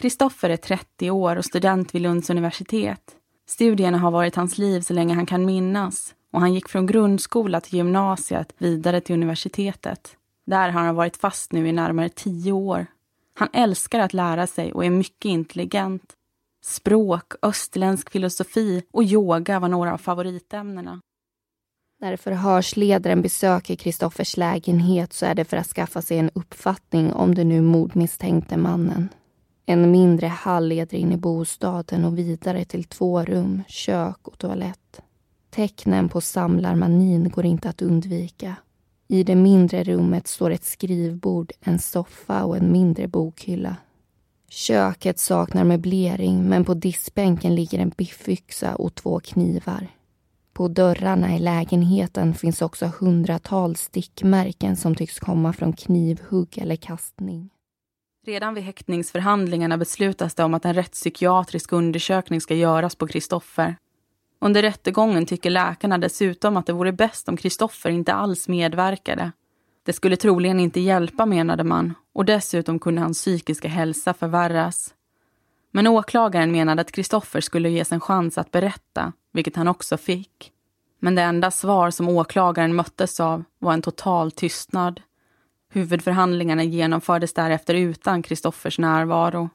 Kristoffer 0.00 0.50
är 0.50 0.56
30 0.56 1.10
år 1.10 1.36
och 1.36 1.44
student 1.44 1.94
vid 1.94 2.02
Lunds 2.02 2.30
universitet. 2.30 3.00
Studierna 3.48 3.98
har 3.98 4.10
varit 4.10 4.36
hans 4.36 4.58
liv 4.58 4.80
så 4.80 4.92
länge 4.92 5.14
han 5.14 5.26
kan 5.26 5.44
minnas 5.46 6.14
och 6.32 6.40
han 6.40 6.54
gick 6.54 6.68
från 6.68 6.86
grundskola 6.86 7.60
till 7.60 7.74
gymnasiet 7.74 8.54
vidare 8.58 9.00
till 9.00 9.14
universitetet. 9.14 10.16
Där 10.46 10.68
har 10.68 10.80
han 10.80 10.94
varit 10.94 11.16
fast 11.16 11.52
nu 11.52 11.68
i 11.68 11.72
närmare 11.72 12.08
tio 12.08 12.52
år. 12.52 12.86
Han 13.34 13.48
älskar 13.52 14.00
att 14.00 14.14
lära 14.14 14.46
sig 14.46 14.72
och 14.72 14.84
är 14.84 14.90
mycket 14.90 15.28
intelligent 15.28 16.12
Språk, 16.66 17.32
österländsk 17.42 18.10
filosofi 18.10 18.82
och 18.90 19.04
yoga 19.04 19.60
var 19.60 19.68
några 19.68 19.92
av 19.92 19.98
favoritämnena. 19.98 21.00
När 22.00 22.16
förhörsledaren 22.16 23.22
besöker 23.22 23.76
Kristoffers 23.76 24.36
lägenhet 24.36 25.12
så 25.12 25.26
är 25.26 25.34
det 25.34 25.44
för 25.44 25.56
att 25.56 25.66
skaffa 25.66 26.02
sig 26.02 26.18
en 26.18 26.30
uppfattning 26.34 27.12
om 27.12 27.34
den 27.34 27.48
nu 27.48 27.60
mordmisstänkte 27.60 28.56
mannen. 28.56 29.08
En 29.66 29.90
mindre 29.90 30.26
hall 30.26 30.68
leder 30.68 30.98
in 30.98 31.12
i 31.12 31.16
bostaden 31.16 32.04
och 32.04 32.18
vidare 32.18 32.64
till 32.64 32.84
två 32.84 33.22
rum, 33.22 33.62
kök 33.68 34.28
och 34.28 34.38
toalett. 34.38 35.00
Tecknen 35.50 36.08
på 36.08 36.20
samlarmanin 36.20 37.30
går 37.30 37.44
inte 37.44 37.68
att 37.68 37.82
undvika. 37.82 38.56
I 39.08 39.22
det 39.22 39.36
mindre 39.36 39.84
rummet 39.84 40.26
står 40.26 40.50
ett 40.50 40.64
skrivbord, 40.64 41.52
en 41.60 41.78
soffa 41.78 42.44
och 42.44 42.56
en 42.56 42.72
mindre 42.72 43.08
bokhylla. 43.08 43.76
Köket 44.56 45.18
saknar 45.18 45.64
möblering 45.64 46.48
men 46.48 46.64
på 46.64 46.74
diskbänken 46.74 47.54
ligger 47.54 47.78
en 47.78 47.88
biffyxa 47.88 48.74
och 48.74 48.94
två 48.94 49.20
knivar. 49.20 49.88
På 50.52 50.68
dörrarna 50.68 51.36
i 51.36 51.38
lägenheten 51.38 52.34
finns 52.34 52.62
också 52.62 52.90
hundratals 53.00 53.80
stickmärken 53.80 54.76
som 54.76 54.94
tycks 54.94 55.18
komma 55.18 55.52
från 55.52 55.72
knivhugg 55.72 56.58
eller 56.58 56.76
kastning. 56.76 57.50
Redan 58.26 58.54
vid 58.54 58.64
häktningsförhandlingarna 58.64 59.78
beslutas 59.78 60.34
det 60.34 60.44
om 60.44 60.54
att 60.54 60.64
en 60.64 60.74
rättspsykiatrisk 60.74 61.72
undersökning 61.72 62.40
ska 62.40 62.54
göras 62.54 62.96
på 62.96 63.06
Kristoffer. 63.06 63.76
Under 64.40 64.62
rättegången 64.62 65.26
tycker 65.26 65.50
läkarna 65.50 65.98
dessutom 65.98 66.56
att 66.56 66.66
det 66.66 66.72
vore 66.72 66.92
bäst 66.92 67.28
om 67.28 67.36
Kristoffer 67.36 67.90
inte 67.90 68.12
alls 68.12 68.48
medverkade 68.48 69.32
det 69.84 69.92
skulle 69.92 70.16
troligen 70.16 70.60
inte 70.60 70.80
hjälpa 70.80 71.26
menade 71.26 71.64
man 71.64 71.94
och 72.14 72.24
dessutom 72.24 72.78
kunde 72.78 73.00
hans 73.00 73.18
psykiska 73.18 73.68
hälsa 73.68 74.14
förvärras. 74.14 74.94
Men 75.70 75.86
åklagaren 75.86 76.52
menade 76.52 76.82
att 76.82 76.92
Kristoffer 76.92 77.40
skulle 77.40 77.70
ges 77.70 77.92
en 77.92 78.00
chans 78.00 78.38
att 78.38 78.50
berätta, 78.50 79.12
vilket 79.32 79.56
han 79.56 79.68
också 79.68 79.96
fick. 79.96 80.52
Men 80.98 81.14
det 81.14 81.22
enda 81.22 81.50
svar 81.50 81.90
som 81.90 82.08
åklagaren 82.08 82.74
möttes 82.74 83.20
av 83.20 83.44
var 83.58 83.72
en 83.72 83.82
total 83.82 84.32
tystnad. 84.32 85.00
Huvudförhandlingarna 85.72 86.64
genomfördes 86.64 87.34
därefter 87.34 87.74
utan 87.74 88.22
Kristoffers 88.22 88.78
närvaro. 88.78 89.48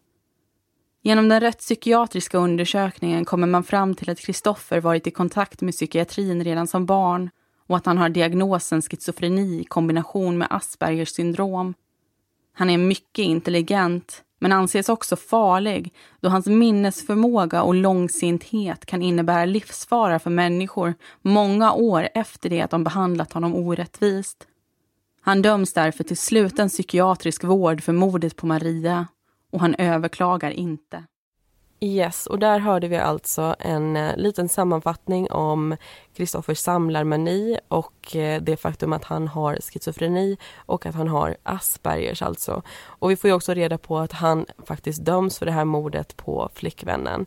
Genom 1.01 1.29
den 1.29 1.39
rättspsykiatriska 1.39 2.37
undersökningen 2.37 3.25
kommer 3.25 3.47
man 3.47 3.63
fram 3.63 3.95
till 3.95 4.09
att 4.09 4.19
Kristoffer 4.19 4.79
varit 4.79 5.07
i 5.07 5.11
kontakt 5.11 5.61
med 5.61 5.73
psykiatrin 5.73 6.43
redan 6.43 6.67
som 6.67 6.85
barn 6.85 7.29
och 7.67 7.77
att 7.77 7.85
han 7.85 7.97
har 7.97 8.09
diagnosen 8.09 8.81
schizofreni 8.81 9.59
i 9.61 9.63
kombination 9.63 10.37
med 10.37 10.47
Aspergers 10.51 11.09
syndrom. 11.09 11.73
Han 12.59 12.69
är 12.69 12.77
mycket 12.77 13.23
intelligent 13.23 14.23
men 14.39 14.51
anses 14.51 14.89
också 14.89 15.15
farlig 15.15 15.93
då 16.19 16.29
hans 16.29 16.45
minnesförmåga 16.45 17.63
och 17.63 17.75
långsinthet 17.75 18.85
kan 18.85 19.01
innebära 19.01 19.45
livsfara 19.45 20.19
för 20.19 20.29
människor 20.29 20.93
många 21.21 21.73
år 21.73 22.09
efter 22.13 22.49
det 22.49 22.61
att 22.61 22.71
de 22.71 22.83
behandlat 22.83 23.33
honom 23.33 23.55
orättvist. 23.55 24.47
Han 25.21 25.41
döms 25.41 25.73
därför 25.73 26.03
till 26.03 26.17
sluten 26.17 26.69
psykiatrisk 26.69 27.43
vård 27.43 27.83
för 27.83 27.93
mordet 27.93 28.35
på 28.35 28.45
Maria 28.45 29.07
och 29.51 29.59
han 29.59 29.75
överklagar 29.75 30.51
inte. 30.51 31.03
Yes, 31.81 32.25
och 32.25 32.39
där 32.39 32.59
hörde 32.59 32.87
vi 32.87 32.97
alltså 32.97 33.55
en 33.59 33.95
eh, 33.95 34.17
liten 34.17 34.49
sammanfattning 34.49 35.31
om 35.31 35.75
Kristoffers 36.13 36.57
samlarmani 36.57 37.59
och 37.67 38.15
eh, 38.15 38.41
det 38.41 38.57
faktum 38.57 38.93
att 38.93 39.03
han 39.03 39.27
har 39.27 39.55
schizofreni 39.61 40.37
och 40.55 40.85
att 40.85 40.95
han 40.95 41.07
har 41.07 41.37
Aspergers 41.43 42.21
alltså. 42.21 42.61
Och 42.85 43.11
vi 43.11 43.15
får 43.15 43.29
ju 43.29 43.33
också 43.33 43.53
reda 43.53 43.77
på 43.77 43.97
att 43.97 44.11
han 44.11 44.45
faktiskt 44.67 45.05
döms 45.05 45.39
för 45.39 45.45
det 45.45 45.51
här 45.51 45.65
mordet 45.65 46.17
på 46.17 46.49
flickvännen. 46.53 47.25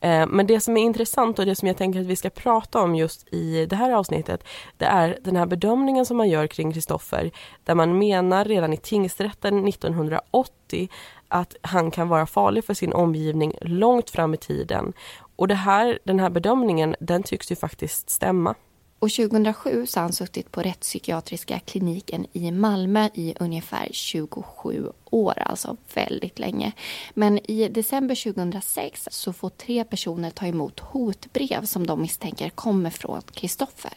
Eh, 0.00 0.26
men 0.26 0.46
det 0.46 0.60
som 0.60 0.76
är 0.76 0.82
intressant 0.82 1.38
och 1.38 1.46
det 1.46 1.56
som 1.56 1.68
jag 1.68 1.76
tänker 1.76 2.00
att 2.00 2.06
vi 2.06 2.16
ska 2.16 2.30
prata 2.30 2.80
om 2.80 2.94
just 2.94 3.34
i 3.34 3.66
det 3.66 3.76
här 3.76 3.90
avsnittet, 3.90 4.44
det 4.76 4.84
är 4.84 5.18
den 5.22 5.36
här 5.36 5.46
bedömningen 5.46 6.06
som 6.06 6.16
man 6.16 6.28
gör 6.28 6.46
kring 6.46 6.72
Kristoffer, 6.72 7.30
där 7.64 7.74
man 7.74 7.98
menar 7.98 8.44
redan 8.44 8.72
i 8.72 8.76
tingsrätten 8.76 9.68
1980 9.68 10.88
att 11.34 11.56
han 11.62 11.90
kan 11.90 12.08
vara 12.08 12.26
farlig 12.26 12.64
för 12.64 12.74
sin 12.74 12.92
omgivning 12.92 13.54
långt 13.60 14.10
fram 14.10 14.34
i 14.34 14.36
tiden. 14.36 14.92
Och 15.36 15.48
det 15.48 15.54
här, 15.54 15.98
den 16.04 16.20
här 16.20 16.30
bedömningen, 16.30 16.96
den 17.00 17.22
tycks 17.22 17.52
ju 17.52 17.56
faktiskt 17.56 18.10
stämma. 18.10 18.54
Och 18.98 19.10
2007 19.10 19.86
så 19.86 20.00
har 20.00 20.02
han 20.02 20.12
suttit 20.12 20.52
på 20.52 20.62
rättspsykiatriska 20.62 21.58
kliniken 21.58 22.26
i 22.32 22.50
Malmö 22.50 23.08
i 23.14 23.34
ungefär 23.40 23.88
27 23.92 24.90
år, 25.10 25.38
alltså 25.38 25.76
väldigt 25.94 26.38
länge. 26.38 26.72
Men 27.14 27.50
i 27.50 27.68
december 27.68 28.32
2006 28.32 29.08
så 29.10 29.32
får 29.32 29.50
tre 29.50 29.84
personer 29.84 30.30
ta 30.30 30.46
emot 30.46 30.80
hotbrev 30.80 31.64
som 31.64 31.86
de 31.86 32.00
misstänker 32.00 32.48
kommer 32.48 32.90
från 32.90 33.22
Kristoffer. 33.32 33.94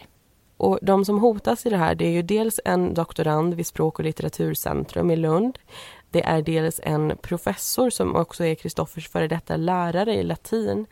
Och 0.58 0.80
de 0.82 1.06
som 1.06 1.20
hotas 1.20 1.66
i 1.66 1.70
det 1.70 1.78
här 1.78 1.96
det 1.96 2.06
är 2.06 2.12
ju 2.12 2.22
dels 2.22 2.60
en 2.66 2.94
doktorand 2.94 3.54
vid 3.54 3.68
Språk 3.68 4.00
och 4.00 4.06
litteraturcentrum 4.06 5.12
i 5.12 5.16
Lund. 5.16 5.60
Det 6.12 6.26
är 6.26 6.42
dels 6.42 6.80
en 6.84 7.18
professor 7.22 7.90
som 7.90 8.16
också 8.16 8.46
är 8.46 8.56
Kristoffers 8.56 9.10
före 9.10 9.28
detta 9.28 9.58
lärare 9.58 10.14
i 10.14 10.24
latin 10.24 10.86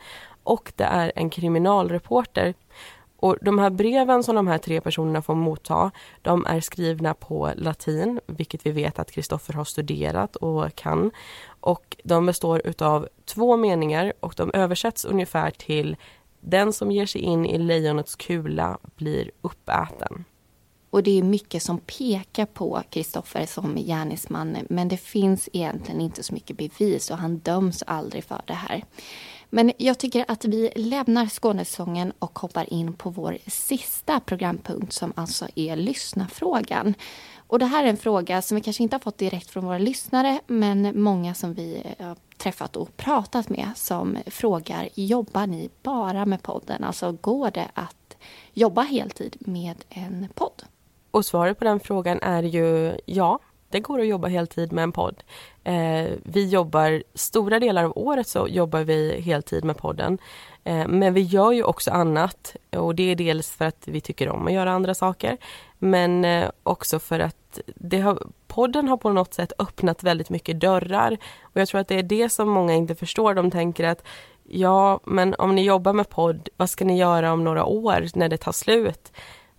och 0.44 0.74
det 0.76 0.84
är 0.84 1.12
en 1.16 1.30
kriminalreporter. 1.30 2.54
Och 3.18 3.38
de 3.42 3.60
här 3.60 3.70
breven 3.70 4.24
som 4.24 4.36
de 4.36 4.48
här 4.48 4.58
tre 4.58 4.82
personerna 4.82 5.22
får 5.22 5.36
motta, 5.36 5.92
de 6.22 6.46
är 6.46 6.60
skrivna 6.60 7.14
på 7.14 7.52
latin, 7.56 8.20
vilket 8.28 8.66
vi 8.66 8.72
vet 8.72 9.00
att 9.00 9.12
Kristoffer 9.12 9.54
har 9.54 9.64
studerat 9.64 10.36
och 10.36 10.76
kan. 10.76 11.12
Och 11.60 11.98
de 12.04 12.26
består 12.26 12.62
utav 12.66 13.08
två 13.26 13.58
meningar 13.58 14.14
och 14.20 14.34
de 14.38 14.52
översätts 14.54 15.06
ungefär 15.06 15.52
till 15.52 15.96
Den 16.40 16.74
som 16.74 16.92
ger 16.92 17.06
sig 17.06 17.22
in 17.22 17.46
i 17.46 17.58
lejonets 17.58 18.16
kula 18.16 18.78
blir 18.96 19.32
uppäten. 19.42 20.26
Och 20.96 21.04
det 21.04 21.20
är 21.20 21.24
mycket 21.24 21.64
som 21.64 21.78
pekar 21.78 22.46
på 22.46 22.82
Kristoffer 22.90 23.46
som 23.46 23.76
gärningsman 23.76 24.58
men 24.70 24.88
det 24.88 24.98
finns 24.98 25.50
egentligen 25.54 26.02
inte 26.02 26.24
så 26.24 26.34
mycket 26.34 26.58
bevis 26.58 27.12
och 27.12 27.18
han 27.18 27.38
döms 27.38 27.84
aldrig 27.88 28.24
för 28.24 28.42
det 28.46 28.54
här. 28.54 28.84
Men 29.50 29.72
jag 29.78 29.98
tycker 29.98 30.26
att 30.28 30.46
vi 30.46 30.72
lämnar 30.76 31.26
Skånesången 31.26 32.14
och 32.20 32.40
hoppar 32.40 32.74
in 32.74 32.94
på 32.94 33.10
vår 33.10 33.38
sista 33.48 34.20
programpunkt 34.20 34.94
som 34.94 35.14
alltså 35.16 35.48
är 35.56 35.76
lyssnarfrågan. 35.76 36.94
Och 37.48 37.60
det 37.60 37.66
här 37.66 37.84
är 37.84 37.90
en 37.90 37.98
fråga 37.98 38.42
som 38.42 38.56
vi 38.56 38.62
kanske 38.62 38.84
inte 38.84 38.96
har 38.96 39.02
fått 39.02 39.18
direkt 39.18 39.50
från 39.50 39.66
våra 39.66 39.78
lyssnare 39.78 40.40
men 40.48 41.02
många 41.02 41.34
som 41.34 41.54
vi 41.54 41.84
har 42.00 42.16
träffat 42.38 42.76
och 42.76 42.98
pratat 42.98 43.50
med 43.50 43.72
som 43.76 44.18
frågar 44.26 44.90
jobbar 44.94 45.48
ni 45.48 45.70
bara 45.84 46.26
med 46.26 46.44
podden? 46.44 46.84
Alltså 46.84 47.12
går 47.12 47.52
det 47.52 47.68
att 47.74 48.18
jobba 48.54 48.82
heltid 48.82 49.36
med 49.40 49.76
en 49.90 50.28
podd? 50.34 50.64
Och 51.16 51.26
svaret 51.26 51.60
på 51.60 51.66
den 51.66 51.80
frågan 51.80 52.20
är 52.22 52.44
ju 52.44 52.98
ja, 53.06 53.40
det 53.70 53.80
går 53.80 54.00
att 54.00 54.08
jobba 54.08 54.28
heltid 54.28 54.72
med 54.72 54.84
en 54.84 54.92
podd. 54.92 55.24
Eh, 55.64 56.12
vi 56.24 56.50
jobbar, 56.50 57.04
stora 57.14 57.60
delar 57.60 57.84
av 57.84 57.94
året 57.96 58.28
så 58.28 58.48
jobbar 58.48 58.82
vi 58.82 59.22
heltid 59.22 59.64
med 59.64 59.78
podden. 59.78 60.18
Eh, 60.64 60.88
men 60.88 61.14
vi 61.14 61.22
gör 61.22 61.52
ju 61.52 61.64
också 61.64 61.92
annat 61.92 62.56
och 62.72 62.96
det 62.96 63.12
är 63.12 63.16
dels 63.16 63.52
för 63.52 63.66
att 63.66 63.88
vi 63.88 64.02
tycker 64.02 64.30
om 64.30 64.48
att 64.48 64.54
göra 64.54 64.72
andra 64.72 64.94
saker. 64.94 65.38
Men 65.80 66.26
eh, 66.26 66.50
också 66.64 67.00
för 67.00 67.20
att 67.20 67.60
det 67.76 68.00
har, 68.00 68.28
podden 68.48 68.88
har 68.88 68.98
på 68.98 69.12
något 69.12 69.34
sätt 69.34 69.54
öppnat 69.60 70.04
väldigt 70.04 70.30
mycket 70.30 70.60
dörrar. 70.60 71.18
Och 71.42 71.62
jag 71.62 71.68
tror 71.68 71.82
att 71.82 71.88
det 71.88 72.00
är 72.00 72.04
det 72.04 72.30
som 72.30 72.50
många 72.50 72.74
inte 72.74 72.96
förstår. 72.96 73.34
De 73.34 73.52
tänker 73.52 73.84
att 73.84 74.04
ja, 74.44 75.00
men 75.04 75.36
om 75.38 75.56
ni 75.56 75.64
jobbar 75.64 75.94
med 75.94 76.10
podd, 76.10 76.50
vad 76.58 76.70
ska 76.70 76.86
ni 76.86 76.98
göra 76.98 77.34
om 77.34 77.44
några 77.44 77.66
år 77.66 78.06
när 78.14 78.30
det 78.30 78.38
tar 78.38 78.52
slut? 78.52 79.12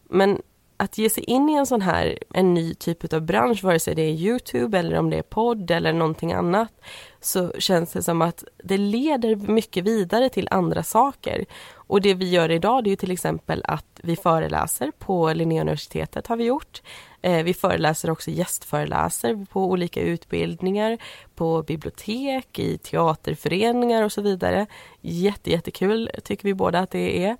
Men 0.09 0.43
att 0.77 0.99
ge 0.99 1.11
sig 1.11 1.25
in 1.25 1.49
i 1.49 1.55
en 1.55 1.67
sån 1.67 1.83
här, 1.83 2.19
en 2.35 2.55
ny 2.55 2.75
typ 2.75 3.13
av 3.13 3.21
bransch, 3.21 3.65
vare 3.65 3.79
sig 3.79 3.95
det 3.95 4.03
är 4.03 4.11
Youtube 4.11 4.79
eller 4.79 4.99
om 4.99 5.11
det 5.11 5.19
är 5.19 5.23
podd 5.23 5.71
eller 5.71 5.93
någonting 5.93 6.33
annat, 6.33 6.73
så 7.21 7.53
känns 7.59 7.93
det 7.93 8.03
som 8.03 8.23
att 8.23 8.45
det 8.65 8.79
leder 8.79 9.37
mycket 9.37 9.85
vidare 9.85 10.29
till 10.29 10.49
andra 10.51 10.83
saker. 10.83 11.45
Och 11.73 12.01
det 12.01 12.15
vi 12.15 12.31
gör 12.31 12.51
idag 12.51 12.85
det 12.85 12.93
är 12.93 12.97
till 12.97 13.11
exempel 13.11 13.63
att 13.65 14.01
vi 14.03 14.17
föreläser 14.17 14.93
på 14.99 15.33
Linnéuniversitetet 15.33 16.27
har 16.27 16.37
vi 16.37 16.45
gjort. 16.45 16.83
Eh, 17.23 17.43
vi 17.43 17.55
föreläser 17.55 18.11
också 18.11 18.31
gästföreläser 18.31 19.47
på 19.53 19.65
olika 19.65 20.01
utbildningar, 20.01 20.99
på 21.35 21.63
bibliotek, 21.63 22.59
i 22.59 22.79
teaterföreningar 22.79 24.03
och 24.03 24.13
så 24.13 24.23
vidare. 24.23 24.67
Jätte, 25.01 25.51
jättekul 25.51 26.11
tycker 26.25 26.45
vi 26.45 26.55
båda 26.55 26.79
att 26.79 26.91
det 26.91 27.25
är. 27.25 27.37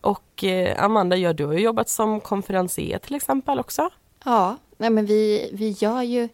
Och 0.00 0.44
eh, 0.44 0.84
Amanda, 0.84 1.16
ja, 1.16 1.32
du 1.32 1.46
har 1.46 1.54
jobbat 1.54 1.88
som 1.88 2.20
konferencier 2.20 2.98
till 2.98 3.14
exempel 3.14 3.58
också. 3.58 3.90
Ja, 4.24 4.56
nej 4.76 4.90
men 4.90 5.06
vi, 5.06 5.50
vi 5.52 5.70
gör 5.70 6.02
ju 6.02 6.28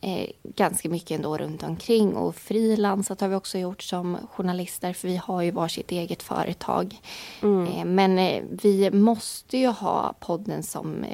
eh, 0.00 0.30
ganska 0.42 0.88
mycket 0.88 1.10
ändå 1.10 1.38
runt 1.38 1.62
omkring 1.62 2.16
och 2.16 2.36
frilansat 2.36 3.20
har 3.20 3.28
vi 3.28 3.34
också 3.34 3.58
gjort 3.58 3.82
som 3.82 4.16
journalister 4.32 4.92
för 4.92 5.08
vi 5.08 5.16
har 5.16 5.42
ju 5.42 5.50
varsitt 5.50 5.92
eget 5.92 6.22
företag. 6.22 6.96
Mm. 7.42 7.66
Eh, 7.66 7.84
men 7.84 8.18
eh, 8.18 8.42
vi 8.62 8.90
måste 8.90 9.58
ju 9.58 9.66
ha 9.66 10.14
podden 10.20 10.62
som 10.62 11.04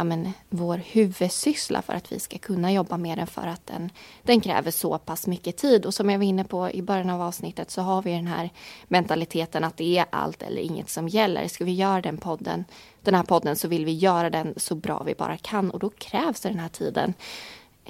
ja, 0.00 0.04
men, 0.04 0.32
vår 0.48 0.76
huvudsyssla 0.76 1.82
för 1.82 1.92
att 1.92 2.12
vi 2.12 2.18
ska 2.18 2.38
kunna 2.38 2.72
jobba 2.72 2.96
med 2.96 3.18
den 3.18 3.26
för 3.26 3.46
att 3.46 3.66
den, 3.66 3.90
den 4.22 4.40
kräver 4.40 4.70
så 4.70 4.98
pass 4.98 5.26
mycket 5.26 5.56
tid. 5.56 5.86
Och 5.86 5.94
som 5.94 6.10
jag 6.10 6.18
var 6.18 6.24
inne 6.24 6.44
på 6.44 6.70
i 6.70 6.82
början 6.82 7.10
av 7.10 7.22
avsnittet 7.22 7.70
så 7.70 7.82
har 7.82 8.02
vi 8.02 8.12
den 8.12 8.26
här 8.26 8.50
mentaliteten 8.88 9.64
att 9.64 9.76
det 9.76 9.98
är 9.98 10.04
allt 10.10 10.42
eller 10.42 10.62
inget 10.62 10.90
som 10.90 11.08
gäller. 11.08 11.48
Ska 11.48 11.64
vi 11.64 11.72
göra 11.72 12.00
den 12.00 12.16
podden, 12.16 12.64
den 13.02 13.14
här 13.14 13.22
podden 13.22 13.56
så 13.56 13.68
vill 13.68 13.84
vi 13.84 13.92
göra 13.92 14.30
den 14.30 14.54
så 14.56 14.74
bra 14.74 15.02
vi 15.06 15.14
bara 15.14 15.36
kan 15.36 15.70
och 15.70 15.78
då 15.78 15.90
krävs 15.90 16.40
det 16.40 16.48
den 16.48 16.58
här 16.58 16.68
tiden. 16.68 17.14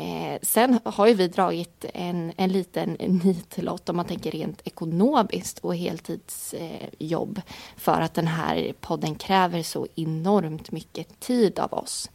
Eh, 0.01 0.39
sen 0.43 0.81
har 0.85 1.07
ju 1.07 1.15
vi 1.15 1.29
dragit 1.29 1.85
en, 1.95 2.33
en 2.37 2.53
liten 2.53 2.93
nitlott 2.93 3.89
om 3.89 3.97
man 3.97 4.05
tänker 4.05 4.31
rent 4.31 4.61
ekonomiskt 4.65 5.59
och 5.59 5.77
heltidsjobb 5.77 7.39
eh, 7.39 7.43
för 7.77 8.01
att 8.01 8.15
den 8.15 8.27
här 8.27 8.73
podden 8.81 9.15
kräver 9.15 9.63
så 9.63 9.87
enormt 9.95 10.71
mycket 10.71 11.21
tid 11.21 11.59
av 11.59 11.73
oss. 11.73 12.11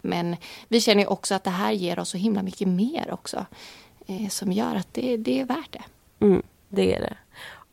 Men 0.00 0.36
vi 0.68 0.80
känner 0.80 1.10
också 1.10 1.34
att 1.34 1.44
det 1.44 1.50
här 1.50 1.72
ger 1.72 1.98
oss 1.98 2.08
så 2.08 2.16
himla 2.16 2.42
mycket 2.42 2.68
mer 2.68 3.10
också 3.12 3.46
eh, 4.06 4.28
som 4.28 4.52
gör 4.52 4.76
att 4.76 4.94
det, 4.94 5.16
det 5.16 5.40
är 5.40 5.44
värt 5.44 5.72
det. 5.72 5.82
Mm, 6.26 6.42
det 6.68 6.94
är 6.94 7.00
det. 7.00 7.16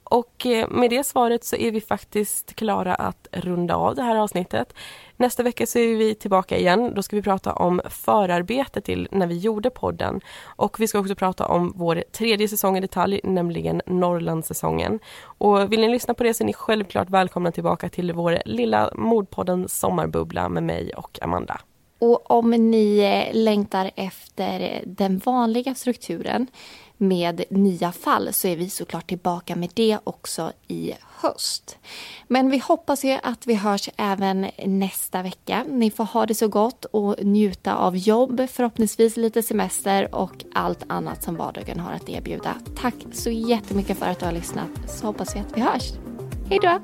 Och 0.09 0.45
eh, 0.45 0.69
med 0.69 0.89
det 0.89 1.03
svaret 1.03 1.43
så 1.43 1.55
är 1.55 1.71
vi 1.71 1.81
faktiskt 1.81 2.55
klara 2.55 2.95
att 2.95 3.27
runda 3.31 3.75
av 3.75 3.95
det 3.95 4.01
här 4.01 4.15
avsnittet. 4.15 4.73
Nästa 5.17 5.43
vecka 5.43 5.65
så 5.65 5.79
är 5.79 5.95
vi 5.95 6.15
tillbaka 6.15 6.57
igen. 6.57 6.93
Då 6.95 7.03
ska 7.03 7.15
vi 7.15 7.21
prata 7.21 7.53
om 7.53 7.81
förarbete 7.89 8.81
till 8.81 9.07
när 9.11 9.27
vi 9.27 9.37
gjorde 9.37 9.69
podden. 9.69 10.21
Och 10.43 10.79
vi 10.79 10.87
ska 10.87 10.99
också 10.99 11.15
prata 11.15 11.45
om 11.47 11.73
vår 11.75 12.03
tredje 12.11 12.47
säsong 12.47 12.77
i 12.77 12.81
detalj, 12.81 13.21
nämligen 13.23 13.81
Norrlandssäsongen. 13.85 14.99
Och 15.23 15.71
vill 15.71 15.81
ni 15.81 15.89
lyssna 15.89 16.13
på 16.13 16.23
det 16.23 16.33
så 16.33 16.43
är 16.43 16.45
ni 16.45 16.53
självklart 16.53 17.09
välkomna 17.09 17.51
tillbaka 17.51 17.89
till 17.89 18.13
vår 18.13 18.39
lilla 18.45 18.91
mordpodden 18.95 19.67
Sommarbubbla 19.67 20.49
med 20.49 20.63
mig 20.63 20.91
och 20.93 21.19
Amanda. 21.21 21.61
Och 21.99 22.31
om 22.31 22.49
ni 22.51 22.99
eh, 22.99 23.35
längtar 23.35 23.91
efter 23.95 24.81
den 24.85 25.17
vanliga 25.17 25.75
strukturen 25.75 26.47
med 26.97 27.43
nya 27.49 27.91
fall 27.91 28.33
så 28.33 28.47
är 28.47 28.55
vi 28.55 28.69
såklart 28.69 29.07
tillbaka 29.07 29.55
med 29.55 29.69
det 29.73 29.99
också 30.03 30.51
i 30.67 30.93
höst. 31.01 31.77
Men 32.27 32.49
vi 32.49 32.57
hoppas 32.57 33.03
ju 33.03 33.17
att 33.23 33.47
vi 33.47 33.53
hörs 33.53 33.89
även 33.97 34.47
nästa 34.65 35.21
vecka. 35.21 35.65
Ni 35.69 35.91
får 35.91 36.03
ha 36.03 36.25
det 36.25 36.35
så 36.35 36.47
gott 36.47 36.85
och 36.85 37.15
njuta 37.21 37.75
av 37.75 37.97
jobb, 37.97 38.41
förhoppningsvis 38.49 39.17
lite 39.17 39.43
semester 39.43 40.15
och 40.15 40.45
allt 40.53 40.83
annat 40.87 41.23
som 41.23 41.35
vardagen 41.35 41.79
har 41.79 41.91
att 41.91 42.09
erbjuda. 42.09 42.55
Tack 42.81 42.95
så 43.11 43.29
jättemycket 43.29 43.97
för 43.97 44.05
att 44.05 44.19
du 44.19 44.25
har 44.25 44.33
lyssnat 44.33 44.69
så 44.87 45.07
hoppas 45.07 45.35
vi 45.35 45.39
att 45.39 45.57
vi 45.57 45.61
hörs. 45.61 45.93
Hej 46.49 46.59
då! 46.61 46.79